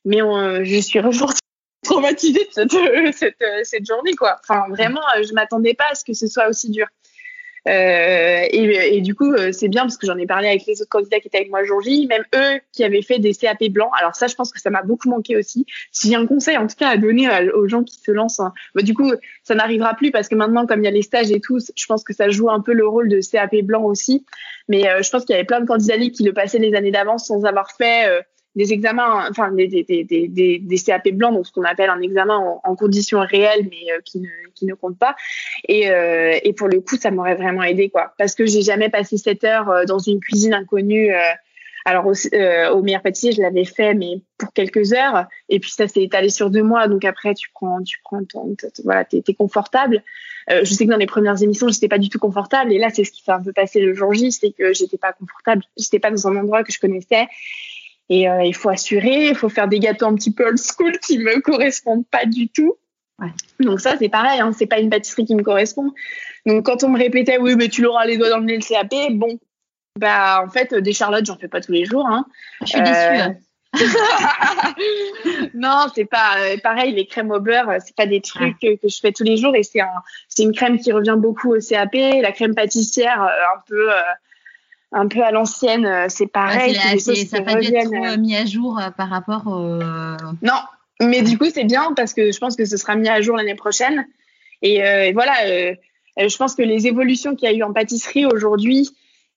[0.05, 0.19] mais
[0.63, 1.39] je suis ressortie
[1.83, 4.39] traumatisée de cette, cette, cette, journée, quoi.
[4.41, 6.87] Enfin, vraiment, je m'attendais pas à ce que ce soit aussi dur.
[7.67, 10.89] Euh, et, du coup, euh, c'est bien parce que j'en ai parlé avec les autres
[10.89, 13.91] candidats qui étaient avec moi aujourd'hui, même eux qui avaient fait des CAP blancs.
[13.99, 15.65] Alors ça, je pense que ça m'a beaucoup manqué aussi.
[15.91, 18.53] Si j'ai un conseil, en tout cas, à donner aux gens qui se lancent, hein,
[18.73, 19.11] bah, du coup,
[19.43, 21.85] ça n'arrivera plus parce que maintenant, comme il y a les stages et tout, je
[21.85, 24.25] pense que ça joue un peu le rôle de CAP blanc aussi.
[24.69, 26.91] Mais euh, je pense qu'il y avait plein de candidats qui le passaient les années
[26.91, 28.23] d'avance sans avoir fait
[28.57, 30.27] des examens, enfin des, des, des,
[30.59, 34.19] des, CAP blancs, donc ce qu'on appelle un examen en, conditions réelles, mais euh, qui,
[34.19, 35.15] ne, qui ne compte pas.
[35.67, 38.13] Et, euh, et pour le coup, ça m'aurait vraiment aidé, quoi.
[38.17, 41.11] Parce que j'ai jamais passé 7 heures euh, dans une cuisine inconnue.
[41.85, 45.27] alors, au, au meilleur pâtissier, je l'avais fait, mais pour quelques heures.
[45.49, 46.87] Et puis, ça s'est étalé sur deux mois.
[46.87, 50.01] Donc, après, tu prends, tu prends ton, voilà, t'es, es confortable.
[50.49, 52.73] je sais que dans les premières émissions, j'étais pas du tout confortable.
[52.73, 54.97] Et là, c'est ce qui fait un peu passer le jour J, c'est que j'étais
[54.97, 55.61] pas confortable.
[55.77, 57.27] J'étais pas dans un endroit que je connaissais.
[58.09, 60.97] Et euh, il faut assurer, il faut faire des gâteaux un petit peu old school
[60.99, 62.75] qui me correspondent pas du tout.
[63.19, 63.31] Ouais.
[63.59, 65.91] Donc ça, c'est pareil, hein, c'est pas une pâtisserie qui me correspond.
[66.45, 69.39] Donc quand on me répétait, oui, mais tu l'auras les doigts dans le CAP, bon,
[69.99, 72.05] bah en fait, des charlottes, j'en fais pas tous les jours.
[72.07, 72.25] Hein.
[72.61, 72.93] Je suis déçue.
[72.93, 73.35] Hein.
[75.53, 76.93] non, c'est pas euh, pareil.
[76.93, 79.63] Les crèmes au beurre, c'est pas des trucs que, je fais tous les jours et
[79.63, 81.95] c'est un, c'est une crème qui revient beaucoup au CAP.
[82.21, 83.89] La crème pâtissière, euh, un peu,
[84.91, 86.77] un peu à l'ancienne, euh, c'est pareil.
[86.81, 89.79] Ah, ça n'a pas dû être euh, mis à jour euh, par rapport au...
[90.41, 90.59] Non,
[91.01, 93.35] mais du coup, c'est bien parce que je pense que ce sera mis à jour
[93.37, 94.07] l'année prochaine.
[94.61, 95.33] Et, voilà,
[96.17, 98.89] je pense que les évolutions qu'il y a eu en pâtisserie aujourd'hui,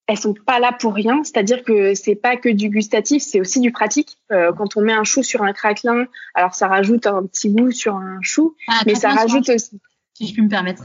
[0.07, 1.23] elles sont pas là pour rien.
[1.23, 4.17] C'est-à-dire que c'est pas que du gustatif, c'est aussi du pratique.
[4.31, 7.97] quand on met un chou sur un craquelin, alors ça rajoute un petit goût sur
[7.97, 9.81] un chou, ah, mais ça rajoute aussi.
[10.15, 10.85] Si je puis me permettre.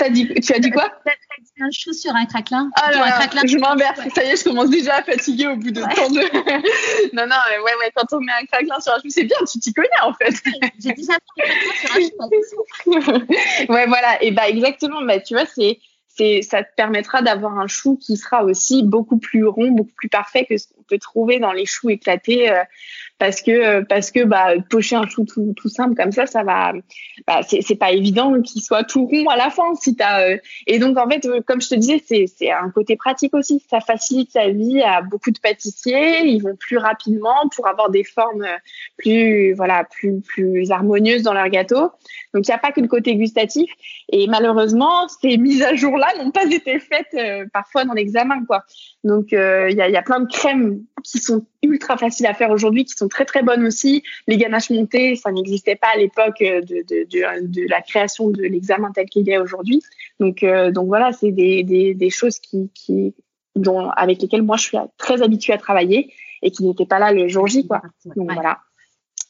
[0.00, 0.90] As dit, tu as dit quoi?
[1.60, 2.70] Un chou sur un craquelin.
[2.74, 4.00] Ah là, un craquelin je m'inverse.
[4.14, 6.20] Ça y est, je commence déjà à fatiguer au bout de tant de.
[7.14, 9.58] non, non, ouais, ouais, quand on met un craquelin sur un chou, c'est bien, tu
[9.58, 10.34] t'y connais en fait.
[10.78, 13.68] J'ai déjà fait un craquelin sur un chou.
[13.72, 14.22] ouais, voilà.
[14.22, 15.02] Et bah, exactement.
[15.02, 15.78] Bah, tu vois, c'est.
[16.42, 20.44] Ça te permettra d'avoir un chou qui sera aussi beaucoup plus rond, beaucoup plus parfait
[20.44, 20.54] que
[20.90, 22.62] peut trouver dans les choux éclatés euh,
[23.20, 26.72] parce que parce que bah pocher un chou tout, simple comme ça ça va
[27.26, 30.78] bah, c'est pas évident qu'il soit tout rond à la fin si t'as euh, et
[30.78, 33.62] donc en fait euh, comme je te disais c'est un côté pratique aussi.
[33.70, 36.26] Ça facilite sa vie à beaucoup de pâtissiers.
[36.26, 38.46] Ils vont plus rapidement pour avoir des formes
[38.96, 41.90] plus voilà plus plus harmonieuses dans leur gâteau.
[42.32, 43.70] Donc il n'y a pas que le côté gustatif.
[44.10, 48.44] Et malheureusement ces mises à jour là n'ont pas été faites euh, parfois dans l'examen
[48.46, 48.64] quoi.
[49.04, 52.94] Donc il y a plein de crèmes qui sont ultra faciles à faire aujourd'hui, qui
[52.94, 54.02] sont très très bonnes aussi.
[54.26, 58.42] Les ganaches montées, ça n'existait pas à l'époque de, de, de, de, la création de
[58.42, 59.82] l'examen tel qu'il est aujourd'hui.
[60.18, 63.14] Donc, euh, donc voilà, c'est des, des, des, choses qui, qui,
[63.56, 66.12] dont, avec lesquelles moi je suis très habituée à travailler
[66.42, 67.66] et qui n'étaient pas là le jour J.
[67.66, 67.82] Quoi.
[68.16, 68.60] Donc voilà.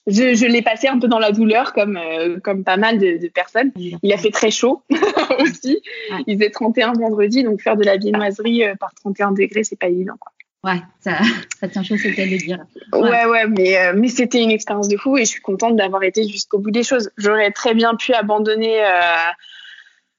[0.06, 3.18] Je, je l'ai passé un peu dans la douleur comme, euh, comme pas mal de,
[3.18, 3.70] de, personnes.
[3.76, 4.82] Il a fait très chaud
[5.40, 5.82] aussi.
[6.26, 9.88] Il faisait 31 vendredi, donc faire de la viennoiserie euh, par 31 degrés, c'est pas
[9.88, 10.14] évident.
[10.18, 10.32] Quoi.
[10.62, 11.18] Ouais, ça,
[11.60, 12.64] ça tient chaud, c'est le dire.
[12.92, 16.02] Ouais, ouais, mais, euh, mais c'était une expérience de fou et je suis contente d'avoir
[16.02, 17.10] été jusqu'au bout des choses.
[17.16, 19.30] J'aurais très bien pu abandonner euh,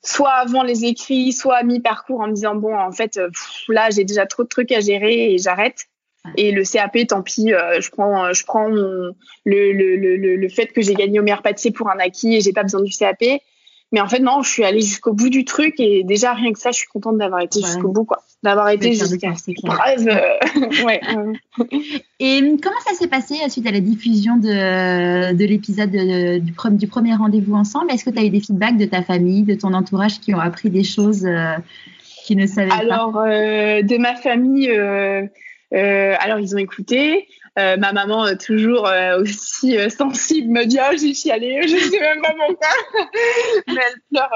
[0.03, 3.29] soit avant les écrits, soit à mi-parcours en me disant, bon, en fait, euh,
[3.67, 5.85] là, j'ai déjà trop de trucs à gérer et j'arrête.
[6.37, 10.79] Et le CAP, tant pis, je prends, je prends le, le, le, le, fait que
[10.79, 13.23] j'ai gagné au meilleur pâtissier pour un acquis et j'ai pas besoin du CAP.
[13.91, 16.59] Mais en fait, non, je suis allée jusqu'au bout du truc et déjà, rien que
[16.59, 18.23] ça, je suis contente d'avoir été jusqu'au bout, quoi.
[18.41, 19.33] D'avoir été jusqu'à
[19.63, 20.01] bref.
[20.07, 21.01] Euh, ouais.
[22.19, 26.87] et comment ça s'est passé euh, suite à la diffusion de, de l'épisode du, du,
[26.87, 27.91] premier rendez-vous ensemble?
[27.91, 30.39] Est-ce que tu as eu des feedbacks de ta famille, de ton entourage qui ont
[30.39, 31.55] appris des choses euh,
[32.25, 33.23] qu'ils ne savaient alors, pas?
[33.23, 34.71] Alors, de ma famille,
[35.71, 37.27] alors ils ont écouté.
[37.59, 41.99] Euh, ma maman, euh, toujours euh, aussi sensible, me dit oh, j'ai chialé, je sais
[41.99, 42.67] même pas pourquoi.
[43.67, 44.31] Mais elle pleure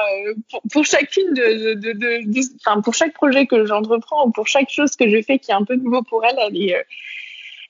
[0.52, 4.70] pour, pour, chacune de, de, de, enfin, pour chaque projet que j'entreprends ou pour chaque
[4.70, 6.86] chose que je fais qui est un peu nouveau pour elle, elle est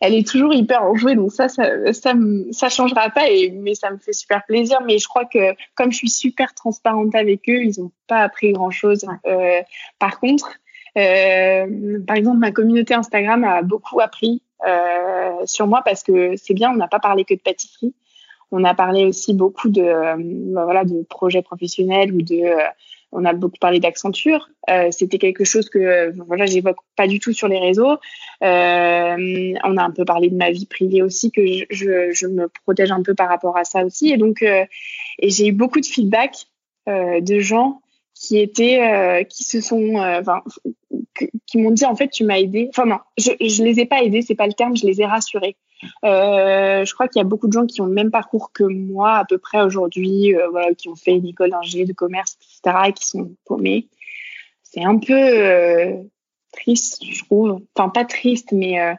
[0.01, 1.15] elle est toujours hyper enjouée.
[1.15, 2.13] Donc ça, ça, ça,
[2.51, 3.29] ça changera pas.
[3.29, 4.79] Et mais ça me fait super plaisir.
[4.85, 8.51] Mais je crois que comme je suis super transparente avec eux, ils ont pas appris
[8.51, 9.05] grand chose.
[9.25, 9.61] Euh,
[9.99, 10.64] par contre, euh,
[10.95, 16.71] par exemple, ma communauté Instagram a beaucoup appris euh, sur moi parce que c'est bien.
[16.71, 17.93] On n'a pas parlé que de pâtisserie.
[18.51, 20.15] On a parlé aussi beaucoup de euh,
[20.53, 22.63] voilà de projets professionnels ou de euh,
[23.11, 24.49] on a beaucoup parlé d'Accenture.
[24.69, 27.97] Euh, C'était quelque chose que euh, voilà, j'évoque pas du tout sur les réseaux.
[28.43, 32.27] Euh, on a un peu parlé de ma vie privée aussi, que je, je, je
[32.27, 34.11] me protège un peu par rapport à ça aussi.
[34.11, 34.65] Et donc, euh,
[35.19, 36.47] et j'ai eu beaucoup de feedback
[36.87, 37.81] euh, de gens
[38.15, 40.41] qui étaient, euh, qui se sont, enfin,
[41.45, 42.67] qui m'ont dit en fait, tu m'as aidé.
[42.69, 45.05] Enfin non, je, je les ai pas aidés, c'est pas le terme, je les ai
[45.05, 45.57] rassurés.
[46.03, 48.63] Euh, je crois qu'il y a beaucoup de gens qui ont le même parcours que
[48.63, 52.37] moi à peu près aujourd'hui, euh, voilà, qui ont fait une école d'ingé, de commerce,
[52.63, 53.87] etc., et qui sont paumés.
[54.63, 55.93] C'est un peu euh,
[56.51, 57.59] triste, je trouve.
[57.75, 58.93] Enfin, pas triste, mais euh,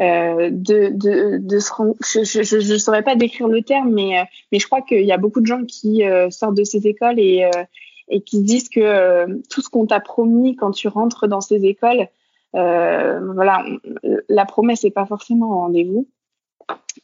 [0.00, 1.94] euh, de, de, de se rendre...
[2.00, 5.18] Je ne saurais pas décrire le terme, mais, euh, mais je crois qu'il y a
[5.18, 7.48] beaucoup de gens qui sortent de ces écoles et,
[8.08, 12.08] et qui disent que tout ce qu'on t'a promis quand tu rentres dans ces écoles,
[12.52, 13.64] voilà,
[14.28, 16.06] la promesse n'est pas forcément au rendez-vous.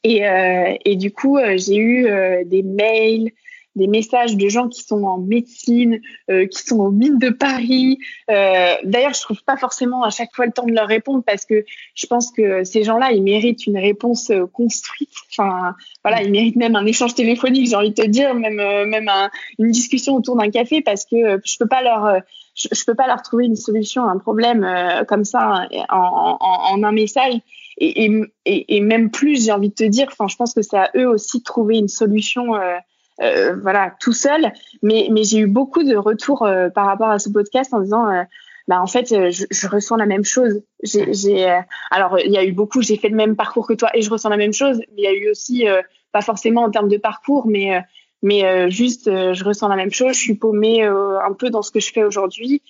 [0.02, 3.30] Et, euh, et du coup, euh, j'ai eu euh, des mails,
[3.76, 6.00] des messages de gens qui sont en médecine,
[6.30, 7.98] euh, qui sont aux mines de Paris.
[8.30, 11.44] Euh, D'ailleurs, je trouve pas forcément à chaque fois le temps de leur répondre parce
[11.44, 11.64] que
[11.94, 15.10] je pense que ces gens-là, ils méritent une réponse construite.
[15.30, 19.08] Enfin, voilà, ils méritent même un échange téléphonique, j'ai envie de te dire, même même
[19.08, 22.22] un, une discussion autour d'un café parce que je peux pas leur
[22.54, 24.66] je, peux pas leur trouver une solution à un problème
[25.06, 27.40] comme ça en, un message
[27.80, 28.12] et,
[28.44, 30.90] et, et, même plus, j'ai envie de te dire, enfin, je pense que c'est à
[30.96, 32.76] eux aussi de trouver une solution, euh,
[33.22, 34.52] euh, voilà, tout seul.
[34.82, 38.08] Mais, mais j'ai eu beaucoup de retours euh, par rapport à ce podcast en disant,
[38.08, 38.22] euh,
[38.68, 40.62] bah en fait, euh, je, je, ressens la même chose.
[40.82, 41.60] J'ai,
[41.90, 44.10] alors, il y a eu beaucoup, j'ai fait le même parcours que toi et je
[44.10, 44.78] ressens la même chose.
[44.78, 45.66] Mais il y a eu aussi,
[46.12, 47.82] pas forcément en termes de parcours, mais
[48.22, 50.12] mais juste, je ressens la même chose.
[50.14, 52.62] Je suis paumée un peu dans ce que je fais aujourd'hui.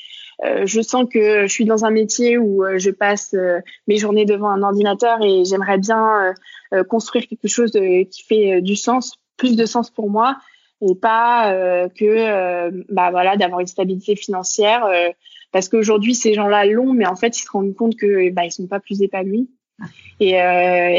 [0.45, 3.97] Euh, je sens que je suis dans un métier où euh, je passe euh, mes
[3.99, 6.35] journées devant un ordinateur et j'aimerais bien
[6.89, 10.37] construire quelque chose qui fait du sens, plus de sens pour moi
[10.81, 11.53] et pas
[11.91, 14.87] que bah voilà d'avoir une stabilité financière
[15.53, 18.53] parce qu'aujourd'hui ces gens-là l'ont mais en fait ils se rendent compte que bah ils
[18.53, 19.51] sont pas plus épanouis
[20.21, 20.37] et,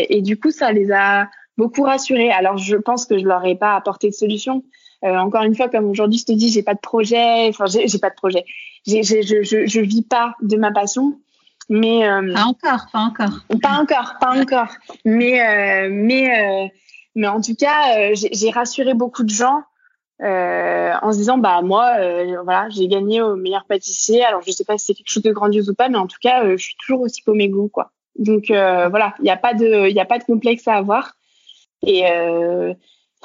[0.09, 3.55] et du coup ça les a beaucoup rassurés alors je pense que je leur ai
[3.55, 4.63] pas apporté de solution
[5.03, 7.47] euh, encore une fois, comme aujourd'hui, je te dis, j'ai pas de projet.
[7.49, 8.45] Enfin, j'ai pas de projet.
[8.85, 11.19] J'ai, je, je, je vis pas de ma passion.
[11.69, 13.45] Mais euh, pas encore, pas encore.
[13.61, 14.75] Pas encore, pas encore.
[15.05, 16.67] Mais euh, mais euh,
[17.15, 19.63] mais en tout cas, euh, j'ai rassuré beaucoup de gens
[20.21, 21.95] euh, en se disant bah moi
[22.43, 24.23] voilà j'ai gagné au meilleur pâtissier.
[24.23, 26.19] Alors je sais pas si c'est quelque chose de grandiose ou pas, mais en tout
[26.21, 27.91] cas je suis toujours aussi paumé goût quoi.
[28.17, 31.15] Donc voilà, il y a pas de il a pas de complexe à avoir.
[31.83, 32.03] Et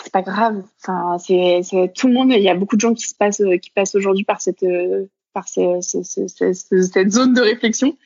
[0.03, 0.63] c'est pas grave.
[0.83, 2.33] Enfin, c'est tout le monde.
[2.33, 4.65] Il y a beaucoup de gens qui se passent, qui passent aujourd'hui par cette,
[5.35, 7.97] par ce, ce, ce, cette zone de réflexion.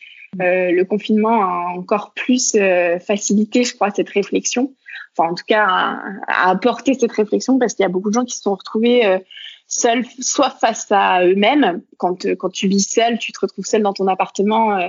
[0.41, 4.75] Euh, le confinement a encore plus euh, facilité, je crois, cette réflexion.
[5.17, 8.15] Enfin, en tout cas, a, a apporté cette réflexion parce qu'il y a beaucoup de
[8.15, 9.19] gens qui se sont retrouvés euh,
[9.67, 11.83] seuls, soit face à eux-mêmes.
[11.97, 14.77] Quand, quand tu vis seul, tu te retrouves seul dans ton appartement.
[14.77, 14.89] Euh,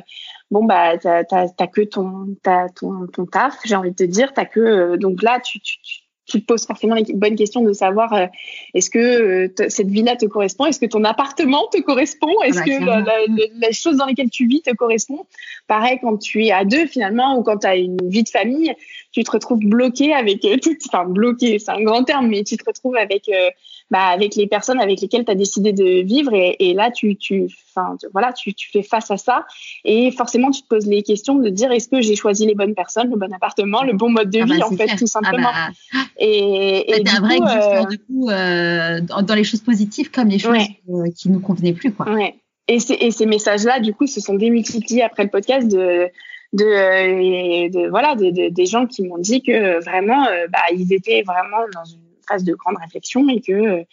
[0.51, 1.23] bon, bah, t'as,
[1.67, 4.33] que ton, t'as ton, ton taf, j'ai envie de te dire.
[4.33, 6.01] T'as que, euh, donc là, tu, tu, tu
[6.31, 8.25] tu te poses forcément les bonnes questions de savoir euh,
[8.73, 12.63] est-ce que euh, cette vie-là te correspond, est-ce que ton appartement te correspond, est-ce ah
[12.65, 15.25] bah, que la, la, les choses dans lesquelles tu vis te correspondent.
[15.67, 18.73] Pareil quand tu es à deux finalement ou quand tu as une vie de famille,
[19.11, 22.57] tu te retrouves bloqué avec euh, tout, enfin bloqué, c'est un grand terme, mais tu
[22.57, 23.49] te retrouves avec euh,
[23.91, 27.17] bah, avec les personnes avec lesquelles tu as décidé de vivre et, et là tu
[27.17, 29.45] tu enfin voilà tu, tu fais face à ça
[29.83, 32.73] et forcément tu te poses les questions de dire est-ce que j'ai choisi les bonnes
[32.73, 34.95] personnes le bon appartement le bon mode de ah vie bah, en fait clair.
[34.97, 35.99] tout simplement ah bah...
[36.17, 37.85] et, et un vrai coup, euh...
[37.85, 40.79] du coup euh, dans, les choses positives comme les choses ouais.
[40.89, 42.35] euh, qui nous convenaient plus quoi ouais.
[42.69, 46.07] et, et ces messages là du coup se sont démultipliés après le podcast de
[46.53, 50.93] de, de voilà de, de, des gens qui m'ont dit que vraiment euh, bah, ils
[50.93, 52.00] étaient vraiment dans une
[52.31, 53.83] phase de grande réflexion et que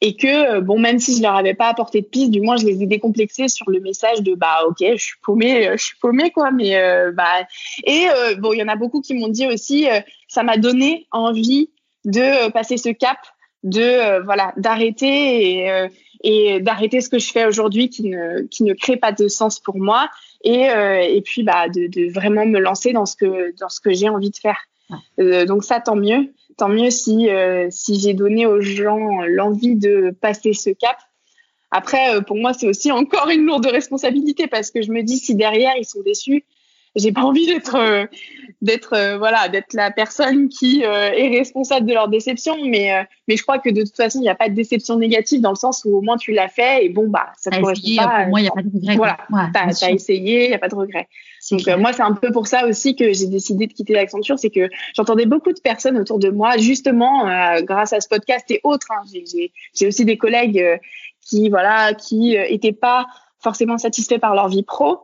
[0.00, 2.66] et que bon même si je leur avais pas apporté de piste du moins je
[2.66, 6.30] les ai décomplexés sur le message de bah ok je suis paumée je suis paumée
[6.30, 6.50] quoi.
[6.50, 7.46] Mais euh, bah
[7.84, 10.56] et euh, bon il y en a beaucoup qui m'ont dit aussi euh, ça m'a
[10.56, 11.70] donné envie
[12.04, 13.18] de passer ce cap
[13.62, 15.88] de euh, voilà d'arrêter et, euh,
[16.22, 19.58] et d'arrêter ce que je fais aujourd'hui qui ne qui ne crée pas de sens
[19.58, 20.10] pour moi
[20.42, 23.80] et euh, et puis bah de, de vraiment me lancer dans ce que dans ce
[23.80, 24.58] que j'ai envie de faire.
[25.18, 27.28] Donc ça tant mieux tant mieux si
[27.70, 30.96] si j'ai donné aux gens l'envie de passer ce cap.
[31.70, 35.34] Après pour moi c'est aussi encore une lourde responsabilité parce que je me dis si
[35.34, 36.44] derrière ils sont déçus
[36.96, 38.08] j'ai pas envie d'être
[38.62, 42.56] d'être voilà d'être la personne qui est responsable de leur déception.
[42.64, 45.40] Mais mais je crois que de toute façon il n'y a pas de déception négative
[45.40, 47.96] dans le sens où au moins tu l'as fait et bon bah ça te correspond
[47.96, 48.96] pas moi il n'y a pas de regret.
[48.96, 49.18] voilà.
[49.52, 51.08] T'as as essayé il n'y a pas de regret
[51.50, 54.50] donc moi c'est un peu pour ça aussi que j'ai décidé de quitter l'Accenture c'est
[54.50, 57.24] que j'entendais beaucoup de personnes autour de moi justement
[57.62, 59.02] grâce à ce podcast et autres hein,
[59.74, 60.80] j'ai aussi des collègues
[61.20, 63.06] qui voilà qui étaient pas
[63.42, 65.00] forcément satisfaits par leur vie pro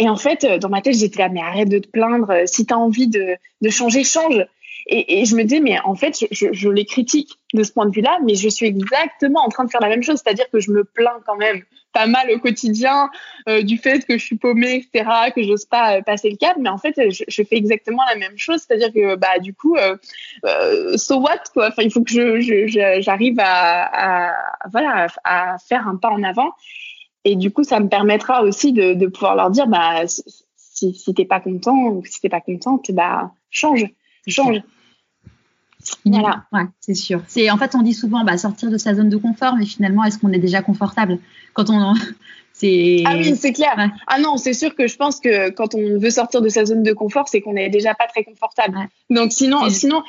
[0.00, 2.30] et en fait, euh, dans ma tête, j'étais là, mais arrête de te plaindre.
[2.30, 4.46] Euh, si tu as envie de, de, changer, change.
[4.86, 7.86] Et, et, je me dis, mais en fait, je, je, les critique de ce point
[7.86, 10.20] de vue-là, mais je suis exactement en train de faire la même chose.
[10.22, 11.62] C'est-à-dire que je me plains quand même
[11.92, 13.10] pas mal au quotidien
[13.48, 16.56] euh, du fait que je suis paumée, etc., que j'ose pas passer le cap.
[16.58, 18.62] Mais en fait, je, je, fais exactement la même chose.
[18.66, 21.68] C'est-à-dire que, bah, du coup, euh, so what, quoi.
[21.68, 24.34] Enfin, il faut que je, j'arrive à, à,
[24.72, 26.52] voilà, à faire un pas en avant.
[27.24, 30.06] Et du coup, ça me permettra aussi de, de pouvoir leur dire, bah,
[30.56, 33.84] si, si t'es pas content ou si t'es pas contente, bah, change,
[34.26, 34.60] change.
[36.04, 36.44] Voilà.
[36.52, 37.22] Ouais, c'est sûr.
[37.26, 40.04] C'est en fait, on dit souvent, bah, sortir de sa zone de confort, mais finalement,
[40.04, 41.18] est-ce qu'on est déjà confortable
[41.54, 41.94] quand on
[42.52, 43.90] c'est ah oui, c'est clair.
[44.06, 46.82] Ah non, c'est sûr que je pense que quand on veut sortir de sa zone
[46.82, 48.76] de confort, c'est qu'on est déjà pas très confortable.
[49.08, 50.02] Donc sinon, sinon,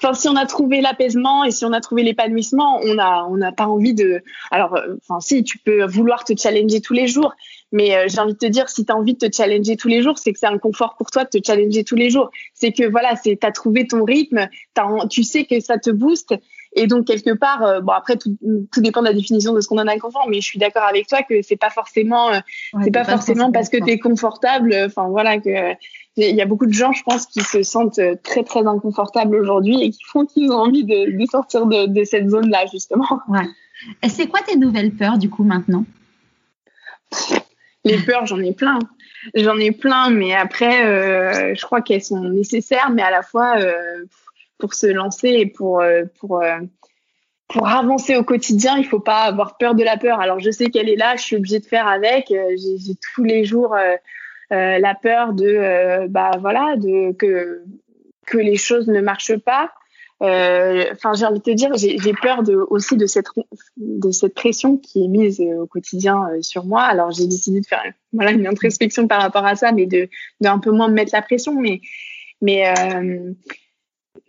[0.00, 3.36] enfin si on a trouvé l'apaisement et si on a trouvé l'épanouissement, on a on
[3.36, 7.08] n'a pas envie de alors euh, enfin si tu peux vouloir te challenger tous les
[7.08, 7.34] jours,
[7.72, 9.88] mais euh, j'ai envie de te dire si tu as envie de te challenger tous
[9.88, 12.30] les jours, c'est que c'est un confort pour toi de te challenger tous les jours.
[12.54, 14.48] C'est que voilà, c'est tu as trouvé ton rythme,
[15.10, 16.34] tu sais que ça te booste
[16.74, 18.36] et donc quelque part, euh, bon après tout,
[18.70, 20.84] tout, dépend de la définition de ce qu'on en a confort, mais je suis d'accord
[20.84, 22.30] avec toi que c'est pas forcément,
[22.82, 24.74] c'est pas, forcément parce que tu es confortable.
[24.86, 25.74] Enfin voilà que
[26.18, 29.36] il y a beaucoup de gens, je pense, qui se sentent euh, très très inconfortables
[29.36, 33.20] aujourd'hui et qui font qu'ils ont envie de, de sortir de, de cette zone-là justement.
[33.28, 33.46] Ouais.
[34.02, 35.84] Et c'est quoi tes nouvelles peurs du coup maintenant?
[37.88, 38.78] Les peurs, j'en ai plein.
[39.34, 43.58] J'en ai plein, mais après, euh, je crois qu'elles sont nécessaires, mais à la fois
[43.58, 44.04] euh,
[44.58, 46.42] pour se lancer et pour euh, pour
[47.48, 50.20] pour avancer au quotidien, il faut pas avoir peur de la peur.
[50.20, 52.28] Alors je sais qu'elle est là, je suis obligée de faire avec.
[52.28, 53.74] J'ai tous les jours
[54.50, 57.62] la peur de bah voilà de que
[58.26, 59.72] que les choses ne marchent pas.
[60.20, 63.26] Euh, enfin, j'ai envie de te dire, j'ai peur de, aussi de cette
[63.76, 66.82] de cette pression qui est mise au quotidien sur moi.
[66.82, 70.08] Alors, j'ai décidé de faire voilà une introspection par rapport à ça, mais de
[70.40, 71.54] d'un peu moins me mettre la pression.
[71.60, 71.80] Mais
[72.40, 72.64] mais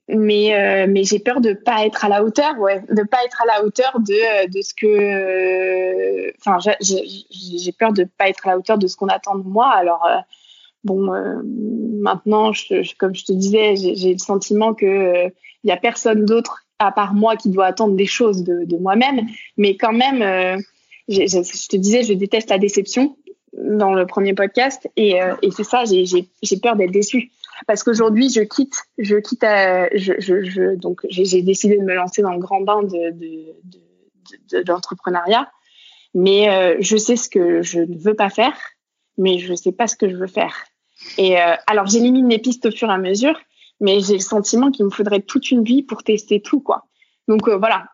[0.09, 3.41] mais euh, mais j'ai peur de pas être à la hauteur ouais de pas être
[3.43, 8.57] à la hauteur de de ce que enfin j'ai peur de pas être à la
[8.57, 10.17] hauteur de ce qu'on attend de moi alors euh,
[10.83, 15.31] bon euh, maintenant je, comme je te disais j'ai le sentiment que
[15.63, 18.77] il y a personne d'autre à part moi qui doit attendre des choses de, de
[18.77, 19.27] moi-même.
[19.57, 20.61] Mais quand même
[21.07, 23.17] je te disais je déteste la déception
[23.53, 24.89] dans le premier podcast.
[24.95, 27.31] Et, et c'est ça j'ai peur d'être déçue.
[27.67, 32.21] Parce qu'aujourd'hui je quitte je quitte je, je, je, donc j'ai décidé de me lancer
[32.21, 33.53] dans le grand bain de, de,
[34.51, 35.49] de, d'entrepreneuriat
[36.13, 38.55] mais euh, je sais ce que je ne veux pas faire
[39.17, 40.55] mais je sais pas ce que je veux faire.
[41.17, 43.39] Et euh, alors j'élimine les pistes au fur et à mesure
[43.79, 46.85] mais j'ai le sentiment qu'il me faudrait toute une vie pour tester tout quoi
[47.27, 47.85] donc euh, voilà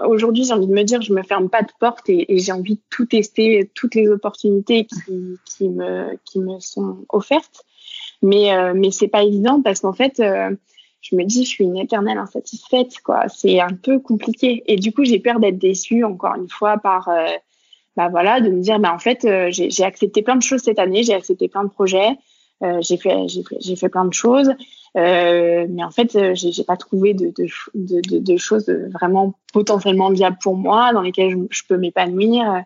[0.00, 2.76] aujourd'hui j'ai envie de me dire je me ferme pas de porte et, j'ai envie
[2.76, 7.64] de tout tester toutes les opportunités qui, qui me qui me sont offertes
[8.22, 10.50] mais, euh, mais c'est pas évident parce qu'en fait, euh,
[11.00, 13.28] je me dis, je suis une éternelle insatisfaite, quoi.
[13.28, 14.62] C'est un peu compliqué.
[14.66, 17.26] Et du coup, j'ai peur d'être déçue, encore une fois, par, euh,
[17.96, 20.78] bah voilà, de me dire, bah en fait, euh, j'ai accepté plein de choses cette
[20.78, 22.10] année, j'ai accepté plein de projets,
[22.80, 24.50] j'ai fait, j'ai fait, j'ai fait plein de choses,
[24.94, 30.56] mais en fait, j'ai pas trouvé de, de, de, de, choses vraiment potentiellement viables pour
[30.56, 32.62] moi, dans lesquelles je, je peux m'épanouir.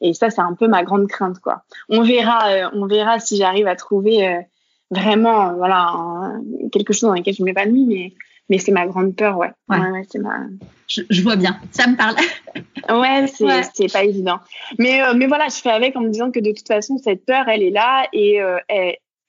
[0.00, 1.62] Et ça, c'est un peu ma grande crainte, quoi.
[1.88, 4.44] On verra, on verra si j'arrive à trouver
[4.90, 6.32] vraiment, voilà,
[6.72, 8.12] quelque chose dans lequel je m'épanouis, mais,
[8.48, 9.50] mais c'est ma grande peur, ouais.
[9.68, 9.78] ouais.
[9.78, 10.46] ouais, c'est ma...
[10.86, 12.16] je, je, vois bien, ça me parle.
[13.00, 13.62] ouais, c'est ouais.
[13.74, 14.38] c'est pas évident.
[14.78, 17.24] Mais, euh, mais voilà, je fais avec en me disant que de toute façon, cette
[17.24, 18.58] peur, elle est là et euh,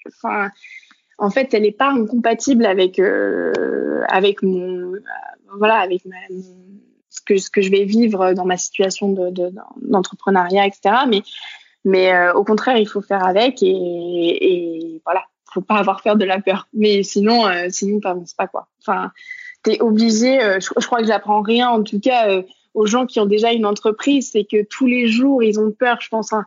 [0.08, 0.50] enfin,
[1.18, 4.94] en fait, elle n'est pas incompatible avec, euh, avec mon,
[5.58, 6.16] voilà, avec ma,
[7.10, 10.96] ce que, je vais vivre dans ma situation de, d'entrepreneuriat, etc.
[11.08, 11.22] Mais,
[11.86, 15.24] mais euh, au contraire, il faut faire avec et, et voilà,
[15.54, 16.68] faut pas avoir peur de la peur.
[16.74, 18.68] Mais sinon, euh, sinon t'avances pas quoi.
[18.82, 19.12] Enfin,
[19.64, 20.42] t'es obligé.
[20.42, 22.44] Euh, je, crois que j'apprends rien, en tout cas, euh,
[22.74, 26.00] aux gens qui ont déjà une entreprise, c'est que tous les jours ils ont peur.
[26.02, 26.34] Je pense.
[26.34, 26.46] Hein.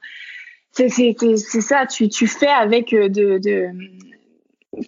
[0.73, 1.87] C'est ça.
[1.87, 3.69] Tu, tu fais avec euh, de, de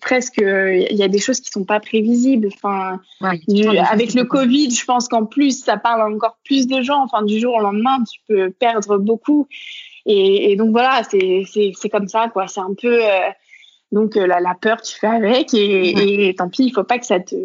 [0.00, 4.24] presque il y a des choses qui sont pas prévisibles enfin ouais, du, avec le
[4.24, 7.60] covid je pense qu'en plus ça parle encore plus de gens enfin du jour au
[7.60, 9.46] lendemain tu peux perdre beaucoup
[10.06, 13.28] et, et donc voilà c'est c'est comme ça quoi c'est un peu euh,
[13.92, 17.06] Donc la, la, peur, tu fais avec et, et, tant pis, il faut pas que
[17.06, 17.36] ça te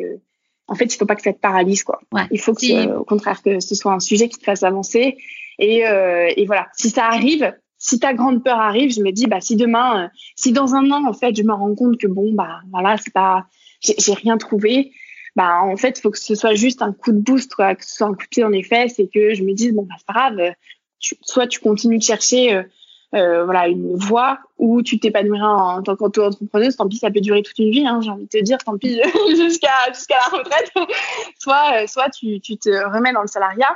[0.70, 2.00] en fait, il faut pas que ça te paralyse, quoi.
[2.32, 5.18] il faut que, au contraire, que ce soit un sujet qui te fasse avancer.
[5.58, 9.26] Et, euh, et voilà, si ça arrive, si ta grande peur arrive, je me dis,
[9.26, 12.08] bah, si demain, euh, si dans un an, en fait, je me rends compte que
[12.08, 13.46] bon, bah, voilà, c'est pas,
[13.82, 14.92] j'ai rien trouvé,
[15.36, 17.96] bah, en fait, faut que ce soit juste un coup de boost, quoi, que ce
[17.96, 19.96] soit un coup de pied dans les fesses et que je me dise, bon, bah,
[19.98, 20.54] c'est pas grave,
[21.00, 22.64] soit tu continues de chercher, euh,
[23.16, 27.44] euh, voilà, une voie où tu t'épanouiras en, tant qu'auto-entrepreneuse, tant pis, ça peut durer
[27.44, 29.00] toute une vie, hein, j'ai envie de te dire, tant pis,
[29.30, 30.72] jusqu'à, jusqu'à la retraite,
[31.40, 33.74] soit, soit tu, tu te remets dans le salariat.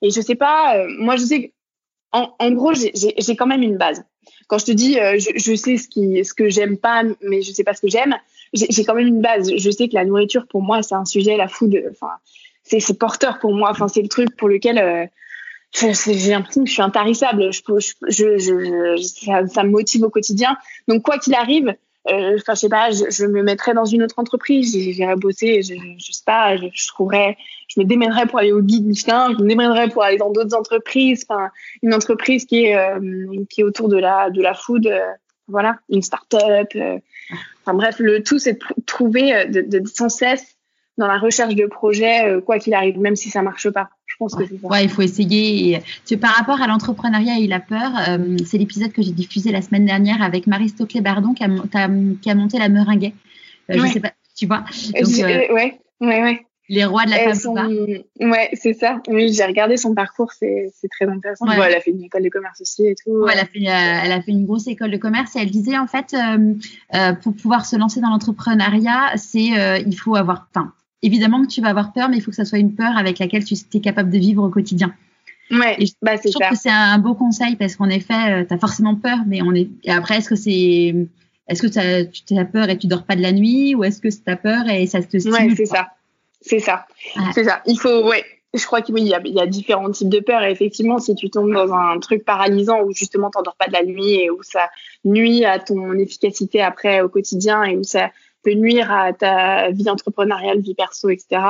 [0.00, 1.52] Et je sais pas, moi, je sais
[2.12, 4.04] en, gros, j'ai quand même une base.
[4.48, 7.52] Quand je te dis, euh, je, sais ce, qui, ce que j'aime pas, mais je
[7.52, 8.16] sais pas ce que j'aime,
[8.52, 9.50] j'ai quand même une base.
[9.56, 12.10] Je sais que la nourriture, pour moi, c'est un sujet, la food, enfin,
[12.64, 13.70] c'est porteur pour moi.
[13.70, 15.06] Enfin, c'est le truc pour lequel euh,
[15.72, 17.50] j'ai l'impression que je suis intarissable.
[17.52, 17.60] Je,
[18.08, 20.56] je, je, ça, me motive au quotidien.
[20.88, 21.74] Donc, quoi qu'il arrive,
[22.06, 25.74] enfin, je sais pas, je, je, me mettrais dans une autre entreprise, j'irais bosser, je,
[25.98, 27.36] je sais pas, je, je trouverais,
[27.68, 30.56] je me démènerais pour aller au guide Michelin, je me démènerais pour aller dans d'autres
[30.56, 31.50] entreprises, enfin,
[31.82, 35.00] une entreprise qui est, euh, qui est autour de la, de la food, euh,
[35.48, 36.98] voilà, une start-up, euh,
[37.62, 40.51] enfin bref, le tout, c'est de trouver de, de, sans cesse
[40.98, 43.88] dans la recherche de projets, quoi qu'il arrive, même si ça marche pas.
[44.12, 44.44] Je pense ouais.
[44.44, 44.68] que c'est ça.
[44.68, 45.74] Ouais, il faut essayer.
[45.74, 49.52] Et, tu, par rapport à l'entrepreneuriat et la peur, euh, c'est l'épisode que j'ai diffusé
[49.52, 51.48] la semaine dernière avec Marie Stoclet-Bardon qui a,
[52.20, 53.14] qui a, monté la Meringuet.
[53.70, 53.88] Euh, ouais.
[53.88, 54.64] Je sais pas, tu vois.
[55.00, 56.46] Donc, euh, ouais, ouais, ouais.
[56.68, 57.54] Les rois de la femme son...
[57.54, 59.02] Ouais, c'est ça.
[59.08, 61.46] Oui, j'ai regardé son parcours, c'est très intéressant.
[61.46, 61.56] Ouais.
[61.56, 63.10] Bon, elle a fait une école de commerce aussi et tout.
[63.10, 65.50] Ouais, elle, a fait, euh, elle a fait une grosse école de commerce et elle
[65.50, 66.54] disait en fait, euh,
[66.94, 70.72] euh, pour pouvoir se lancer dans l'entrepreneuriat, c'est il faut avoir, enfin,
[71.02, 73.18] évidemment que tu vas avoir peur, mais il faut que ça soit une peur avec
[73.18, 74.94] laquelle tu es capable de vivre au quotidien.
[75.50, 78.54] Ouais, et je, bah, je trouve que c'est un beau conseil parce qu'en effet, tu
[78.54, 79.68] as forcément peur, mais on est.
[79.84, 80.94] Et après, est-ce que c'est.
[81.48, 84.08] Est-ce que tu as peur et tu dors pas de la nuit ou est-ce que
[84.08, 85.88] tu as peur et ça te stimule Ouais, c'est ça.
[86.40, 86.86] C'est ça.
[87.16, 87.22] Ouais.
[87.34, 87.62] C'est ça.
[87.66, 88.24] Il faut, ouais.
[88.54, 90.42] Je crois qu'il oui, y, a, y a différents types de peurs.
[90.42, 93.72] Et effectivement, si tu tombes dans un truc paralysant où justement tu dors pas de
[93.72, 94.68] la nuit et où ça
[95.04, 98.10] nuit à ton efficacité après au quotidien et où ça
[98.42, 101.42] peut nuire à ta vie entrepreneuriale, vie perso, etc.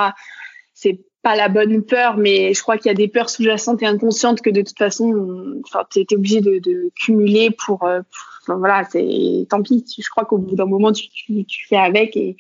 [0.75, 3.87] C'est pas la bonne peur, mais je crois qu'il y a des peurs sous-jacentes et
[3.87, 8.01] inconscientes que de toute façon, enfin, tu es obligé de, de, cumuler pour, euh,
[8.49, 9.85] voilà, c'est tant pis.
[9.99, 12.37] Je crois qu'au bout d'un moment, tu, tu, tu, fais avec et,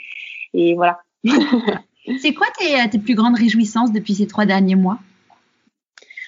[0.53, 1.01] et voilà.
[2.21, 4.99] c'est quoi tes, tes plus grandes réjouissances depuis ces trois derniers mois?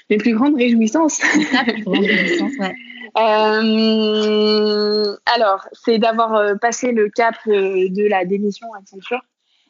[0.08, 1.18] Mes plus grandes réjouissances?
[1.18, 2.74] Plus ouais.
[3.16, 9.20] Euh, alors, c'est d'avoir euh, passé le cap euh, de la démission à Accenture.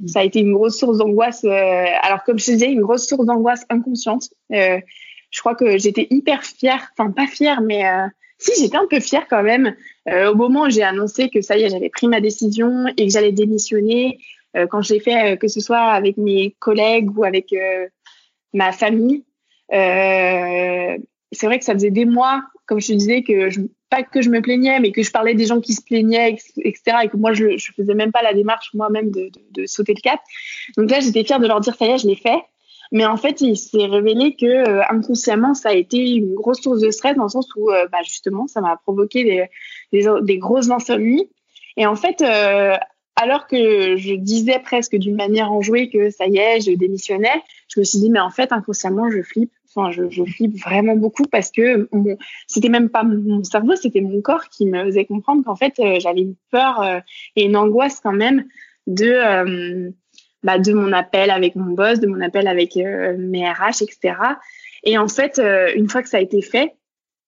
[0.01, 0.09] Mmh.
[0.09, 1.45] Ça a été une grosse source d'angoisse.
[1.45, 4.31] Euh, alors, comme je disais, une grosse source d'angoisse inconsciente.
[4.53, 4.81] Euh,
[5.31, 8.07] je crois que j'étais hyper fière, enfin pas fière, mais euh,
[8.39, 9.75] si j'étais un peu fière quand même.
[10.07, 13.13] au moment où j'ai annoncé que ça y est, j'avais pris ma décision et que
[13.13, 14.19] j'allais démissionner,
[14.71, 17.53] quand je l'ai fait, que ce soit avec mes collègues ou avec
[18.53, 19.25] ma famille,
[21.33, 23.61] c'est vrai que ça faisait des mois comme je te disais, que je,
[23.91, 26.99] pas que je me plaignais, mais que je parlais des gens qui se plaignaient, etc.
[27.05, 29.31] Et que moi, je, je faisais même pas la démarche moi-même de,
[29.67, 30.21] sauter le cap.
[30.77, 32.39] Donc là, j'étais fière de leur dire, ça y est, je l'ai fait.
[32.93, 36.81] Mais en fait, il s'est révélé que euh, inconsciemment, ça a été une grosse source
[36.81, 39.47] de stress dans le sens où, euh, bah, justement, ça m'a provoqué des,
[39.93, 41.29] des, des, grosses insomnies.
[41.77, 42.77] Et en fait, euh,
[43.17, 47.81] alors que je disais presque d'une manière enjouée que ça y est, je démissionnais, je
[47.81, 49.53] me suis dit, mais en fait, inconsciemment, je flippe.
[49.91, 51.89] Je, je flippe vraiment beaucoup parce que
[52.47, 55.99] c'était même pas mon cerveau, c'était mon corps qui me faisait comprendre qu'en fait, euh,
[56.01, 57.01] j'avais une peur euh,
[57.37, 58.45] et une angoisse quand même
[58.87, 59.91] de, euh,
[60.43, 64.17] bah, de mon appel avec mon boss, de mon appel avec mes RH, etc.
[64.85, 65.41] Et en fait,
[65.75, 66.75] une fois que ça a été fait,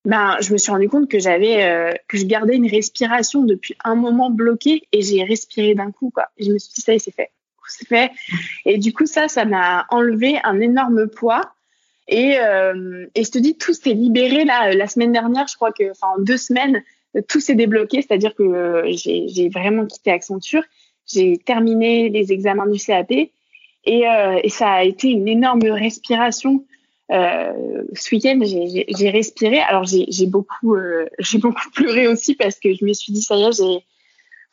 [0.05, 3.95] ben, je me suis rendu compte que j'avais, que je gardais une respiration depuis un
[3.95, 6.29] moment bloquée et j'ai respiré d'un coup, quoi.
[6.39, 7.31] Je me suis dit, ça y est, c'est fait.
[7.69, 8.13] C'est fait.
[8.65, 11.56] Et du coup, ça, ça m'a enlevé un énorme poids.
[12.09, 15.47] Et, euh, et je te dis, tout s'est libéré là, la semaine dernière.
[15.49, 16.83] Je crois que, enfin, en deux semaines,
[17.29, 18.03] tout s'est débloqué.
[18.03, 20.63] C'est-à-dire que euh, j'ai vraiment quitté Accenture.
[21.07, 23.13] J'ai terminé les examens du CAP.
[23.13, 26.65] Et, euh, et ça a été une énorme respiration.
[27.13, 29.61] Euh, ce week-end, j'ai respiré.
[29.61, 33.37] Alors, j'ai beaucoup, euh, j'ai beaucoup pleuré aussi parce que je me suis dit, ça
[33.37, 33.85] y est, j'ai.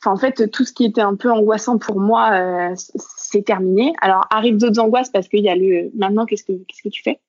[0.01, 2.75] Enfin, en fait, tout ce qui était un peu angoissant pour moi, euh,
[3.17, 3.93] c'est terminé.
[4.01, 7.01] Alors, arrivent d'autres angoisses parce qu'il y a le maintenant, qu'est-ce que qu'est-ce que tu
[7.01, 7.19] fais?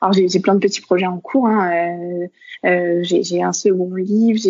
[0.00, 1.46] Alors j'ai plein de petits projets en cours.
[1.46, 1.70] Hein.
[1.72, 2.26] Euh,
[2.68, 4.40] euh, j'ai un second livre,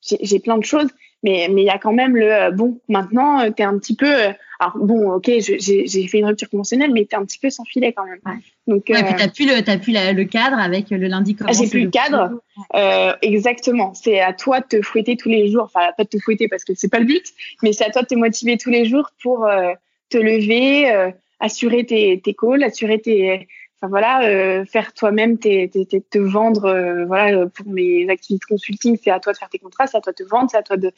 [0.00, 0.88] j'ai plein de choses.
[1.24, 2.80] Mais mais il y a quand même le bon.
[2.88, 4.12] Maintenant, tu es un petit peu.
[4.58, 7.64] Alors bon, ok, j'ai fait une rupture conventionnelle, mais tu es un petit peu sans
[7.64, 8.20] filet quand même.
[8.68, 11.68] Donc, ouais, puis t'as plus le, as plus le cadre avec le lundi ah, J'ai
[11.68, 12.40] plus le cadre,
[12.76, 13.92] euh, exactement.
[13.94, 15.64] C'est à toi de te fouetter tous les jours.
[15.64, 17.24] Enfin, pas de te fouetter parce que c'est pas le but,
[17.62, 19.72] mais c'est à toi de te motiver tous les jours pour euh,
[20.10, 23.48] te lever, euh, assurer tes, tes calls, assurer tes,
[23.82, 29.10] enfin voilà, euh, faire toi-même, te vendre, euh, voilà, pour mes activités de consulting, c'est
[29.10, 30.76] à toi de faire tes contrats, c'est à toi de te vendre, c'est à toi
[30.76, 30.92] de,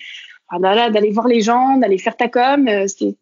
[0.92, 2.68] d'aller voir les gens, d'aller faire ta com.
[2.68, 3.16] Euh, c'est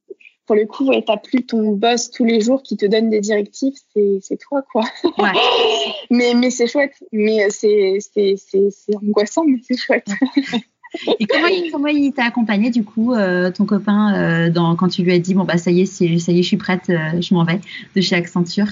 [0.47, 3.21] pour le coup, ouais, t'as plus ton boss tous les jours qui te donne des
[3.21, 4.83] directives, c'est, toi quoi.
[5.19, 5.31] Ouais.
[6.11, 10.09] mais mais c'est chouette, mais c'est c'est c'est, c'est angoissant, mais c'est chouette.
[11.19, 13.15] Et comment il, comment il t'a accompagné du coup,
[13.55, 16.13] ton copain, dans, quand tu lui as dit bon bah ça y est, ça y
[16.15, 17.61] est, je suis prête, je m'en vais
[17.97, 18.67] de chez Accenture?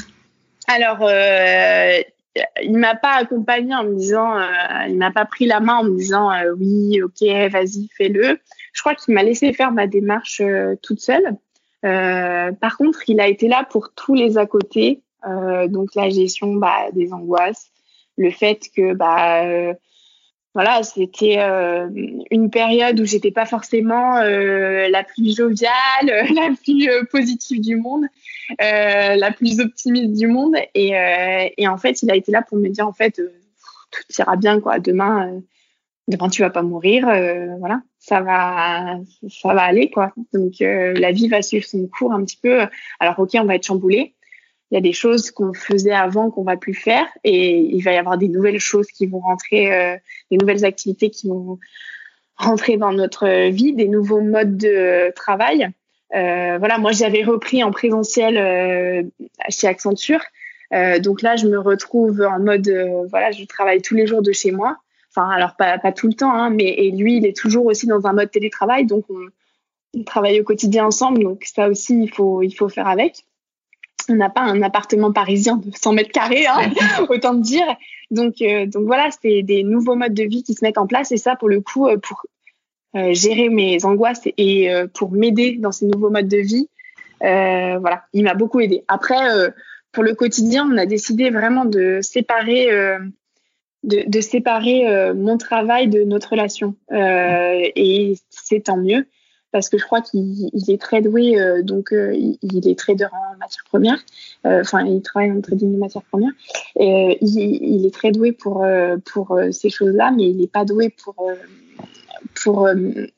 [0.70, 2.00] Alors, euh,
[2.62, 4.46] il m'a pas accompagné en me disant, euh,
[4.88, 8.38] il m'a pas pris la main en me disant euh, oui, ok, vas-y, fais-le.
[8.72, 11.36] Je crois qu'il m'a laissé faire ma démarche euh, toute seule.
[11.82, 16.90] par contre, il a été là pour tous les à côté, donc la gestion bah,
[16.92, 17.70] des angoisses,
[18.16, 19.74] le fait que bah
[20.52, 21.88] voilà, c'était euh,
[22.30, 25.70] une période où j'étais pas forcément euh, la plus joviale,
[26.06, 28.04] la plus euh, positive du monde,
[28.58, 30.56] la plus optimiste du monde.
[30.74, 30.92] Et,
[31.56, 33.20] et, en fait, il a été là pour me dire en fait,
[33.90, 34.80] tout ira bien quoi.
[34.80, 35.40] Demain,
[36.08, 37.04] demain tu vas pas mourir,
[37.60, 38.96] voilà, ça va,
[39.28, 40.12] ça va aller quoi.
[40.32, 42.66] Donc la vie va suivre son cours un petit peu.
[42.98, 44.14] Alors ok, on va être chamboulé,
[44.70, 47.92] il y a des choses qu'on faisait avant qu'on va plus faire et il va
[47.92, 49.96] y avoir des nouvelles choses qui vont rentrer, euh,
[50.30, 51.58] des nouvelles activités qui vont
[52.36, 55.68] rentrer dans notre vie, des nouveaux modes de travail.
[56.14, 59.02] Euh, voilà, moi j'avais repris en présentiel euh,
[59.48, 60.22] chez Accenture,
[60.72, 64.22] euh, donc là je me retrouve en mode, euh, voilà, je travaille tous les jours
[64.22, 64.78] de chez moi.
[65.14, 67.86] Enfin, alors pas, pas tout le temps, hein, mais et lui il est toujours aussi
[67.86, 69.26] dans un mode télétravail, donc on,
[69.98, 73.24] on travaille au quotidien ensemble, donc ça aussi il faut il faut faire avec
[74.10, 76.70] on n'a pas un appartement parisien de 100 mètres carrés, hein,
[77.08, 77.66] autant dire.
[78.10, 81.12] Donc, euh, donc voilà, c'est des nouveaux modes de vie qui se mettent en place
[81.12, 82.22] et ça, pour le coup, euh, pour
[82.96, 86.68] euh, gérer mes angoisses et pour m'aider dans ces nouveaux modes de vie,
[87.20, 88.82] voilà, il m'a beaucoup aidé.
[88.88, 89.16] Après,
[89.92, 92.66] pour le quotidien, on a décidé vraiment de séparer,
[93.84, 99.06] de, de, séparer mon travail de notre relation et c'est tant mieux
[99.52, 103.36] parce que je crois qu'il est très doué, euh, donc euh, il, est trader en
[103.38, 103.98] matière première.
[104.46, 106.30] Euh, enfin, il travaille en trading de matière première.
[106.76, 108.64] Et, il, est très doué pour
[109.04, 111.14] pour ces choses-là, mais il n'est pas doué pour
[112.42, 112.68] pour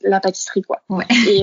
[0.03, 0.80] la pâtisserie, quoi.
[0.89, 1.05] Ouais.
[1.28, 1.43] Et,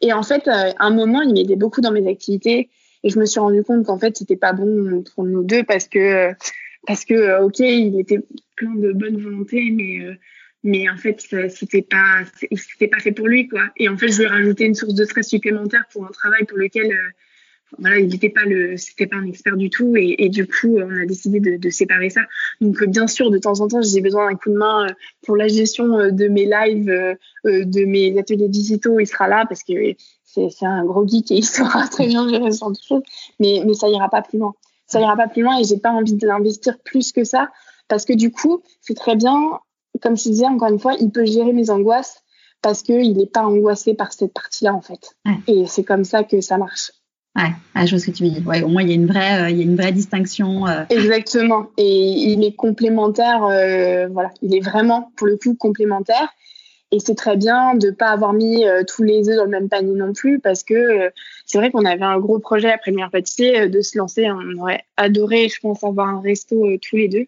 [0.00, 2.70] et en fait, à un moment, il m'aidait beaucoup dans mes activités,
[3.04, 5.88] et je me suis rendu compte qu'en fait, c'était pas bon pour nous deux parce
[5.88, 6.32] que
[6.86, 8.20] parce que ok, il était
[8.56, 10.16] plein de bonne volonté, mais
[10.64, 12.22] mais en fait c'était pas
[12.54, 13.64] c'était pas fait pour lui quoi.
[13.76, 16.44] Et en fait je lui ai rajouté une source de stress supplémentaire pour un travail
[16.44, 17.10] pour lequel euh,
[17.78, 19.94] voilà il n'était pas le c'était pas un expert du tout.
[19.96, 22.22] Et, du coup on a décidé de, de séparer ça.
[22.60, 24.92] Donc bien sûr de temps en temps j'ai besoin d'un coup de main euh,
[25.22, 29.00] pour la gestion euh, de mes lives de mes ateliers digitaux.
[29.00, 29.72] Il sera là parce que
[30.24, 33.02] c'est un gros geek et il saura très bien gérer ce genre de choses
[33.40, 34.54] mais mais ça ira pas plus loin.
[34.86, 37.50] Ça ira pas plus loin et j'ai pas envie de l'investir plus que ça
[37.88, 39.58] parce que du coup c'est très bien
[40.02, 42.22] comme je disais, encore une fois, il peut gérer mes angoisses
[42.60, 45.16] parce qu'il n'est pas angoissé par cette partie-là, en fait.
[45.48, 46.92] Et c'est comme ça que ça marche.
[47.34, 48.46] Ouais, je vois ce que tu veux dire.
[48.46, 50.66] Ouais, au moins, il y a une vraie, euh, il y a une vraie distinction.
[50.66, 50.84] Euh.
[50.90, 51.68] Exactement.
[51.78, 54.30] Et il est complémentaire, euh, voilà.
[54.42, 56.28] Il est vraiment, pour le coup, complémentaire.
[56.94, 59.70] Et c'est très bien de ne pas avoir mis tous les œufs dans le même
[59.70, 61.10] panier non plus, parce que
[61.46, 64.30] c'est vrai qu'on avait un gros projet après le meilleur pâtissier de se lancer.
[64.30, 67.26] On aurait adoré, je pense, avoir un resto tous les deux.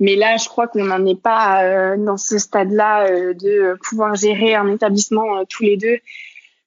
[0.00, 4.14] Mais là, je crois qu'on n'en est pas euh, dans ce stade-là euh, de pouvoir
[4.14, 5.98] gérer un établissement euh, tous les deux.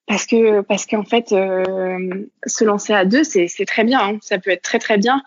[0.06, 4.00] Parce que parce qu'en fait, se lancer à deux, c'est très bien.
[4.00, 4.18] Hein.
[4.20, 5.22] Ça peut être très très bien.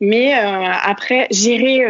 [0.00, 1.84] Mais après, gérer,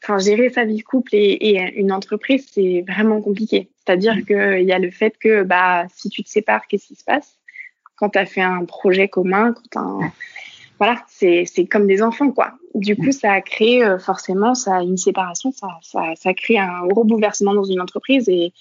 [0.00, 3.68] enfin gérer sa vie de couple et, une entreprise, c'est vraiment compliqué.
[3.78, 7.02] C'est-à-dire qu'il y a le fait que bah si tu te sépares, qu'est-ce qui se
[7.02, 7.36] passe?
[7.96, 9.98] Quand tu as fait un projet commun, quand
[10.78, 12.52] voilà, c'est comme des enfants, quoi.
[12.74, 16.86] Du coup, ça a créé euh, forcément ça, une séparation, ça, ça, ça crée un
[16.86, 18.52] gros bouleversement dans une entreprise et,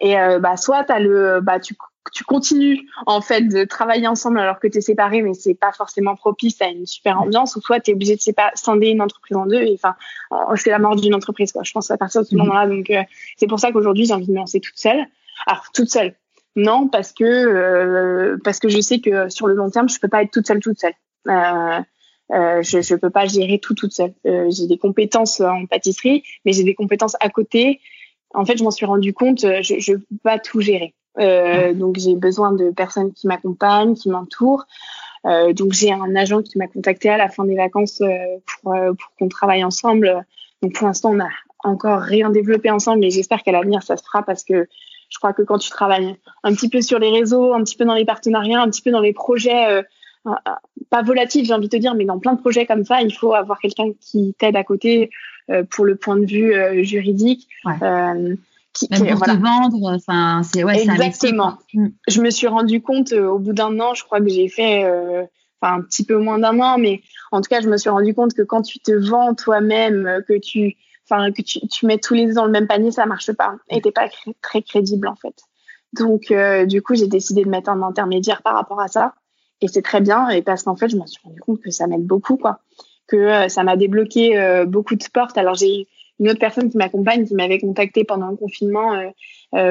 [0.00, 1.76] et euh, bah, soit as le, bah, tu,
[2.12, 5.70] tu continues en fait de travailler ensemble alors que tu es séparé, mais c'est pas
[5.70, 8.22] forcément propice à une super ambiance, ou soit tu es obligé de
[8.54, 9.62] scinder une entreprise en deux.
[9.62, 9.94] Et enfin,
[10.56, 11.62] c'est la mort d'une entreprise, quoi.
[11.62, 12.38] Je pense à partir de ce mmh.
[12.38, 12.66] moment-là.
[12.66, 13.02] Donc, euh,
[13.36, 15.06] c'est pour ça qu'aujourd'hui, j'ai envie de me lancer toute seule.
[15.46, 16.14] Alors, toute seule.
[16.56, 20.22] Non, parce que parce que je sais que sur le long terme, je peux pas
[20.22, 20.94] être toute seule, toute seule.
[21.28, 21.80] Euh,
[22.32, 24.12] euh, je ne peux pas gérer tout toute seule.
[24.26, 27.80] Euh, j'ai des compétences en pâtisserie, mais j'ai des compétences à côté.
[28.34, 30.94] En fait, je m'en suis rendu compte, je ne peux pas tout gérer.
[31.74, 34.66] donc j'ai besoin de personnes qui m'accompagnent, qui m'entourent.
[35.24, 38.02] donc j'ai un agent qui m'a contacté à la fin des vacances
[38.46, 40.26] pour, pour qu'on travaille ensemble.
[40.60, 41.28] Donc pour l'instant, on n'a
[41.60, 44.68] encore rien développé ensemble, mais j'espère qu'à l'avenir, ça se fera parce que
[45.08, 47.84] je crois que quand tu travailles un petit peu sur les réseaux, un petit peu
[47.84, 49.84] dans les partenariats, un petit peu dans les projets,
[50.90, 53.12] pas volatiles, j'ai envie de te dire, mais dans plein de projets comme ça, il
[53.12, 55.10] faut avoir quelqu'un qui t'aide à côté
[55.50, 57.48] euh, pour le point de vue juridique.
[58.72, 61.58] qui, Même pour te vendre, enfin, c'est ouais, exactement.
[61.72, 61.88] Mm.
[62.08, 64.84] je me suis rendu compte au bout d'un an, je crois que j'ai fait,
[65.60, 67.00] enfin, un petit peu moins d'un an, mais
[67.32, 70.38] en tout cas, je me suis rendu compte que quand tu te vends toi-même, que
[70.38, 70.76] tu
[71.08, 73.56] enfin que tu, tu, mets tous les œufs dans le même panier, ça marche pas.
[73.70, 74.08] Et t'es pas
[74.42, 75.34] très crédible en fait.
[75.92, 79.14] Donc euh, du coup, j'ai décidé de mettre un intermédiaire par rapport à ça.
[79.60, 81.86] Et c'est très bien, et parce qu'en fait, je me suis rendu compte que ça
[81.86, 82.60] m'aide beaucoup, quoi.
[83.06, 85.38] Que euh, ça m'a débloqué euh, beaucoup de portes.
[85.38, 85.86] Alors j'ai
[86.18, 88.92] une autre personne qui m'accompagne, qui m'avait contacté pendant le confinement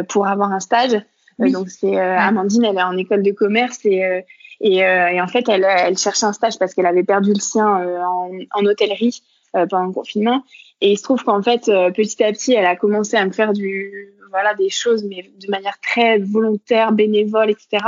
[0.09, 0.95] pour avoir un stage.
[1.39, 4.23] donc c'est Amandine, elle est en école de commerce et
[4.61, 7.67] et, et, en fait, elle, elle cherchait un stage parce qu'elle avait perdu le sien
[7.67, 10.43] en, en, hôtellerie pendant le confinement.
[10.81, 13.31] Et il se trouve qu'en fait, euh, petit à petit, elle a commencé à me
[13.31, 17.83] faire du, voilà, des choses, mais de manière très volontaire, bénévole, etc.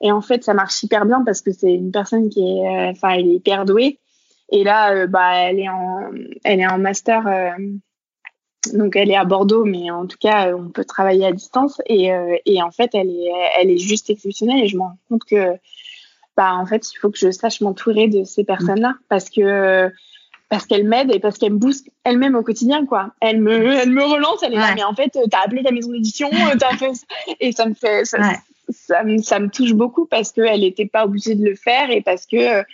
[0.00, 2.90] Et en fait, ça marche hyper bien parce que c'est une personne qui est, euh,
[2.90, 3.98] enfin, elle est hyper douée.
[4.50, 6.10] Et là, euh, bah, elle est en,
[6.44, 7.56] elle est en master.
[8.72, 11.80] donc, elle est à Bordeaux, mais en tout cas, on peut travailler à distance.
[11.86, 12.10] Et,
[12.46, 14.64] et en fait, elle est, elle est juste exceptionnelle.
[14.64, 15.54] Et je me rends compte que,
[16.36, 19.90] bah, en fait, il faut que je sache m'entourer de ces personnes-là parce que
[20.48, 23.90] parce qu'elle m'aide et parce qu'elle me booste elle-même au quotidien quoi elle me elle
[23.90, 26.76] me relance elle est là mais en fait t'as appelé ta maison d'édition euh, t'as
[26.76, 26.92] fait
[27.40, 28.18] et ça me fait ça,
[28.68, 32.02] ça, me, ça, me touche beaucoup parce qu'elle n'était pas obligée de le faire et
[32.02, 32.64] parce que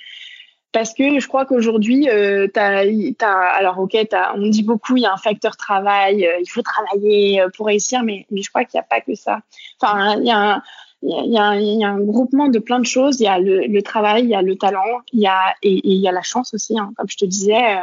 [0.72, 2.84] parce que je crois qu'aujourd'hui euh, t'as,
[3.16, 6.48] t'as alors ok t'as, on dit beaucoup il y a un facteur travail euh, il
[6.48, 9.40] faut travailler euh, pour réussir mais mais je crois qu'il n'y a pas que ça
[9.80, 10.62] enfin il y a un,
[11.06, 13.20] il y, a, il y, a, un groupement de plein de choses.
[13.20, 15.74] Il y a le, le, travail, il y a le talent, il y a et,
[15.74, 16.78] et il y a la chance aussi.
[16.78, 16.92] Hein.
[16.96, 17.80] Comme je te disais, euh,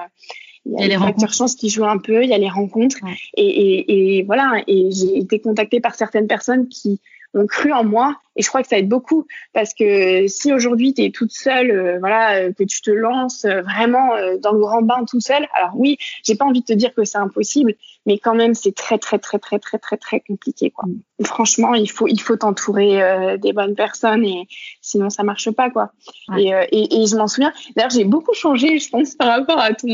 [0.65, 2.23] il y a, les facteurs chance qui jouent un peu.
[2.23, 2.97] Il y a les rencontres
[3.37, 4.63] et, et, et, voilà.
[4.65, 6.99] Et j'ai été contactée par certaines personnes qui
[7.33, 10.93] ont cru en moi et je crois que ça aide beaucoup parce que si aujourd'hui
[10.93, 14.09] tu es toute seule, euh, voilà, euh, que tu te lances euh, vraiment
[14.41, 17.03] dans le grand bain tout seul, alors oui, j'ai pas envie de te dire que
[17.03, 17.73] c'est impossible,
[18.05, 20.85] mais quand même c'est très très très très très très très compliqué quoi.
[21.23, 24.47] Franchement, il faut il faut t'entourer des bonnes personnes et
[24.81, 25.91] sinon ça marche pas quoi.
[26.37, 27.53] Et, et, et, je m'en souviens.
[27.75, 29.87] D'ailleurs, j'ai beaucoup changé, je pense, par rapport à ton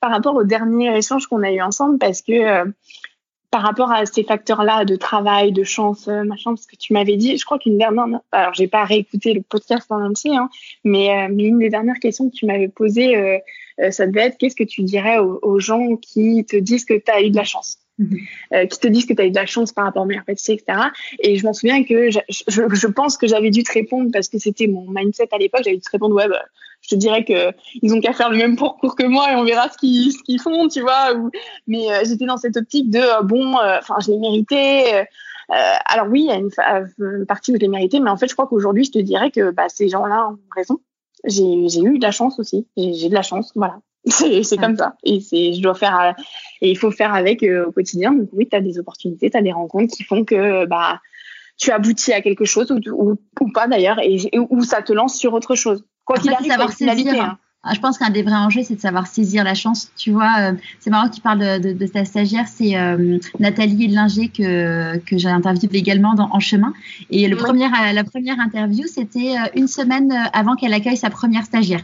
[0.00, 2.66] par rapport au dernier échange qu'on a eu ensemble parce que
[3.50, 7.16] par rapport à ces facteurs-là de travail, de chance, euh, machin, parce que tu m'avais
[7.16, 10.48] dit, je crois qu'une dernière, alors j'ai pas réécouté le podcast en entier, hein,
[10.84, 14.56] mais, euh, une des dernières questions que tu m'avais posées, euh, ça devait être qu'est-ce
[14.56, 17.78] que tu dirais aux, gens qui te disent que tu as eu de la chance?
[18.00, 18.68] Mm-hmm.
[18.68, 20.54] qui te disent que tu as eu de la chance par rapport au meilleur pâtissier,
[20.54, 20.88] etc.
[21.20, 24.66] Et je m'en souviens que je, pense que j'avais dû te répondre parce que c'était
[24.66, 25.62] mon mindset à l'époque.
[25.64, 26.42] J'avais dû te répondre, ouais, bah,
[26.82, 27.52] je te dirais que
[27.82, 30.40] ils ont qu'à faire le même parcours que moi et on verra ce qu'ils qu'ils
[30.40, 31.14] font, tu vois.
[31.66, 35.04] Mais euh, j'étais dans cette optique de euh, bon, euh, enfin, je l'ai mérité.
[35.48, 38.34] alors oui, il y a une, partie où je l'ai mérité, mais en fait, je
[38.34, 40.80] crois qu'aujourd'hui, je te dirais que bah, ces gens-là ont raison.
[41.24, 42.66] J'ai eu de la chance aussi.
[42.76, 43.80] J'ai de la chance, voilà.
[44.10, 44.96] C'est c'est comme ça.
[45.02, 46.14] Et c'est je dois faire
[46.62, 48.12] et il faut faire avec au quotidien.
[48.12, 51.00] Donc oui, tu as des opportunités, tu as des rencontres qui font que bah
[51.58, 54.92] tu aboutis à quelque chose ou, ou, ou pas d'ailleurs et, et où ça te
[54.92, 55.84] lance sur autre chose.
[56.04, 57.20] Quoi qu'il arrive, savoir saisir.
[57.20, 57.38] Hein.
[57.68, 59.90] Ah, je pense qu'un des vrais enjeux, c'est de savoir saisir la chance.
[59.96, 63.18] Tu vois, euh, c'est marrant que tu parles de, de, de ta stagiaire, c'est euh,
[63.40, 66.72] Nathalie Linger que, que j'ai interviewé également dans En chemin.
[67.10, 71.44] Et le premier, euh, la première interview, c'était une semaine avant qu'elle accueille sa première
[71.44, 71.82] stagiaire.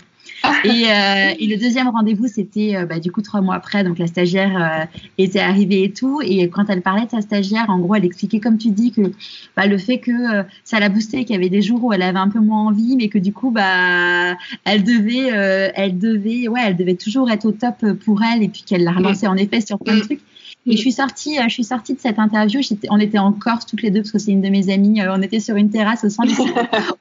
[0.65, 3.85] Et, euh, et, le deuxième rendez-vous, c'était euh, bah, du coup trois mois après.
[3.85, 6.21] Donc la stagiaire euh, était arrivée et tout.
[6.23, 9.13] Et quand elle parlait de sa stagiaire, en gros, elle expliquait, comme tu dis, que
[9.57, 12.03] bah, le fait que euh, ça l'a boosté, qu'il y avait des jours où elle
[12.03, 16.61] avait un peu moins envie, mais que du coup, bah, elle devait, elle devait, ouais,
[16.65, 19.61] elle devait toujours être au top pour elle, et puis qu'elle l'a relancé en effet
[19.61, 20.21] sur plein de trucs.
[20.67, 22.61] Et je suis sortie, je suis sortie de cette interview.
[22.89, 25.01] On était en Corse toutes les deux parce que c'est une de mes amies.
[25.09, 26.09] On était sur une terrasse au,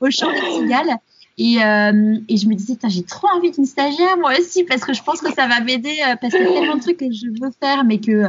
[0.05, 0.97] au champ des cigales.
[1.43, 4.93] Et, euh, et je me disais, j'ai trop envie d'une stagiaire, moi aussi, parce que
[4.93, 7.11] je pense que ça va m'aider, euh, parce qu'il y a tellement de trucs que
[7.11, 8.27] je veux faire, mais que,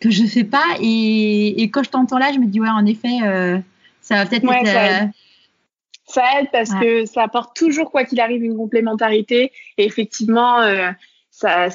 [0.00, 0.76] que je fais pas.
[0.82, 3.56] Et, et quand je t'entends là, je me dis, ouais, en effet, euh,
[4.02, 4.66] ça va peut-être être.
[4.66, 5.10] Ça aide.
[6.04, 6.48] ça aide.
[6.52, 9.50] parce que ça apporte toujours, quoi qu'il arrive, une complémentarité.
[9.78, 10.58] Et effectivement,
[11.36, 11.68] ça,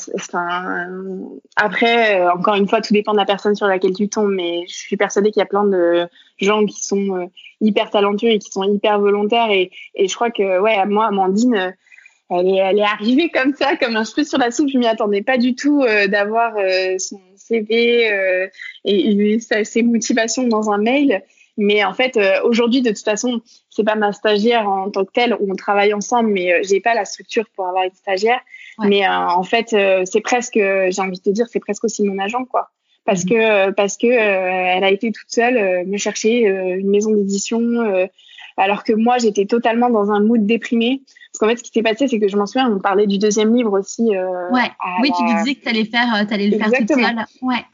[1.55, 4.65] après, euh, encore une fois, tout dépend de la personne sur laquelle tu tombes, mais
[4.67, 6.07] je suis persuadée qu'il y a plein de
[6.37, 7.25] gens qui sont euh,
[7.59, 9.51] hyper talentueux et qui sont hyper volontaires.
[9.51, 11.71] Et, et je crois que, ouais, moi, Amandine, euh,
[12.31, 14.69] elle est, elle est arrivée comme ça, comme un cheveu sur la soupe.
[14.69, 16.53] Je m'y attendais pas du tout d'avoir
[16.97, 18.49] son CV
[18.85, 21.21] et, ses motivations dans un mail.
[21.57, 25.11] Mais en fait, euh, aujourd'hui, de toute façon, c'est pas ma stagiaire en tant que
[25.11, 28.39] telle, où on travaille ensemble, mais euh, j'ai pas la structure pour avoir une stagiaire.
[28.79, 29.75] Mais euh, en fait,
[30.05, 32.69] c'est presque, j'ai envie de te dire, c'est presque aussi mon agent, quoi.
[33.03, 33.29] Parce mhm.
[33.31, 37.59] que parce que elle a été toute seule me chercher une maison d'édition,
[38.57, 41.01] alors que moi j'étais totalement dans un mood déprimé.
[41.33, 43.17] Parce qu'en fait, ce qui s'est passé, c'est que je m'en souviens, on parlait du
[43.17, 44.03] deuxième livre aussi.
[44.03, 44.71] ouais.
[45.01, 47.25] Oui, tu disais que tu allais faire, allais le faire toute seule.
[47.41, 47.65] Ouais.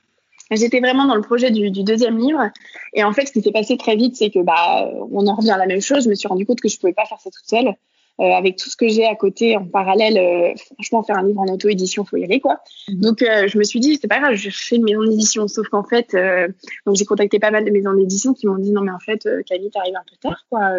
[0.52, 2.50] J'étais vraiment dans le projet du, du, deuxième livre.
[2.94, 5.52] Et en fait, ce qui s'est passé très vite, c'est que bah, on en revient
[5.52, 6.06] à la même chose.
[6.06, 7.76] Je me suis rendu compte que je pouvais pas faire ça toute seule.
[8.20, 11.40] Euh, avec tout ce que j'ai à côté en parallèle, euh, franchement, faire un livre
[11.40, 12.62] en auto-édition, faut y aller, quoi.
[12.90, 13.00] Mhm.
[13.00, 15.48] Donc, euh, je me suis dit, c'est pas grave, je fais une maison d'édition.
[15.48, 16.48] Sauf qu'en fait, euh,
[16.88, 19.28] donc j'ai contacté pas mal de maisons d'édition qui m'ont dit, non, mais en fait,
[19.48, 20.72] Camille, t'arrives un peu tard, quoi.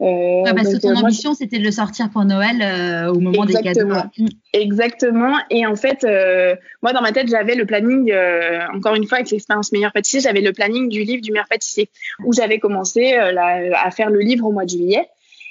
[0.00, 3.44] Euh, parce que ton euh, ambition, c'était de le sortir pour Noël euh, au moment
[3.44, 3.88] des cadeaux.
[4.16, 4.26] Mm.
[4.52, 5.36] Exactement.
[5.50, 6.06] Et en fait,
[6.82, 8.12] moi, dans ma tête, j'avais le planning,
[8.74, 11.90] encore une fois, avec l'expérience meilleur pâtissier, j'avais le planning du livre du meilleur pâtissier,
[12.24, 15.08] où j'avais commencé à faire le livre au mois de juillet.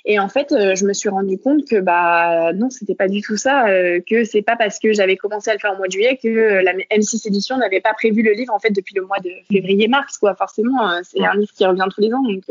[0.10, 3.36] Et en fait, je me suis rendu compte que bah non, c'était pas du tout
[3.36, 3.66] ça.
[4.10, 6.64] que c'est pas parce que j'avais commencé à le faire au mois de juillet que
[6.64, 10.18] la M6 édition n'avait pas prévu le livre en fait depuis le mois de février-mars
[10.18, 10.34] quoi.
[10.34, 12.24] Forcément, c'est un livre qui revient tous les ans.
[12.24, 12.44] Donc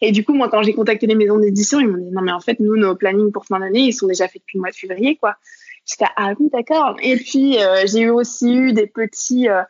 [0.00, 2.32] et du coup, moi, quand j'ai contacté les maisons d'édition, ils m'ont dit non, mais
[2.32, 4.70] en fait, nous, nos plannings pour fin d'année, ils sont déjà faits depuis le mois
[4.70, 5.36] de février, quoi.
[5.86, 6.96] J'étais ah oui, d'accord.
[7.02, 9.48] Et puis, euh, j'ai eu aussi eu des petits.
[9.48, 9.62] Euh,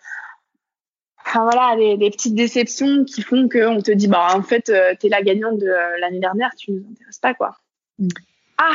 [1.35, 4.95] enfin voilà, des, des, petites déceptions qui font qu'on te dit, bah en fait, euh,
[4.99, 7.57] t'es la gagnante de l'année dernière, tu nous intéresses pas, quoi.
[7.99, 8.09] Mm.
[8.59, 8.73] Ah,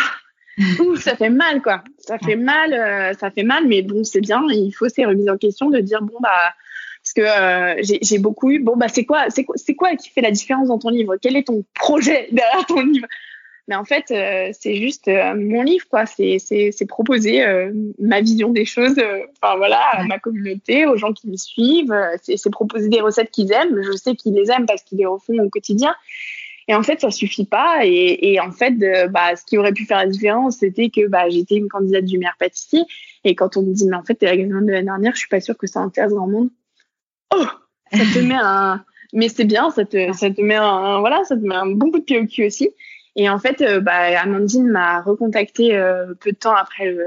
[0.79, 1.83] Ouh, ça fait mal, quoi.
[1.99, 4.43] Ça fait mal, ça fait mal, mais bon, c'est bien.
[4.49, 6.53] Il faut ces remises en question de dire, bon, bah,
[7.01, 10.09] parce que euh, j'ai beaucoup eu bon bah c'est quoi c'est quoi c'est quoi qui
[10.09, 11.15] fait la différence dans ton livre?
[11.21, 13.07] Quel est ton projet derrière ton livre?
[13.69, 16.05] Mais en fait euh, c'est juste euh, mon livre quoi.
[16.05, 16.39] C'est
[16.87, 17.41] proposer
[17.99, 18.99] ma vision des choses
[19.41, 21.95] enfin voilà à ma communauté aux gens qui me suivent.
[22.21, 23.81] C'est proposer des recettes qu'ils aiment.
[23.81, 25.95] Je sais qu'ils les aiment parce qu'ils les refont au quotidien.
[26.67, 27.79] Et en fait, ça suffit pas.
[27.83, 28.73] Et, et en fait,
[29.09, 32.19] bah, ce qui aurait pu faire la différence, c'était que bah, j'étais une candidate du
[32.19, 32.83] meilleur pâtissier.
[33.23, 35.19] Et quand on me dit, mais en fait, t'es la gagnante de l'année dernière, je
[35.19, 36.49] suis pas sûre que ça intéresse grand monde.
[37.35, 37.45] Oh,
[37.91, 38.83] ça te met un,
[39.13, 41.91] mais c'est bien, ça te, ça te met un, voilà, ça te met un bon
[41.91, 42.69] coup de pied au cul aussi.
[43.19, 47.03] Et en fait, euh, bah, Amandine m'a recontacté euh, peu de temps après le,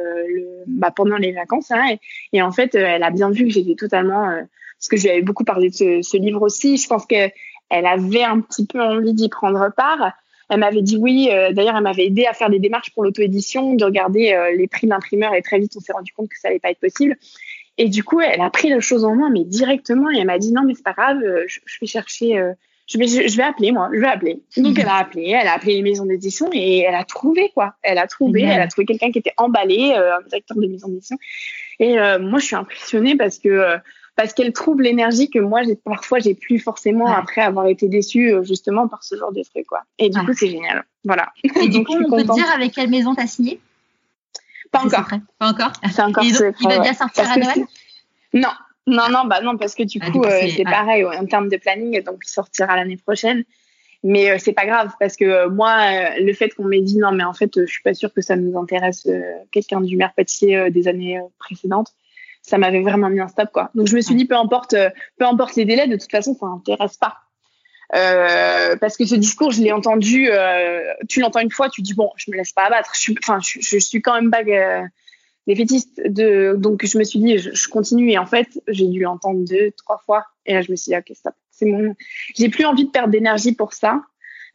[0.66, 1.96] bah, pendant les vacances, hein,
[2.34, 5.10] et, en fait, euh, elle a bien vu que j'étais totalement, parce que je lui
[5.10, 6.76] avais beaucoup parlé de ce, livre aussi.
[6.76, 7.32] Je pense qu'elle
[7.70, 10.12] avait un petit peu envie d'y prendre part.
[10.50, 11.30] Elle m'avait dit oui.
[11.52, 15.34] D'ailleurs, elle m'avait aidé à faire des démarches pour l'auto-édition, de regarder les prix d'imprimeur,
[15.34, 17.16] et très vite, on s'est rendu compte que ça allait pas être possible.
[17.78, 20.38] Et du coup, elle a pris la chose en main, mais directement, et elle m'a
[20.38, 22.38] dit non, mais c'est pas grave, je, vais chercher,
[22.86, 24.40] je, vais, je, vais appeler moi, je vais appeler.
[24.56, 27.74] Donc elle a appelé, elle a appelé les maisons d'édition et elle a trouvé quoi.
[27.82, 30.88] Elle a trouvé, elle a trouvé quelqu'un qui était emballé, euh, un directeur de maison
[30.88, 31.16] d'édition.
[31.78, 33.76] Et moi, je suis impressionnée parce que
[34.14, 38.34] parce qu'elle trouve l'énergie que moi, j'ai parfois, j'ai plus forcément après avoir été déçue
[38.42, 39.82] justement par ce genre de truc quoi.
[39.98, 40.84] Et du coup, c'est génial.
[41.04, 41.32] Voilà.
[41.42, 43.60] Et du coup, on peut dire avec quelle maison t'as signé?
[44.70, 45.08] Pas encore.
[45.38, 45.72] Pas encore?
[45.90, 46.24] C'est encore.
[46.24, 47.66] il va bien sortir à Noël?
[48.32, 48.48] Non,
[48.86, 51.56] non, non, bah non, parce que du ah, coup, euh, c'est pareil en termes de
[51.56, 53.44] planning, donc il sortira l'année prochaine.
[54.04, 57.12] Mais euh, c'est pas grave parce que euh, moi, le fait qu'on m'ait dit non,
[57.12, 59.08] mais en fait, je suis pas sûre que ça nous intéresse
[59.52, 61.92] quelqu'un du maire pâtissier des années précédentes,
[62.42, 63.70] ça m'avait vraiment mis un stop quoi.
[63.76, 64.74] Donc je me suis dit peu importe,
[65.18, 67.18] peu importe les délais, de toute façon, ça m'intéresse pas.
[67.94, 71.92] Euh, parce que ce discours, je l'ai entendu, euh, tu l'entends une fois, tu dis
[71.92, 72.92] bon, je me laisse pas abattre.
[72.94, 74.82] Je suis, enfin, je, je, suis quand même pas euh,
[75.46, 79.44] défaitiste de, donc je me suis dit, je, continue et en fait, j'ai dû l'entendre
[79.44, 81.94] deux, trois fois et là je me suis dit ok, stop, c'est mon,
[82.34, 84.02] j'ai plus envie de perdre d'énergie pour ça.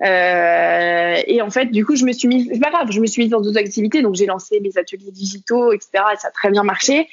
[0.03, 3.07] Euh, et en fait, du coup, je me suis mise, c'est pas grave, je me
[3.07, 5.89] suis mise dans d'autres activités, donc j'ai lancé mes ateliers digitaux, etc.
[6.13, 7.07] Et ça a très bien marché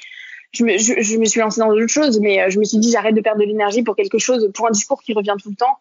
[0.55, 2.91] je me, je, me suis lancée dans d'autres choses, mais euh, je me suis dit
[2.91, 5.55] j'arrête de perdre de l'énergie pour quelque chose, pour un discours qui revient tout le
[5.55, 5.77] temps.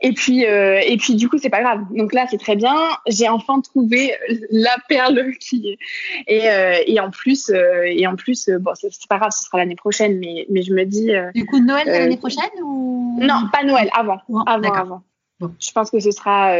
[0.00, 1.80] Et puis, euh, et puis du coup, c'est pas grave.
[1.90, 2.74] Donc là, c'est très bien.
[3.06, 4.12] J'ai enfin trouvé
[4.50, 5.78] la perle qui
[6.26, 9.76] et, euh, et en plus, et en plus, bon, c'est pas grave, ce sera l'année
[9.76, 11.10] prochaine, mais mais je me dis.
[11.34, 13.18] du coup, Noël l'année prochaine ou?
[13.20, 15.02] Non, pas Noël, avant, avant, avant.
[15.40, 16.56] Je pense que ce sera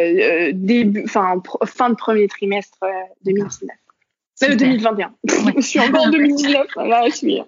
[0.53, 2.79] début, enfin fin de premier trimestre
[3.25, 3.71] 2019.
[4.37, 5.15] C'est 2021.
[5.57, 6.67] je suis encore en 2019.
[6.77, 7.41] Là, je suis...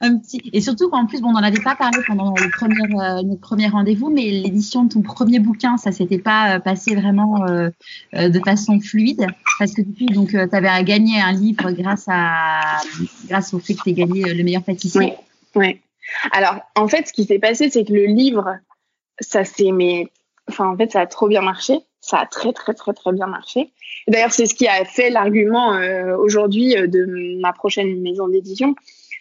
[0.00, 0.42] Un petit.
[0.52, 3.40] Et surtout qu'en plus, bon, on n'en avait pas parlé pendant le premier, euh, notre
[3.40, 7.70] premier rendez-vous, mais l'édition de ton premier bouquin, ça s'était pas euh, passé vraiment euh,
[8.12, 9.26] de façon fluide,
[9.58, 12.80] parce que depuis, donc, tu avais gagné un livre grâce à,
[13.28, 15.00] grâce au fait que tu gagné le meilleur pâtissier.
[15.00, 15.12] Oui.
[15.54, 15.80] oui.
[16.32, 18.58] Alors, en fait, ce qui s'est passé, c'est que le livre,
[19.20, 20.08] ça s'est, mais,
[20.48, 21.78] enfin, en fait, ça a trop bien marché
[22.10, 23.70] ça a très très très très bien marché.
[24.08, 28.74] D'ailleurs, c'est ce qui a fait l'argument euh, aujourd'hui euh, de ma prochaine maison d'édition,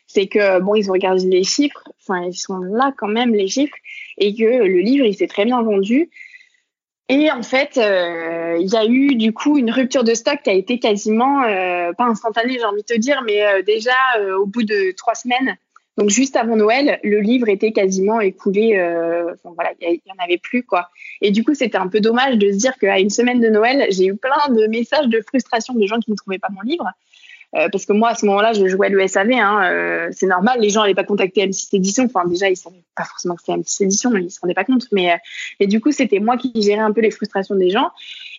[0.08, 3.48] c'est que bon, ils ont regardé les chiffres, enfin ils sont là quand même les
[3.48, 3.76] chiffres,
[4.18, 6.10] et que le livre il s'est très bien vendu.
[7.12, 10.50] Et en fait, euh, il y a eu du coup une rupture de stock qui
[10.50, 11.42] a été quasiment
[11.98, 13.96] pas instantanée, j'ai envie de te dire, mais déjà
[14.38, 15.58] au bout de trois semaines.
[16.00, 18.76] Donc juste avant Noël, le livre était quasiment écoulé.
[19.34, 20.90] Enfin, voilà, il y, en avait plus quoi.
[21.22, 23.86] Et du coup, c'était un peu dommage de se dire qu'à une semaine de Noël,
[23.92, 26.86] j'ai eu plein de messages de frustration de gens qui ne trouvaient pas mon livre.
[27.56, 29.32] Euh, parce que moi, à ce moment-là, je jouais le SAV.
[29.32, 32.06] Hein, euh, c'est normal, les gens n'allaient pas contacter M6 Édition.
[32.06, 34.66] Enfin, déjà, ils savaient pas forcément que c'était M6 Édition, mais ils se rendaient pas
[34.66, 34.86] compte.
[34.92, 35.18] Mais euh,
[35.60, 37.90] et du coup, c'était moi qui gérais un peu les frustrations des gens.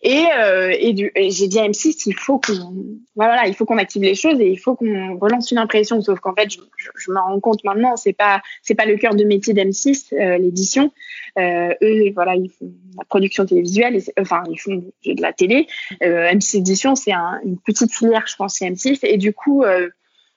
[0.02, 2.74] Et, euh, et, et j'ai dit à M6, il faut qu'on
[3.16, 6.00] voilà, il faut qu'on active les choses et il faut qu'on relance une impression.
[6.00, 8.96] Sauf qu'en fait, je, je, je, me rends compte maintenant, c'est pas c'est pas le
[8.96, 10.90] cœur de métier d'M6, euh, l'édition.
[11.38, 15.66] Euh, eux, voilà, ils font la production télévisuelle, enfin, ils font de la télé.
[16.02, 19.00] Euh, M6 Édition, c'est un, une petite filière, je pense, chez M6.
[19.02, 19.90] Et du coup, euh,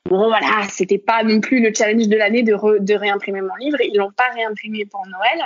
[0.10, 3.56] bon, voilà, c'était pas non plus le challenge de l'année de, re, de réimprimer mon
[3.56, 3.78] livre.
[3.82, 5.44] Ils l'ont pas réimprimé pour Noël.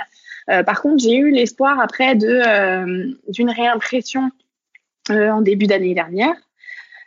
[0.50, 4.30] Euh, par contre, j'ai eu l'espoir après de euh, d'une réimpression
[5.10, 6.34] euh, en début d'année dernière.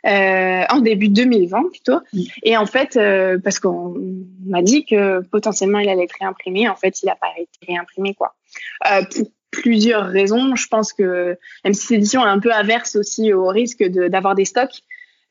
[0.04, 2.00] En début 2020 plutôt.
[2.12, 2.20] Mm.
[2.42, 2.98] Et en fait,
[3.44, 3.94] parce qu'on
[4.44, 8.14] m'a dit que potentiellement il allait être réimprimé, en fait, il n'a pas été réimprimé
[8.14, 8.34] quoi.
[9.14, 13.84] Pour plusieurs raisons, je pense que M6 Édition est un peu averse aussi au risque
[13.84, 14.82] d'avoir des stocks.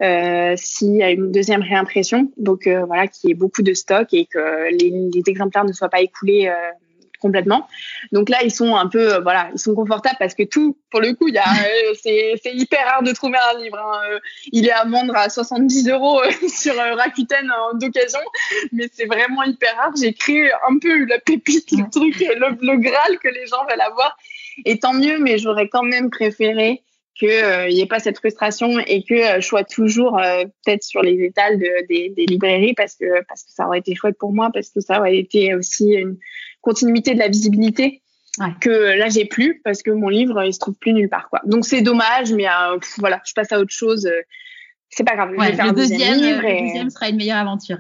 [0.01, 4.13] Euh, s'il y a une deuxième réimpression, donc voilà, qu'il y ait beaucoup de stocks
[4.13, 6.51] et que les, les exemplaires ne soient pas écoulés
[7.21, 7.67] complètement.
[8.11, 10.99] Donc là, ils sont un peu, euh, voilà, ils sont confortables parce que tout, pour
[10.99, 13.77] le coup, il y a, euh, c'est, c'est hyper rare de trouver un livre.
[13.77, 14.01] Hein.
[14.11, 14.19] Euh,
[14.51, 18.19] il est à vendre à 70 euros sur Rakuten d'occasion,
[18.73, 19.91] mais c'est vraiment hyper rare.
[19.99, 23.81] J'ai créé un peu la pépite, le truc, le, le Graal que les gens veulent
[23.81, 24.17] avoir.
[24.65, 26.81] Et tant mieux, mais j'aurais quand même préféré
[27.21, 30.19] qu'il n'y ait pas cette frustration et que je sois toujours
[30.65, 33.95] peut-être sur les étals de, des, des, librairies parce que parce que ça aurait été
[33.95, 36.17] chouette pour moi parce que ça aurait été aussi une,
[36.61, 38.01] continuité de la visibilité
[38.39, 38.53] ouais.
[38.61, 41.41] que là j'ai plus parce que mon livre il se trouve plus nulle part quoi.
[41.45, 44.05] Donc c'est dommage, mais euh, pff, voilà, je passe à autre chose.
[44.05, 44.21] Euh,
[44.89, 45.31] c'est pas grave.
[45.31, 46.45] Ouais, je vais faire le un deuxième, deuxième livre.
[46.45, 46.61] Et...
[46.61, 47.77] Le deuxième sera une meilleure aventure.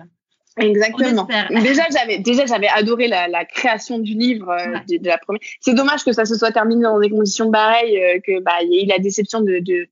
[0.57, 1.27] Exactement.
[1.49, 4.81] Déjà, j'avais déjà j'avais adoré la, la, création du livre euh, ouais.
[4.89, 5.39] de, de, la première.
[5.61, 8.73] C'est dommage que ça se soit terminé dans des conditions pareilles, euh, que bah il
[8.73, 9.87] y ait eu la déception de de,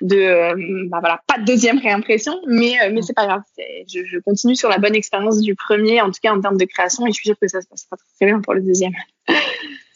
[0.00, 3.42] de euh, bah voilà pas de deuxième réimpression, mais euh, mais c'est pas grave.
[3.88, 6.64] Je, je, continue sur la bonne expérience du premier, en tout cas en termes de
[6.64, 8.92] création, et je suis sûre que ça se passera très bien pour le deuxième.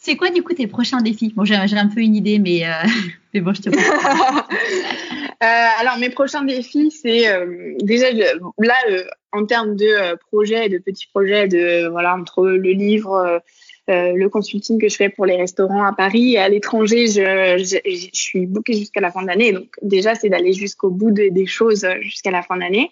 [0.05, 1.33] C'est quoi du coup tes prochains défis?
[1.35, 2.71] Bon, j'ai un peu une idée, mais, euh,
[3.33, 3.69] mais bon, je te
[5.39, 10.77] Alors, mes prochains défis, c'est euh, déjà là, euh, en termes de euh, projets, de
[10.77, 13.41] petits projets, de voilà entre le livre,
[13.87, 17.77] le consulting que je fais pour les restaurants à Paris et à l'étranger, je, je,
[17.85, 19.51] je, suis bookée jusqu'à la fin de l'année.
[19.51, 22.91] Donc déjà, c'est d'aller jusqu'au bout de, des choses jusqu'à la fin d'année.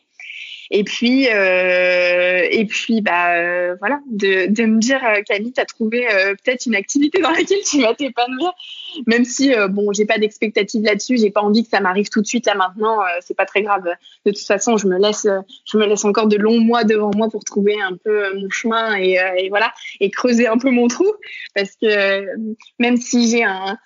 [0.76, 5.66] Et puis, euh, et puis, bah, euh, voilà, de, me dire, euh, Camille, tu as
[5.66, 6.08] trouvé
[6.44, 8.52] peut-être une activité dans laquelle tu vas t'épanouir,
[9.06, 12.26] même si, bon, j'ai pas d'expectative là-dessus, j'ai pas envie que ça m'arrive tout de
[12.26, 13.84] suite là maintenant, c'est pas très grave.
[14.26, 15.28] De toute façon, je me laisse,
[15.72, 18.96] je me laisse encore de longs mois devant moi pour trouver un peu mon chemin
[18.96, 21.06] et voilà, et creuser un peu mon trou,
[21.54, 22.26] parce que
[22.80, 23.78] même si j'ai un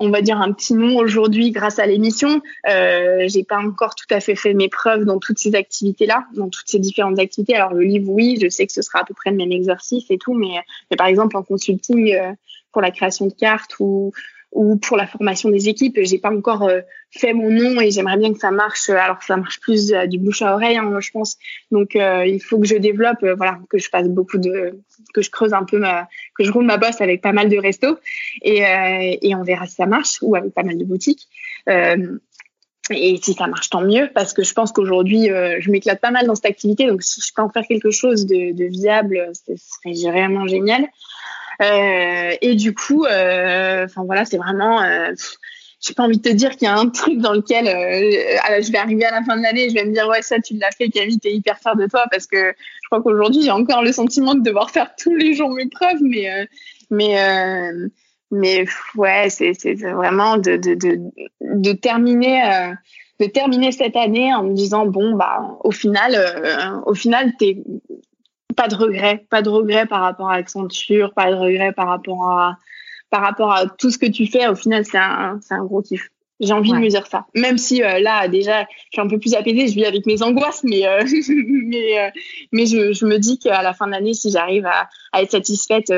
[0.00, 2.40] on va dire un petit nom aujourd'hui grâce à l'émission.
[2.68, 6.48] Euh, j'ai pas encore tout à fait fait mes preuves dans toutes ces activités-là, dans
[6.48, 7.54] toutes ces différentes activités.
[7.54, 10.04] Alors le livre, oui, je sais que ce sera à peu près le même exercice
[10.10, 10.56] et tout, mais,
[10.90, 12.32] mais par exemple en consulting euh,
[12.72, 14.12] pour la création de cartes ou
[14.52, 15.98] ou pour la formation des équipes.
[16.02, 16.80] J'ai pas encore euh,
[17.10, 18.88] fait mon nom et j'aimerais bien que ça marche.
[18.88, 21.36] Alors ça marche plus euh, du bouche à oreille, hein, je pense.
[21.70, 24.78] Donc euh, il faut que je développe, euh, voilà, que je fasse beaucoup de,
[25.12, 27.58] que je creuse un peu ma, que je roule ma bosse avec pas mal de
[27.58, 27.98] restos
[28.42, 31.28] et euh, et on verra si ça marche ou avec pas mal de boutiques.
[32.90, 36.26] et si ça marche, tant mieux, parce que je pense qu'aujourd'hui, je m'éclate pas mal
[36.26, 36.86] dans cette activité.
[36.86, 40.88] Donc, si je peux en faire quelque chose de, de viable, ce serait vraiment génial.
[41.60, 45.12] Euh, et du coup, euh, enfin voilà, c'est vraiment euh,
[45.80, 48.72] j'ai pas envie de te dire qu'il y a un truc dans lequel euh, je
[48.72, 50.70] vais arriver à la fin de l'année je vais me dire ouais ça tu l'as
[50.70, 52.52] fait Camille t'es hyper fière de toi parce que
[52.82, 56.02] je crois qu'aujourd'hui j'ai encore le sentiment de devoir faire tous les jours mes preuves
[56.02, 56.44] mais euh,
[56.90, 57.88] mais euh,
[58.30, 58.64] mais
[58.96, 61.00] ouais c'est c'est vraiment de de de,
[61.40, 62.74] de terminer
[63.20, 67.62] de terminer cette année en me disant bon bah au final au final t'es
[68.58, 72.28] pas de regret, pas de regret par rapport à Accenture, pas de regret par rapport
[72.28, 72.58] à
[73.08, 74.48] par rapport à tout ce que tu fais.
[74.48, 76.08] Au final, c'est un c'est un gros kiff.
[76.40, 76.78] J'ai envie ouais.
[76.78, 77.26] de me dire ça.
[77.36, 80.22] Même si euh, là déjà, je suis un peu plus apaisée, je vis avec mes
[80.24, 82.10] angoisses, mais euh, mais euh,
[82.50, 85.30] mais je, je me dis qu'à la fin de l'année, si j'arrive à, à être
[85.30, 85.92] satisfaite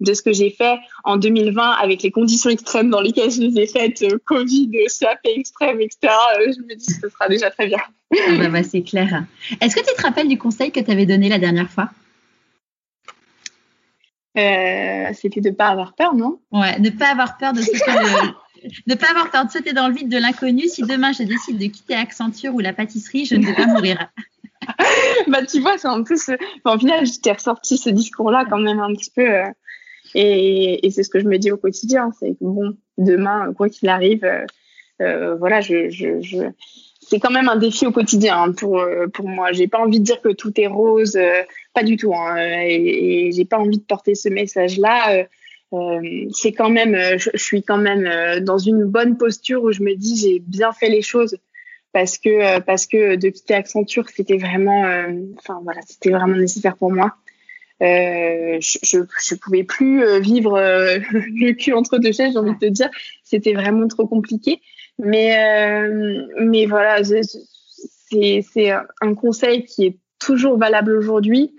[0.00, 3.60] de ce que j'ai fait en 2020 avec les conditions extrêmes dans lesquelles je les
[3.60, 4.70] ai faites, Covid,
[5.00, 6.14] CAP extrême, etc.
[6.38, 7.80] je me dis que ce sera déjà très bien.
[8.12, 9.24] Ah bah, bah, c'est clair.
[9.60, 11.90] Est-ce que tu te rappelles du conseil que tu avais donné la dernière fois?
[14.36, 16.38] C'était de ne pas avoir peur, non?
[16.52, 17.78] Ouais, ne pas avoir peur de sauter
[18.86, 20.68] ne pas avoir peur de sauter dans le vide de l'inconnu.
[20.68, 24.10] Si demain je décide de quitter Accenture ou la pâtisserie, je ne vais pas mourir.
[25.28, 26.30] bah, tu vois, c'est en plus,
[26.64, 29.26] en final, je t'ai ressorti ce discours-là quand même un petit peu.
[29.26, 29.44] Euh,
[30.14, 32.10] et, c'est ce que je me dis au quotidien.
[32.18, 34.44] C'est que bon, demain, quoi qu'il arrive, euh,
[35.02, 36.50] euh, voilà, je, je,
[37.08, 39.52] c'est quand même un défi au quotidien hein, pour, pour moi.
[39.52, 41.18] J'ai pas envie de dire que tout est rose,
[41.74, 42.14] pas du tout.
[42.14, 45.26] Hein, et, j'ai pas envie de porter ce message-là.
[46.32, 50.16] c'est quand même, je, suis quand même dans une bonne posture où je me dis
[50.16, 51.38] j'ai bien fait les choses
[51.96, 56.36] parce que euh, parce que de quitter Accenture, c'était vraiment, euh, enfin voilà, c'était vraiment
[56.36, 57.14] nécessaire pour moi.
[57.80, 60.58] Euh, je, je pouvais plus vivre
[61.12, 62.90] le cul entre deux chaises, j'ai envie de te dire.
[63.24, 64.60] C'était vraiment trop compliqué.
[64.98, 65.88] Mais
[66.40, 71.54] mais voilà, c'est c'est un conseil qui est toujours valable aujourd'hui,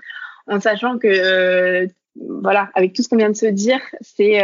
[0.48, 4.42] en sachant que voilà, avec tout ce qu'on vient de se dire, c'est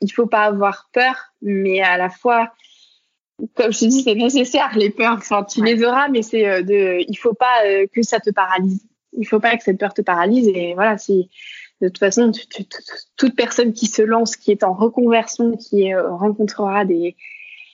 [0.00, 2.52] il faut pas avoir peur, mais à la fois
[3.54, 5.14] comme je te dis, c'est nécessaire les peurs.
[5.18, 8.30] Enfin, tu les auras, mais c'est euh, de, il faut pas euh, que ça te
[8.30, 8.84] paralyse.
[9.18, 10.48] Il faut pas que cette peur te paralyse.
[10.48, 11.28] Et voilà, si
[11.82, 12.32] de toute façon,
[13.16, 17.16] toute personne qui se lance, qui est en reconversion, qui euh, rencontrera des,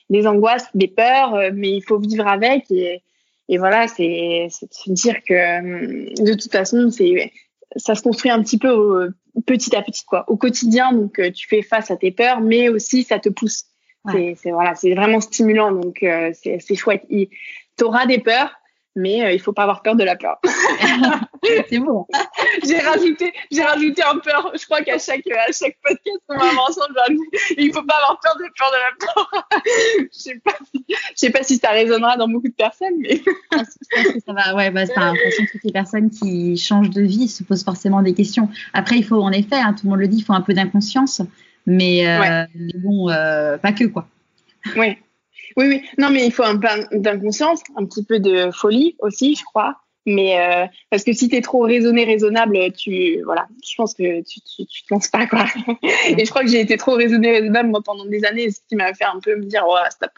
[0.09, 2.69] des angoisses, des peurs, mais il faut vivre avec.
[2.71, 3.01] Et,
[3.49, 7.31] et voilà, c'est se dire que de toute façon, c'est
[7.75, 9.11] ça se construit un petit peu
[9.45, 10.93] petit à petit, quoi, au quotidien.
[10.93, 13.65] Donc, tu fais face à tes peurs, mais aussi ça te pousse
[14.11, 17.05] c'est voilà, c'est vraiment stimulant, donc euh, c'est chouette.
[17.09, 18.53] Tu auras des peurs,
[18.95, 20.39] mais euh, il faut pas avoir peur de la peur.
[21.69, 22.05] c'est bon.
[22.63, 24.51] j'ai rajouté, j'ai rajouté un peur.
[24.59, 26.95] Je crois qu'à chaque à chaque podcast on va ensemble,
[27.57, 29.47] il faut pas avoir peur de peur de la peur.
[30.13, 33.21] je sais pas, je sais pas si ça résonnera dans beaucoup de personnes, mais.
[34.25, 34.55] ça va.
[34.55, 38.13] Ouais, bah, ça, que toutes les personnes qui changent de vie se posent forcément des
[38.13, 38.49] questions.
[38.73, 40.53] Après, il faut en effet, hein, tout le monde le dit, il faut un peu
[40.53, 41.21] d'inconscience.
[41.65, 42.45] Mais, euh,
[42.75, 44.07] bon, euh, pas que quoi.
[44.75, 44.97] Oui.
[45.57, 45.81] Oui, oui.
[45.97, 49.77] Non, mais il faut un peu d'inconscience, un petit peu de folie aussi, je crois.
[50.05, 54.21] Mais euh, parce que si tu es trop raisonné, raisonnable, tu voilà, je pense que
[54.21, 55.45] tu, tu, tu te lances pas quoi.
[56.17, 58.75] Et je crois que j'ai été trop raisonné, raisonnable moi pendant des années, ce qui
[58.75, 60.11] m'a fait un peu me dire stop,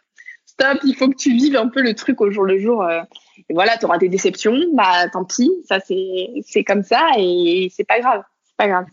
[0.46, 2.84] stop, il faut que tu vives un peu le truc au jour le jour.
[2.90, 7.72] et voilà, tu auras des déceptions, bah tant pis, ça c'est c'est comme ça et
[7.72, 8.86] c'est pas grave, c'est pas grave.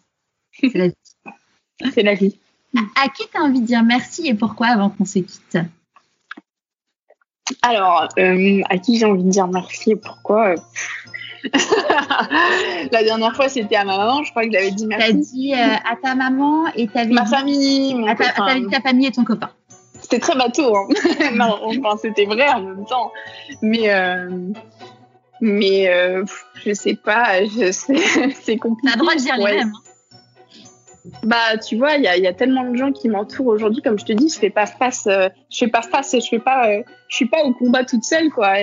[0.60, 0.94] C'est la vie.
[1.94, 2.39] c'est la vie.
[3.02, 5.59] À qui tu as envie de dire merci et pourquoi avant qu'on se quitte?
[7.62, 10.55] Alors, euh, à qui j'ai envie de dire merci et pourquoi
[12.93, 14.23] La dernière fois, c'était à ma maman.
[14.23, 15.10] Je crois que j'avais dit merci.
[15.10, 17.94] Tu as dit euh, à ta maman et ta Ma famille.
[17.94, 19.51] Mon à ta, ta, famille et ton copain.
[20.01, 20.77] C'était très bateau.
[20.77, 20.86] Hein.
[21.35, 23.10] non, enfin, c'était vrai en même temps.
[23.60, 23.90] Mais.
[23.90, 24.52] Euh,
[25.44, 25.90] mais
[26.64, 27.97] je sais pas, je sais,
[28.43, 28.93] c'est compliqué.
[28.93, 29.73] T'as le droit de dire les mêmes.
[29.74, 29.91] Hein.
[31.24, 34.12] Bah, tu vois, il y a, tellement de gens qui m'entourent aujourd'hui, comme je te
[34.12, 37.16] dis, je fais pas face, euh, je fais pas face, je fais pas, euh, je
[37.16, 38.55] suis pas au combat toute seule, quoi.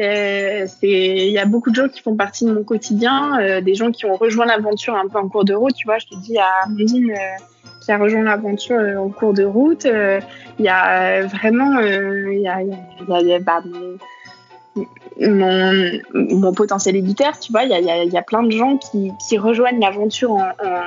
[0.00, 3.90] Euh, il y a beaucoup de gens qui font partie de mon quotidien, des gens
[3.90, 5.98] qui ont rejoint l'aventure un peu en cours de route, tu vois.
[5.98, 7.16] Je te dis à Amandine
[7.82, 12.60] qui a rejoint l'aventure en cours de route, il y a vraiment, il y a,
[15.20, 20.80] mon, potentiel éditeur, tu vois, il y a, plein de gens qui, rejoignent l'aventure euh,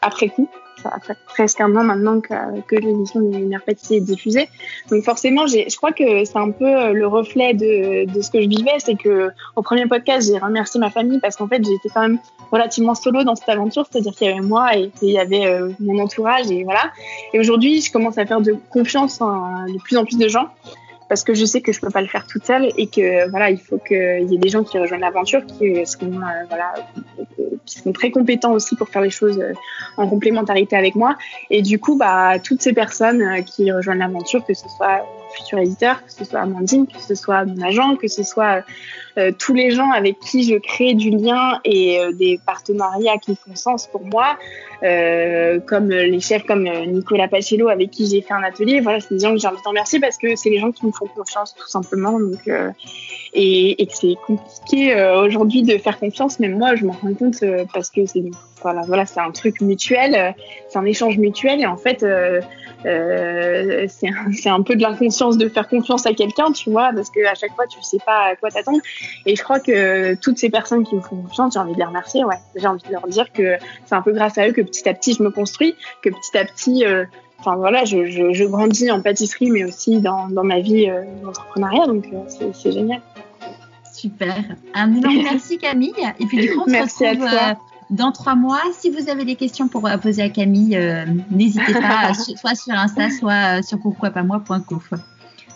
[0.00, 0.48] après coup.
[0.82, 4.48] Ça fait presque un an maintenant que, que l'émission des Mères est diffusée.
[4.90, 8.72] Donc forcément, je crois que c'est un peu le reflet de, ce que je vivais.
[8.78, 12.18] C'est que au premier podcast, j'ai remercié ma famille parce qu'en fait, j'étais quand même
[12.50, 13.86] relativement solo dans cette aventure.
[13.88, 16.90] C'est-à-dire qu'il y avait moi et, il y avait euh, mon entourage et voilà.
[17.32, 20.48] Et aujourd'hui, je commence à faire de confiance en de plus en plus de gens
[21.12, 23.50] parce que je sais que je peux pas le faire toute seule et que voilà,
[23.50, 27.22] il faut qu'il y ait des gens qui rejoignent l'aventure, qui sont euh,
[27.66, 29.52] sont très compétents aussi pour faire les choses euh,
[29.98, 31.18] en complémentarité avec moi.
[31.50, 35.06] Et du coup, bah toutes ces personnes euh, qui rejoignent l'aventure, que ce soit
[35.36, 38.64] futur éditeur, que ce soit Amandine, que ce soit mon agent, que ce soit
[39.18, 43.36] euh, tous les gens avec qui je crée du lien et euh, des partenariats qui
[43.36, 44.38] font sens pour moi,
[44.82, 48.80] euh, comme les chefs comme Nicolas Pachello avec qui j'ai fait un atelier.
[48.80, 50.86] Voilà, c'est des gens que j'ai envie de remercier parce que c'est les gens qui
[50.86, 52.18] me font confiance tout simplement.
[52.18, 52.48] Donc,
[53.34, 54.94] et, et, que c'est compliqué
[55.24, 58.22] aujourd'hui de faire confiance, même moi je m'en rends compte parce que c'est
[58.62, 60.34] voilà, voilà c'est un truc mutuel,
[60.68, 62.04] c'est un échange mutuel et en fait
[62.86, 67.10] euh, c'est un, un, peu de l'inconscience de faire confiance à quelqu'un, tu vois, parce
[67.10, 68.80] que à chaque fois tu sais pas à quoi t'attendre.
[69.26, 71.84] Et je crois que toutes ces personnes qui me font confiance, j'ai envie de les
[71.84, 72.38] remercier, ouais.
[72.56, 73.56] J'ai envie de leur dire que
[73.86, 76.36] c'est un peu grâce à eux que petit à petit je me construis, que petit
[76.36, 77.04] à petit, euh,
[77.38, 81.02] enfin voilà, je, je, je, grandis en pâtisserie, mais aussi dans, dans ma vie euh,
[81.22, 83.00] d'entrepreneuriat, donc euh, c'est génial.
[83.92, 84.34] Super.
[84.74, 85.92] Un énorme merci Camille.
[86.18, 87.28] Et puis du coup, on merci se retrouve
[87.92, 88.60] dans trois mois.
[88.78, 93.10] Si vous avez des questions pour poser à Camille, euh, n'hésitez pas, soit sur Insta,
[93.10, 94.82] soit sur pourquoipasmoi.co.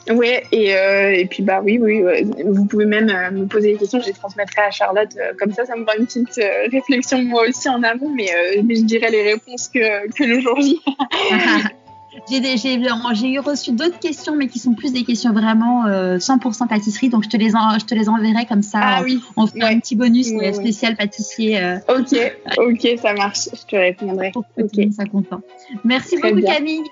[0.09, 2.05] Oui, et, euh, et puis bah oui, oui,
[2.45, 5.09] vous pouvez même euh, me poser des questions, je les transmettrai à Charlotte.
[5.37, 6.41] comme ça, ça me fera une petite
[6.71, 8.31] réflexion moi aussi en amont, mais,
[8.63, 10.81] mais je dirai les réponses que, que le jour J.
[12.29, 17.09] J'ai eu reçu d'autres questions, mais qui sont plus des questions vraiment 100% euh, pâtisserie.
[17.09, 18.81] Donc, je te les, je te les enverrai comme ça.
[18.83, 19.21] Ah, oui.
[19.37, 21.59] On fait un petit bonus spécial pâtissier.
[21.63, 21.79] Euh.
[21.89, 22.17] Ok,
[22.59, 23.49] ok, ça marche.
[23.53, 24.33] Je te répondrai.
[24.35, 25.41] Ok, ça content.
[25.85, 26.83] Merci beaucoup, Camille.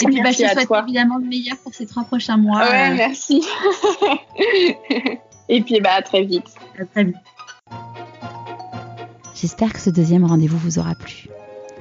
[0.00, 2.60] Et puis, bah, je te souhaite évidemment le meilleur pour ces trois prochains mois.
[2.60, 2.94] Ouais, euh.
[2.96, 3.42] merci.
[5.48, 6.46] Et puis, bah, à très vite.
[6.78, 7.16] À très vite.
[9.34, 11.28] J'espère que ce deuxième rendez-vous vous aura plu.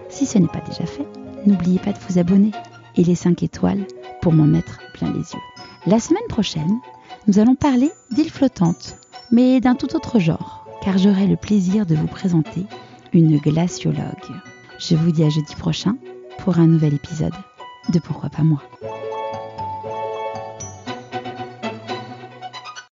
[0.10, 1.06] Si ce n'est pas déjà fait,
[1.46, 2.52] n'oubliez pas de vous abonner
[2.95, 3.86] et les 5 étoiles
[4.22, 5.41] pour m'en mettre plein les yeux.
[5.86, 6.80] La semaine prochaine,
[7.28, 8.98] nous allons parler d'îles flottantes,
[9.32, 12.66] mais d'un tout autre genre, car j'aurai le plaisir de vous présenter
[13.14, 14.03] une glaciologue.
[14.80, 15.95] Je vous dis à jeudi prochain
[16.40, 17.34] pour un nouvel épisode
[17.94, 18.61] de Pourquoi pas moi.